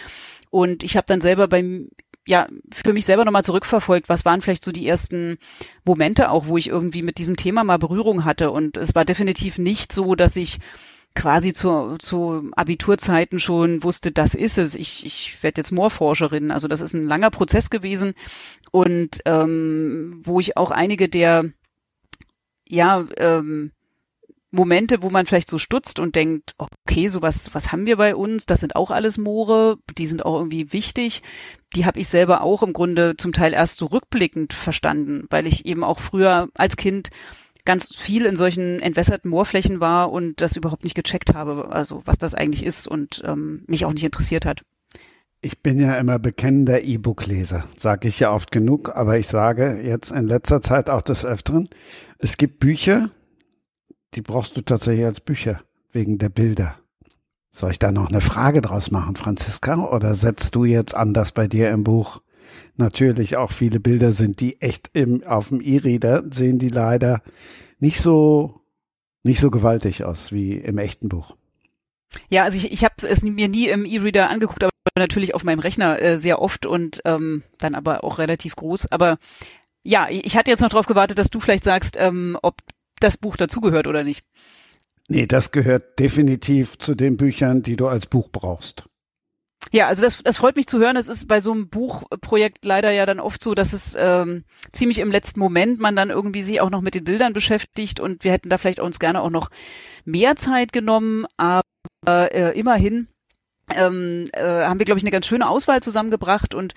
[0.51, 1.89] Und ich habe dann selber beim
[2.27, 5.37] ja für mich selber nochmal zurückverfolgt, was waren vielleicht so die ersten
[5.83, 8.51] Momente auch, wo ich irgendwie mit diesem Thema mal Berührung hatte.
[8.51, 10.59] Und es war definitiv nicht so, dass ich
[11.15, 14.75] quasi zu, zu Abiturzeiten schon wusste, das ist es.
[14.75, 16.51] Ich, ich werde jetzt Moorforscherin.
[16.51, 18.13] Also das ist ein langer Prozess gewesen
[18.71, 21.45] und ähm, wo ich auch einige der
[22.67, 23.71] ja ähm,
[24.55, 28.45] Momente, wo man vielleicht so stutzt und denkt, okay, sowas, was haben wir bei uns?
[28.45, 31.21] Das sind auch alles Moore, die sind auch irgendwie wichtig.
[31.75, 35.65] Die habe ich selber auch im Grunde zum Teil erst so rückblickend verstanden, weil ich
[35.65, 37.09] eben auch früher als Kind
[37.65, 42.17] ganz viel in solchen entwässerten Moorflächen war und das überhaupt nicht gecheckt habe, also was
[42.17, 44.61] das eigentlich ist und ähm, mich auch nicht interessiert hat.
[45.41, 50.11] Ich bin ja immer bekennender E-Book-Leser, sage ich ja oft genug, aber ich sage jetzt
[50.11, 51.69] in letzter Zeit auch des Öfteren,
[52.19, 53.09] es gibt Bücher,
[54.15, 55.61] die brauchst du tatsächlich als Bücher,
[55.91, 56.77] wegen der Bilder.
[57.51, 59.85] Soll ich da noch eine Frage draus machen, Franziska?
[59.85, 62.21] Oder setzt du jetzt anders bei dir im Buch?
[62.75, 67.21] Natürlich auch viele Bilder sind, die echt im, auf dem E-Reader sehen die leider
[67.79, 68.61] nicht so,
[69.23, 71.37] nicht so gewaltig aus wie im echten Buch.
[72.29, 75.59] Ja, also ich, ich habe es mir nie im E-Reader angeguckt, aber natürlich auf meinem
[75.59, 78.91] Rechner äh, sehr oft und ähm, dann aber auch relativ groß.
[78.91, 79.17] Aber
[79.83, 82.55] ja, ich hatte jetzt noch darauf gewartet, dass du vielleicht sagst, ähm, ob
[83.05, 84.25] das Buch dazugehört oder nicht.
[85.07, 88.85] Nee, das gehört definitiv zu den Büchern, die du als Buch brauchst.
[89.71, 90.95] Ja, also das, das freut mich zu hören.
[90.95, 94.99] Es ist bei so einem Buchprojekt leider ja dann oft so, dass es ähm, ziemlich
[94.99, 98.31] im letzten Moment man dann irgendwie sich auch noch mit den Bildern beschäftigt und wir
[98.31, 99.49] hätten da vielleicht uns gerne auch noch
[100.05, 101.63] mehr Zeit genommen, aber
[102.07, 103.07] äh, immerhin
[103.73, 106.73] ähm, äh, haben wir, glaube ich, eine ganz schöne Auswahl zusammengebracht und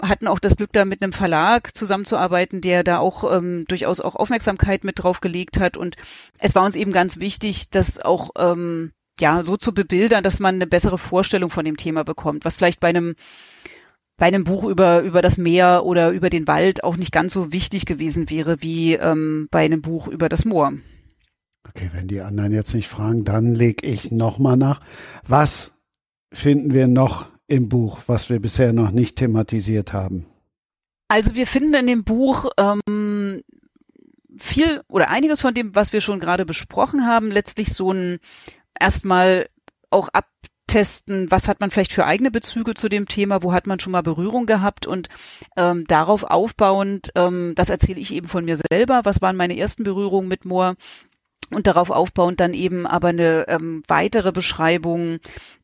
[0.00, 4.16] hatten auch das Glück, da mit einem Verlag zusammenzuarbeiten, der da auch ähm, durchaus auch
[4.16, 5.76] Aufmerksamkeit mit drauf gelegt hat.
[5.76, 5.96] Und
[6.38, 10.56] es war uns eben ganz wichtig, das auch ähm, ja so zu bebildern, dass man
[10.56, 13.14] eine bessere Vorstellung von dem Thema bekommt, was vielleicht bei einem
[14.18, 17.52] bei einem Buch über über das Meer oder über den Wald auch nicht ganz so
[17.52, 20.72] wichtig gewesen wäre wie ähm, bei einem Buch über das Moor.
[21.68, 24.80] Okay, wenn die anderen jetzt nicht fragen, dann leg ich nochmal nach.
[25.26, 25.75] Was
[26.32, 30.26] finden wir noch im Buch, was wir bisher noch nicht thematisiert haben?
[31.08, 33.42] Also wir finden in dem Buch ähm,
[34.36, 38.18] viel oder einiges von dem, was wir schon gerade besprochen haben, letztlich so ein
[38.78, 39.48] erstmal
[39.90, 43.80] auch abtesten, was hat man vielleicht für eigene Bezüge zu dem Thema, wo hat man
[43.80, 45.08] schon mal Berührung gehabt und
[45.56, 49.84] ähm, darauf aufbauend, ähm, das erzähle ich eben von mir selber, was waren meine ersten
[49.84, 50.74] Berührungen mit Moor
[51.50, 55.18] und darauf aufbauend dann eben aber eine ähm, weitere Beschreibung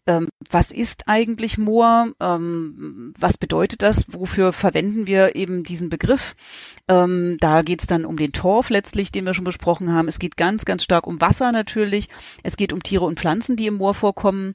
[0.07, 6.35] ähm, was ist eigentlich Moor, ähm, was bedeutet das, wofür verwenden wir eben diesen Begriff.
[6.89, 10.09] Ähm, da geht es dann um den Torf letztlich, den wir schon besprochen haben.
[10.09, 12.09] Es geht ganz, ganz stark um Wasser natürlich.
[12.43, 14.55] Es geht um Tiere und Pflanzen, die im Moor vorkommen.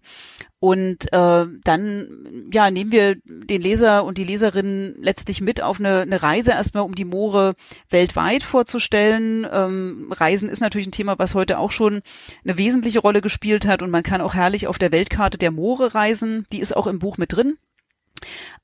[0.59, 6.01] Und äh, dann ja, nehmen wir den Leser und die Leserin letztlich mit auf eine,
[6.01, 7.53] eine Reise erstmal, um die Moore
[7.91, 9.45] weltweit vorzustellen.
[9.51, 12.01] Ähm, Reisen ist natürlich ein Thema, was heute auch schon
[12.43, 15.95] eine wesentliche Rolle gespielt hat und man kann auch herrlich auf der Weltkarte der Moore
[15.95, 16.45] reisen.
[16.51, 17.57] Die ist auch im Buch mit drin.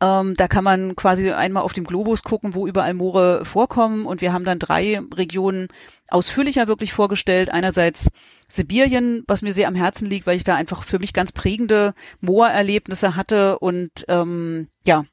[0.02, 4.06] Ähm, da kann man quasi einmal auf dem Globus gucken, wo überall Moore vorkommen.
[4.06, 5.68] Und wir haben dann drei Regionen
[6.10, 7.50] ausführlicher wirklich vorgestellt.
[7.50, 8.10] Einerseits
[8.48, 11.94] Sibirien, was mir sehr am Herzen liegt, weil ich da einfach für mich ganz prägende
[12.22, 15.06] Moorerlebnisse hatte und ähm, ja,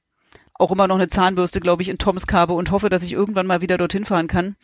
[0.61, 3.47] auch immer noch eine Zahnbürste, glaube ich, in Toms habe und hoffe, dass ich irgendwann
[3.47, 4.57] mal wieder dorthin fahren kann.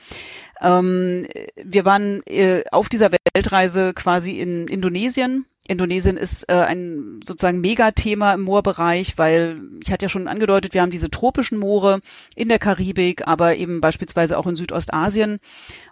[0.61, 7.61] Ähm, wir waren äh, auf dieser Weltreise quasi in Indonesien Indonesien ist äh, ein sozusagen
[7.61, 12.01] Megathema im Moorbereich, weil ich hatte ja schon angedeutet, wir haben diese tropischen Moore
[12.35, 15.39] in der Karibik, aber eben beispielsweise auch in Südostasien.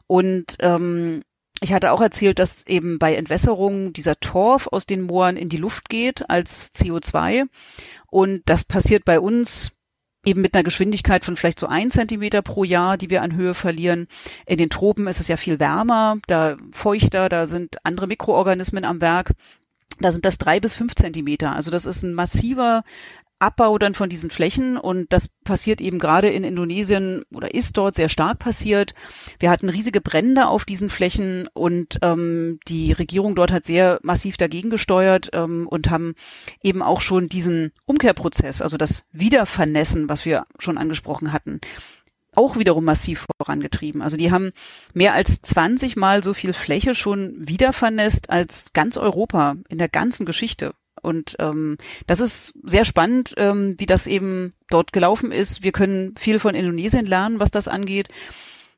[0.06, 1.22] Und ähm,
[1.60, 5.56] ich hatte auch erzählt, dass eben bei Entwässerung dieser Torf aus den Mooren in die
[5.56, 7.44] Luft geht als CO2.
[8.10, 9.72] Und das passiert bei uns
[10.24, 13.54] eben mit einer Geschwindigkeit von vielleicht so ein Zentimeter pro Jahr, die wir an Höhe
[13.54, 14.08] verlieren.
[14.46, 19.00] In den Tropen ist es ja viel wärmer, da feuchter, da sind andere Mikroorganismen am
[19.00, 19.32] Werk
[20.00, 21.54] da sind das drei bis fünf Zentimeter.
[21.54, 22.82] Also das ist ein massiver
[23.44, 27.94] Abbau dann von diesen Flächen und das passiert eben gerade in Indonesien oder ist dort
[27.94, 28.94] sehr stark passiert.
[29.38, 34.36] Wir hatten riesige Brände auf diesen Flächen und ähm, die Regierung dort hat sehr massiv
[34.36, 36.14] dagegen gesteuert ähm, und haben
[36.62, 41.60] eben auch schon diesen Umkehrprozess, also das Wiedervernässen, was wir schon angesprochen hatten,
[42.36, 44.02] auch wiederum massiv vorangetrieben.
[44.02, 44.52] Also die haben
[44.92, 49.88] mehr als 20 Mal so viel Fläche schon wieder vernässt als ganz Europa in der
[49.88, 50.74] ganzen Geschichte.
[51.02, 55.62] Und ähm, das ist sehr spannend, ähm, wie das eben dort gelaufen ist.
[55.62, 58.08] Wir können viel von Indonesien lernen, was das angeht.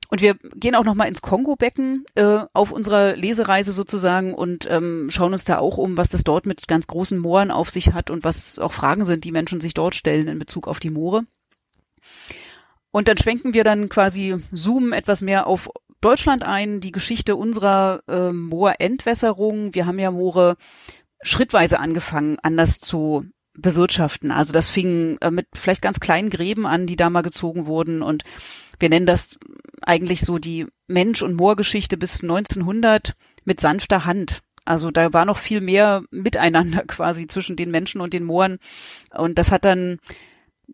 [0.08, 5.32] Und wir gehen auch nochmal ins Kongo-Becken äh, auf unserer Lesereise sozusagen und ähm, schauen
[5.32, 8.22] uns da auch um, was das dort mit ganz großen Mooren auf sich hat und
[8.22, 11.24] was auch Fragen sind, die Menschen sich dort stellen in Bezug auf die Moore.
[12.97, 15.68] Und dann schwenken wir dann quasi, zoomen etwas mehr auf
[16.01, 19.74] Deutschland ein, die Geschichte unserer äh, Moorentwässerung.
[19.74, 20.56] Wir haben ja Moore
[21.20, 24.31] schrittweise angefangen, anders zu bewirtschaften.
[24.31, 28.01] Also das fing äh, mit vielleicht ganz kleinen Gräben an, die da mal gezogen wurden
[28.01, 28.24] und
[28.78, 29.39] wir nennen das
[29.82, 33.12] eigentlich so die Mensch- und Moorgeschichte bis 1900
[33.44, 34.40] mit sanfter Hand.
[34.64, 38.56] Also da war noch viel mehr Miteinander quasi zwischen den Menschen und den Mooren
[39.10, 39.98] und das hat dann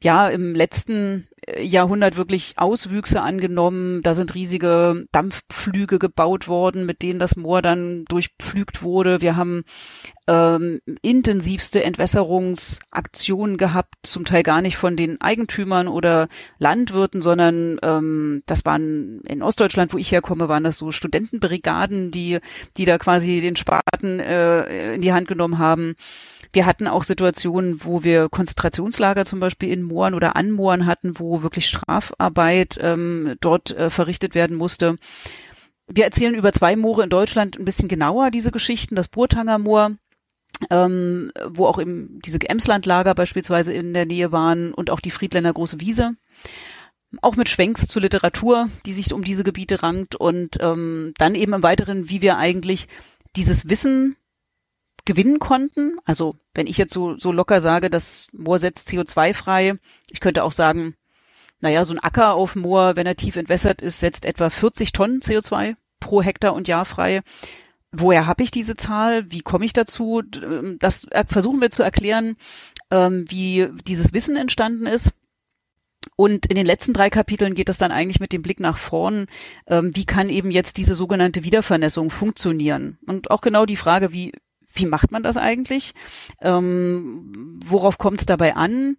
[0.01, 1.27] ja im letzten
[1.61, 4.03] Jahrhundert wirklich Auswüchse angenommen.
[4.03, 9.21] Da sind riesige Dampfflüge gebaut worden, mit denen das Moor dann durchpflügt wurde.
[9.21, 9.65] Wir haben
[10.29, 16.29] ähm, intensivste Entwässerungsaktionen gehabt, zum Teil gar nicht von den Eigentümern oder
[16.59, 22.39] Landwirten, sondern ähm, das waren in Ostdeutschland, wo ich herkomme, waren das so Studentenbrigaden, die,
[22.77, 25.97] die da quasi den Spaten äh, in die Hand genommen haben.
[26.53, 31.19] Wir hatten auch Situationen, wo wir Konzentrationslager zum Beispiel in Mooren oder an Mooren hatten,
[31.19, 34.99] wo wirklich Strafarbeit ähm, dort äh, verrichtet werden musste.
[35.89, 38.97] Wir erzählen über zwei Moore in Deutschland ein bisschen genauer diese Geschichten.
[38.97, 39.97] Das Burtanger Moor,
[40.71, 45.53] ähm, wo auch eben diese Emslandlager beispielsweise in der Nähe waren und auch die Friedländer
[45.53, 46.13] Große Wiese.
[47.21, 51.53] Auch mit Schwenks zur Literatur, die sich um diese Gebiete rankt und ähm, dann eben
[51.53, 52.89] im Weiteren, wie wir eigentlich
[53.37, 54.17] dieses Wissen
[55.05, 55.99] gewinnen konnten.
[56.05, 59.75] Also wenn ich jetzt so, so locker sage, das Moor setzt CO2 frei,
[60.11, 60.95] ich könnte auch sagen,
[61.61, 65.21] naja, so ein Acker auf Moor, wenn er tief entwässert ist, setzt etwa 40 Tonnen
[65.21, 67.23] CO2 pro Hektar und Jahr frei.
[67.93, 69.31] Woher habe ich diese Zahl?
[69.31, 70.23] Wie komme ich dazu?
[70.79, 72.37] Das versuchen wir zu erklären,
[72.91, 75.13] ähm, wie dieses Wissen entstanden ist.
[76.17, 79.27] Und in den letzten drei Kapiteln geht es dann eigentlich mit dem Blick nach vorn,
[79.67, 82.99] ähm, wie kann eben jetzt diese sogenannte Wiedervernässung funktionieren?
[83.07, 84.33] Und auch genau die Frage, wie,
[84.73, 85.95] wie macht man das eigentlich?
[86.41, 88.97] Ähm, worauf kommt es dabei an?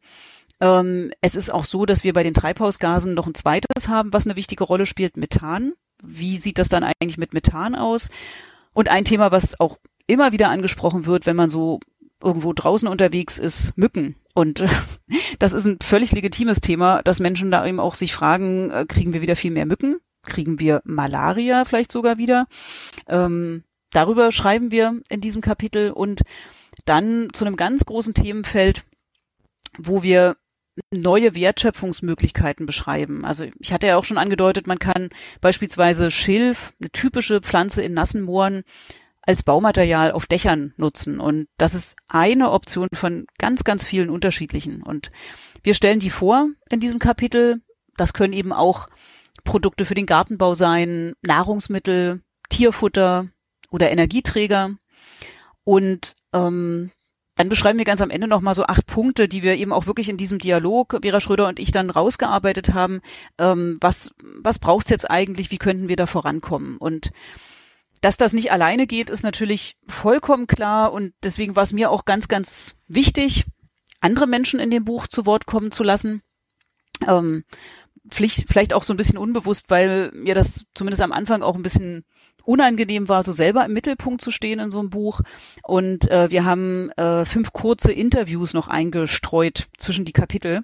[0.59, 4.25] Ähm, es ist auch so, dass wir bei den Treibhausgasen noch ein zweites haben, was
[4.25, 5.73] eine wichtige Rolle spielt, Methan.
[6.01, 8.09] Wie sieht das dann eigentlich mit Methan aus?
[8.73, 9.77] Und ein Thema, was auch
[10.07, 11.79] immer wieder angesprochen wird, wenn man so
[12.21, 14.15] irgendwo draußen unterwegs ist, Mücken.
[14.33, 14.63] Und
[15.39, 19.13] das ist ein völlig legitimes Thema, dass Menschen da eben auch sich fragen, äh, kriegen
[19.13, 19.97] wir wieder viel mehr Mücken?
[20.23, 22.47] Kriegen wir Malaria vielleicht sogar wieder?
[23.07, 23.63] Ähm,
[23.93, 26.21] Darüber schreiben wir in diesem Kapitel und
[26.85, 28.83] dann zu einem ganz großen Themenfeld,
[29.77, 30.35] wo wir
[30.91, 33.25] neue Wertschöpfungsmöglichkeiten beschreiben.
[33.25, 35.09] Also ich hatte ja auch schon angedeutet, man kann
[35.39, 38.63] beispielsweise Schilf, eine typische Pflanze in nassen Mooren,
[39.21, 41.19] als Baumaterial auf Dächern nutzen.
[41.19, 44.83] Und das ist eine Option von ganz, ganz vielen unterschiedlichen.
[44.83, 45.11] Und
[45.63, 47.61] wir stellen die vor in diesem Kapitel.
[47.95, 48.89] Das können eben auch
[49.43, 53.29] Produkte für den Gartenbau sein, Nahrungsmittel, Tierfutter,
[53.73, 54.75] oder Energieträger.
[55.63, 56.91] Und ähm,
[57.35, 60.07] dann beschreiben wir ganz am Ende nochmal so acht Punkte, die wir eben auch wirklich
[60.07, 63.01] in diesem Dialog, Vera Schröder und ich, dann rausgearbeitet haben.
[63.39, 65.49] Ähm, was was braucht's jetzt eigentlich?
[65.49, 66.77] Wie könnten wir da vorankommen?
[66.77, 67.11] Und
[68.01, 70.93] dass das nicht alleine geht, ist natürlich vollkommen klar.
[70.93, 73.45] Und deswegen war es mir auch ganz, ganz wichtig,
[73.99, 76.21] andere Menschen in dem Buch zu Wort kommen zu lassen.
[77.07, 77.45] Ähm,
[78.11, 82.05] vielleicht auch so ein bisschen unbewusst, weil mir das zumindest am Anfang auch ein bisschen
[82.43, 85.21] unangenehm war, so selber im Mittelpunkt zu stehen in so einem Buch.
[85.63, 90.61] Und äh, wir haben äh, fünf kurze Interviews noch eingestreut zwischen die Kapitel.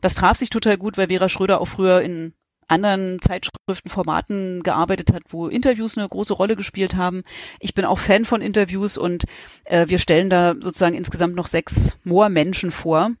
[0.00, 2.32] Das traf sich total gut, weil Vera Schröder auch früher in
[2.68, 7.22] anderen Zeitschriften, Formaten gearbeitet hat, wo Interviews eine große Rolle gespielt haben.
[7.60, 9.24] Ich bin auch Fan von Interviews und
[9.64, 13.12] äh, wir stellen da sozusagen insgesamt noch sechs Moor-Menschen vor,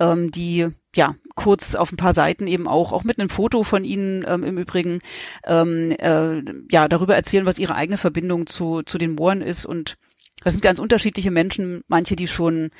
[0.00, 3.84] ähm, die ja kurz auf ein paar Seiten eben auch, auch mit einem Foto von
[3.84, 5.00] ihnen ähm, im Übrigen,
[5.44, 9.66] ähm, äh, ja, darüber erzählen, was ihre eigene Verbindung zu, zu den Mooren ist.
[9.66, 9.96] Und
[10.42, 12.70] das sind ganz unterschiedliche Menschen, manche, die schon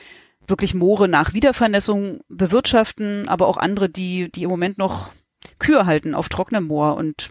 [0.46, 5.12] wirklich Moore nach Wiedervernässung bewirtschaften, aber auch andere, die, die im Moment noch
[5.58, 7.30] Kühe halten auf trockenem Moor und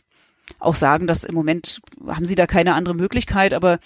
[0.60, 3.80] auch sagen, dass im Moment haben sie da keine andere Möglichkeit, aber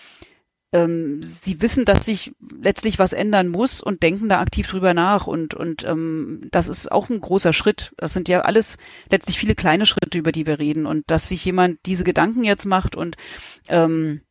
[0.73, 5.27] ähm, sie wissen, dass sich letztlich was ändern muss und denken da aktiv drüber nach.
[5.27, 7.94] Und und ähm, das ist auch ein großer Schritt.
[7.98, 8.77] Das sind ja alles
[9.10, 10.85] letztlich viele kleine Schritte, über die wir reden.
[10.85, 13.15] Und dass sich jemand diese Gedanken jetzt macht und
[13.69, 14.22] ähm,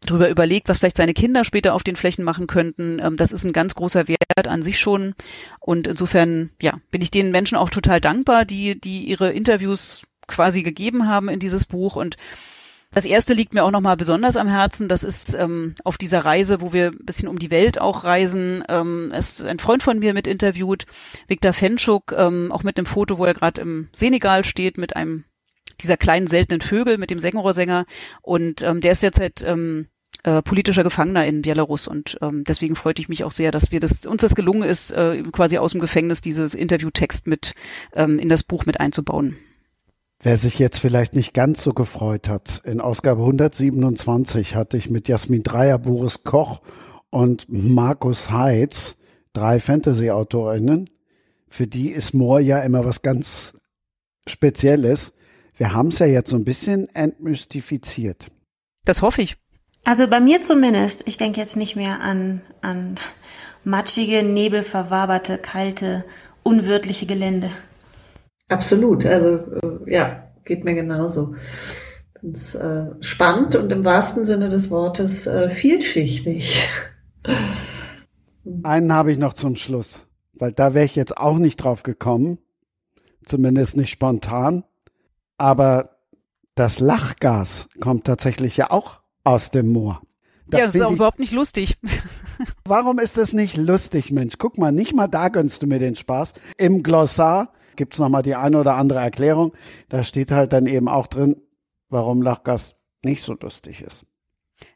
[0.00, 3.44] drüber überlegt, was vielleicht seine Kinder später auf den Flächen machen könnten, ähm, das ist
[3.44, 5.14] ein ganz großer Wert an sich schon.
[5.60, 10.62] Und insofern ja bin ich den Menschen auch total dankbar, die die ihre Interviews quasi
[10.62, 11.96] gegeben haben in dieses Buch.
[11.96, 12.16] Und
[12.92, 14.86] das erste liegt mir auch nochmal besonders am Herzen.
[14.86, 18.62] Das ist ähm, auf dieser Reise, wo wir ein bisschen um die Welt auch reisen.
[18.68, 20.86] Ähm, ist ein Freund von mir mit interviewt,
[21.26, 25.24] Viktor Fenschuk, ähm, auch mit einem Foto, wo er gerade im Senegal steht, mit einem
[25.80, 27.86] dieser kleinen seltenen Vögel, mit dem Senghorsänger.
[28.20, 29.88] Und ähm, der ist jetzt seit ähm,
[30.22, 33.80] äh, politischer Gefangener in Belarus und ähm, deswegen freute ich mich auch sehr, dass wir
[33.80, 37.54] das uns das gelungen ist, äh, quasi aus dem Gefängnis dieses Interviewtext mit
[37.94, 39.36] ähm, in das Buch mit einzubauen.
[40.24, 45.08] Wer sich jetzt vielleicht nicht ganz so gefreut hat, in Ausgabe 127 hatte ich mit
[45.08, 46.60] Jasmin Dreier, Boris Koch
[47.10, 48.96] und Markus Heitz
[49.32, 50.88] drei Fantasy-AutorInnen.
[51.48, 53.58] Für die ist Moor ja immer was ganz
[54.28, 55.12] Spezielles.
[55.56, 58.28] Wir haben es ja jetzt so ein bisschen entmystifiziert.
[58.84, 59.36] Das hoffe ich.
[59.84, 61.02] Also bei mir zumindest.
[61.08, 62.94] Ich denke jetzt nicht mehr an, an
[63.64, 66.04] matschige, nebelverwaberte, kalte
[66.44, 67.50] unwirtliche Gelände.
[68.52, 69.06] Absolut.
[69.06, 71.34] Also äh, ja, geht mir genauso.
[72.20, 76.68] Find's, äh, spannend und im wahrsten Sinne des Wortes äh, vielschichtig.
[78.62, 82.38] Einen habe ich noch zum Schluss, weil da wäre ich jetzt auch nicht drauf gekommen,
[83.24, 84.64] zumindest nicht spontan.
[85.38, 85.88] Aber
[86.54, 90.02] das Lachgas kommt tatsächlich ja auch aus dem Moor.
[90.46, 91.78] Da ja, das ist auch ich, überhaupt nicht lustig.
[92.64, 94.34] Warum ist das nicht lustig, Mensch?
[94.38, 96.34] Guck mal, nicht mal da gönnst du mir den Spaß.
[96.58, 99.52] Im Glossar gibt's noch mal die eine oder andere Erklärung.
[99.88, 101.36] Da steht halt dann eben auch drin,
[101.88, 104.04] warum Lachgas nicht so lustig ist.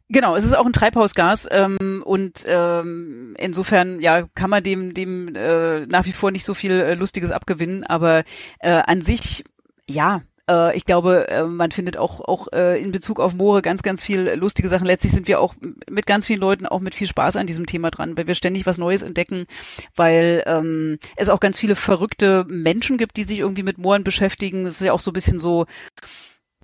[0.08, 5.34] Genau, es ist auch ein Treibhausgas ähm, und ähm, insofern ja kann man dem dem
[5.34, 8.22] äh, nach wie vor nicht so viel äh, Lustiges abgewinnen, aber
[8.60, 9.44] äh, an sich
[9.88, 13.82] ja äh, ich glaube, äh, man findet auch, auch äh, in Bezug auf Moore ganz,
[13.82, 14.86] ganz viel lustige Sachen.
[14.86, 15.54] Letztlich sind wir auch
[15.88, 18.66] mit ganz vielen Leuten auch mit viel Spaß an diesem Thema dran, weil wir ständig
[18.66, 19.46] was Neues entdecken,
[19.94, 24.66] weil ähm, es auch ganz viele verrückte Menschen gibt, die sich irgendwie mit Mooren beschäftigen.
[24.66, 25.66] Es ist ja auch so ein bisschen so,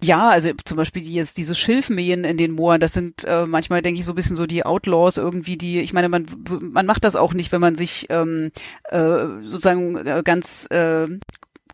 [0.01, 3.83] ja, also zum Beispiel die jetzt diese Schilfmähen in den Mooren, das sind äh, manchmal,
[3.83, 6.27] denke ich, so ein bisschen so die Outlaws irgendwie, die, ich meine, man,
[6.61, 8.51] man macht das auch nicht, wenn man sich ähm,
[8.85, 11.07] äh, sozusagen äh, ganz äh,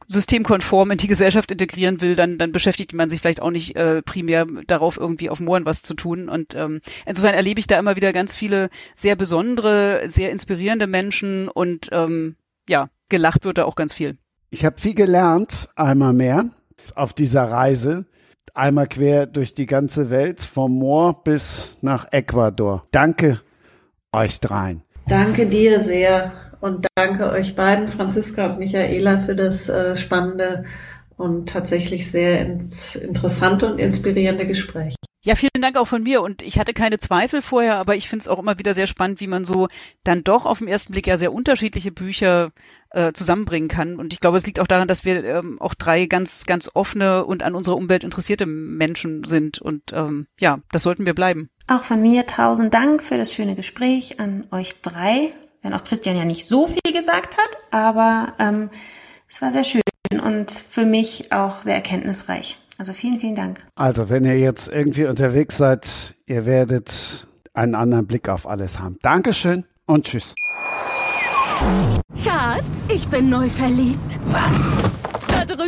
[0.09, 4.03] systemkonform in die Gesellschaft integrieren will, dann, dann beschäftigt man sich vielleicht auch nicht äh,
[4.03, 6.29] primär darauf, irgendwie auf Mooren was zu tun.
[6.29, 11.49] Und ähm, insofern erlebe ich da immer wieder ganz viele sehr besondere, sehr inspirierende Menschen
[11.49, 12.37] und ähm,
[12.69, 14.17] ja, gelacht wird da auch ganz viel.
[14.51, 16.47] Ich habe viel gelernt, einmal mehr,
[16.95, 18.07] auf dieser Reise.
[18.55, 22.87] Einmal quer durch die ganze Welt, vom Moor bis nach Ecuador.
[22.91, 23.41] Danke
[24.11, 24.83] euch dreien.
[25.07, 26.33] Danke dir sehr.
[26.61, 30.65] Und danke euch beiden, Franziska und Michaela, für das äh, spannende
[31.17, 34.95] und tatsächlich sehr ins, interessante und inspirierende Gespräch.
[35.25, 36.23] Ja, vielen Dank auch von mir.
[36.23, 39.21] Und ich hatte keine Zweifel vorher, aber ich finde es auch immer wieder sehr spannend,
[39.21, 39.69] wie man so
[40.05, 42.53] dann doch auf den ersten Blick ja sehr unterschiedliche Bücher
[42.91, 43.97] äh, zusammenbringen kann.
[43.97, 47.25] Und ich glaube, es liegt auch daran, dass wir ähm, auch drei ganz, ganz offene
[47.25, 49.61] und an unserer Umwelt interessierte Menschen sind.
[49.61, 51.51] Und ähm, ja, das sollten wir bleiben.
[51.67, 55.33] Auch von mir tausend Dank für das schöne Gespräch an euch drei
[55.63, 58.71] wenn auch Christian ja nicht so viel gesagt hat, aber ähm,
[59.29, 59.83] es war sehr schön
[60.23, 62.59] und für mich auch sehr erkenntnisreich.
[62.79, 63.67] Also vielen, vielen Dank.
[63.75, 68.99] Also wenn ihr jetzt irgendwie unterwegs seid, ihr werdet einen anderen Blick auf alles haben.
[69.03, 70.35] Dankeschön und tschüss.
[72.23, 74.19] Schatz, ich bin neu verliebt.
[74.27, 74.71] Was?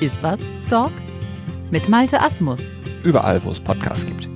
[0.00, 0.92] Ist was, Dog?
[1.70, 2.60] Mit Malte Asmus.
[3.02, 4.28] Überall, wo es Podcasts gibt.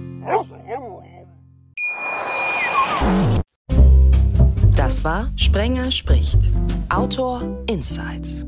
[4.75, 6.51] Das war Sprenger spricht.
[6.89, 8.47] Autor Insights.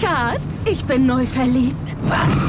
[0.00, 1.96] Schatz, ich bin neu verliebt.
[2.04, 2.48] Was?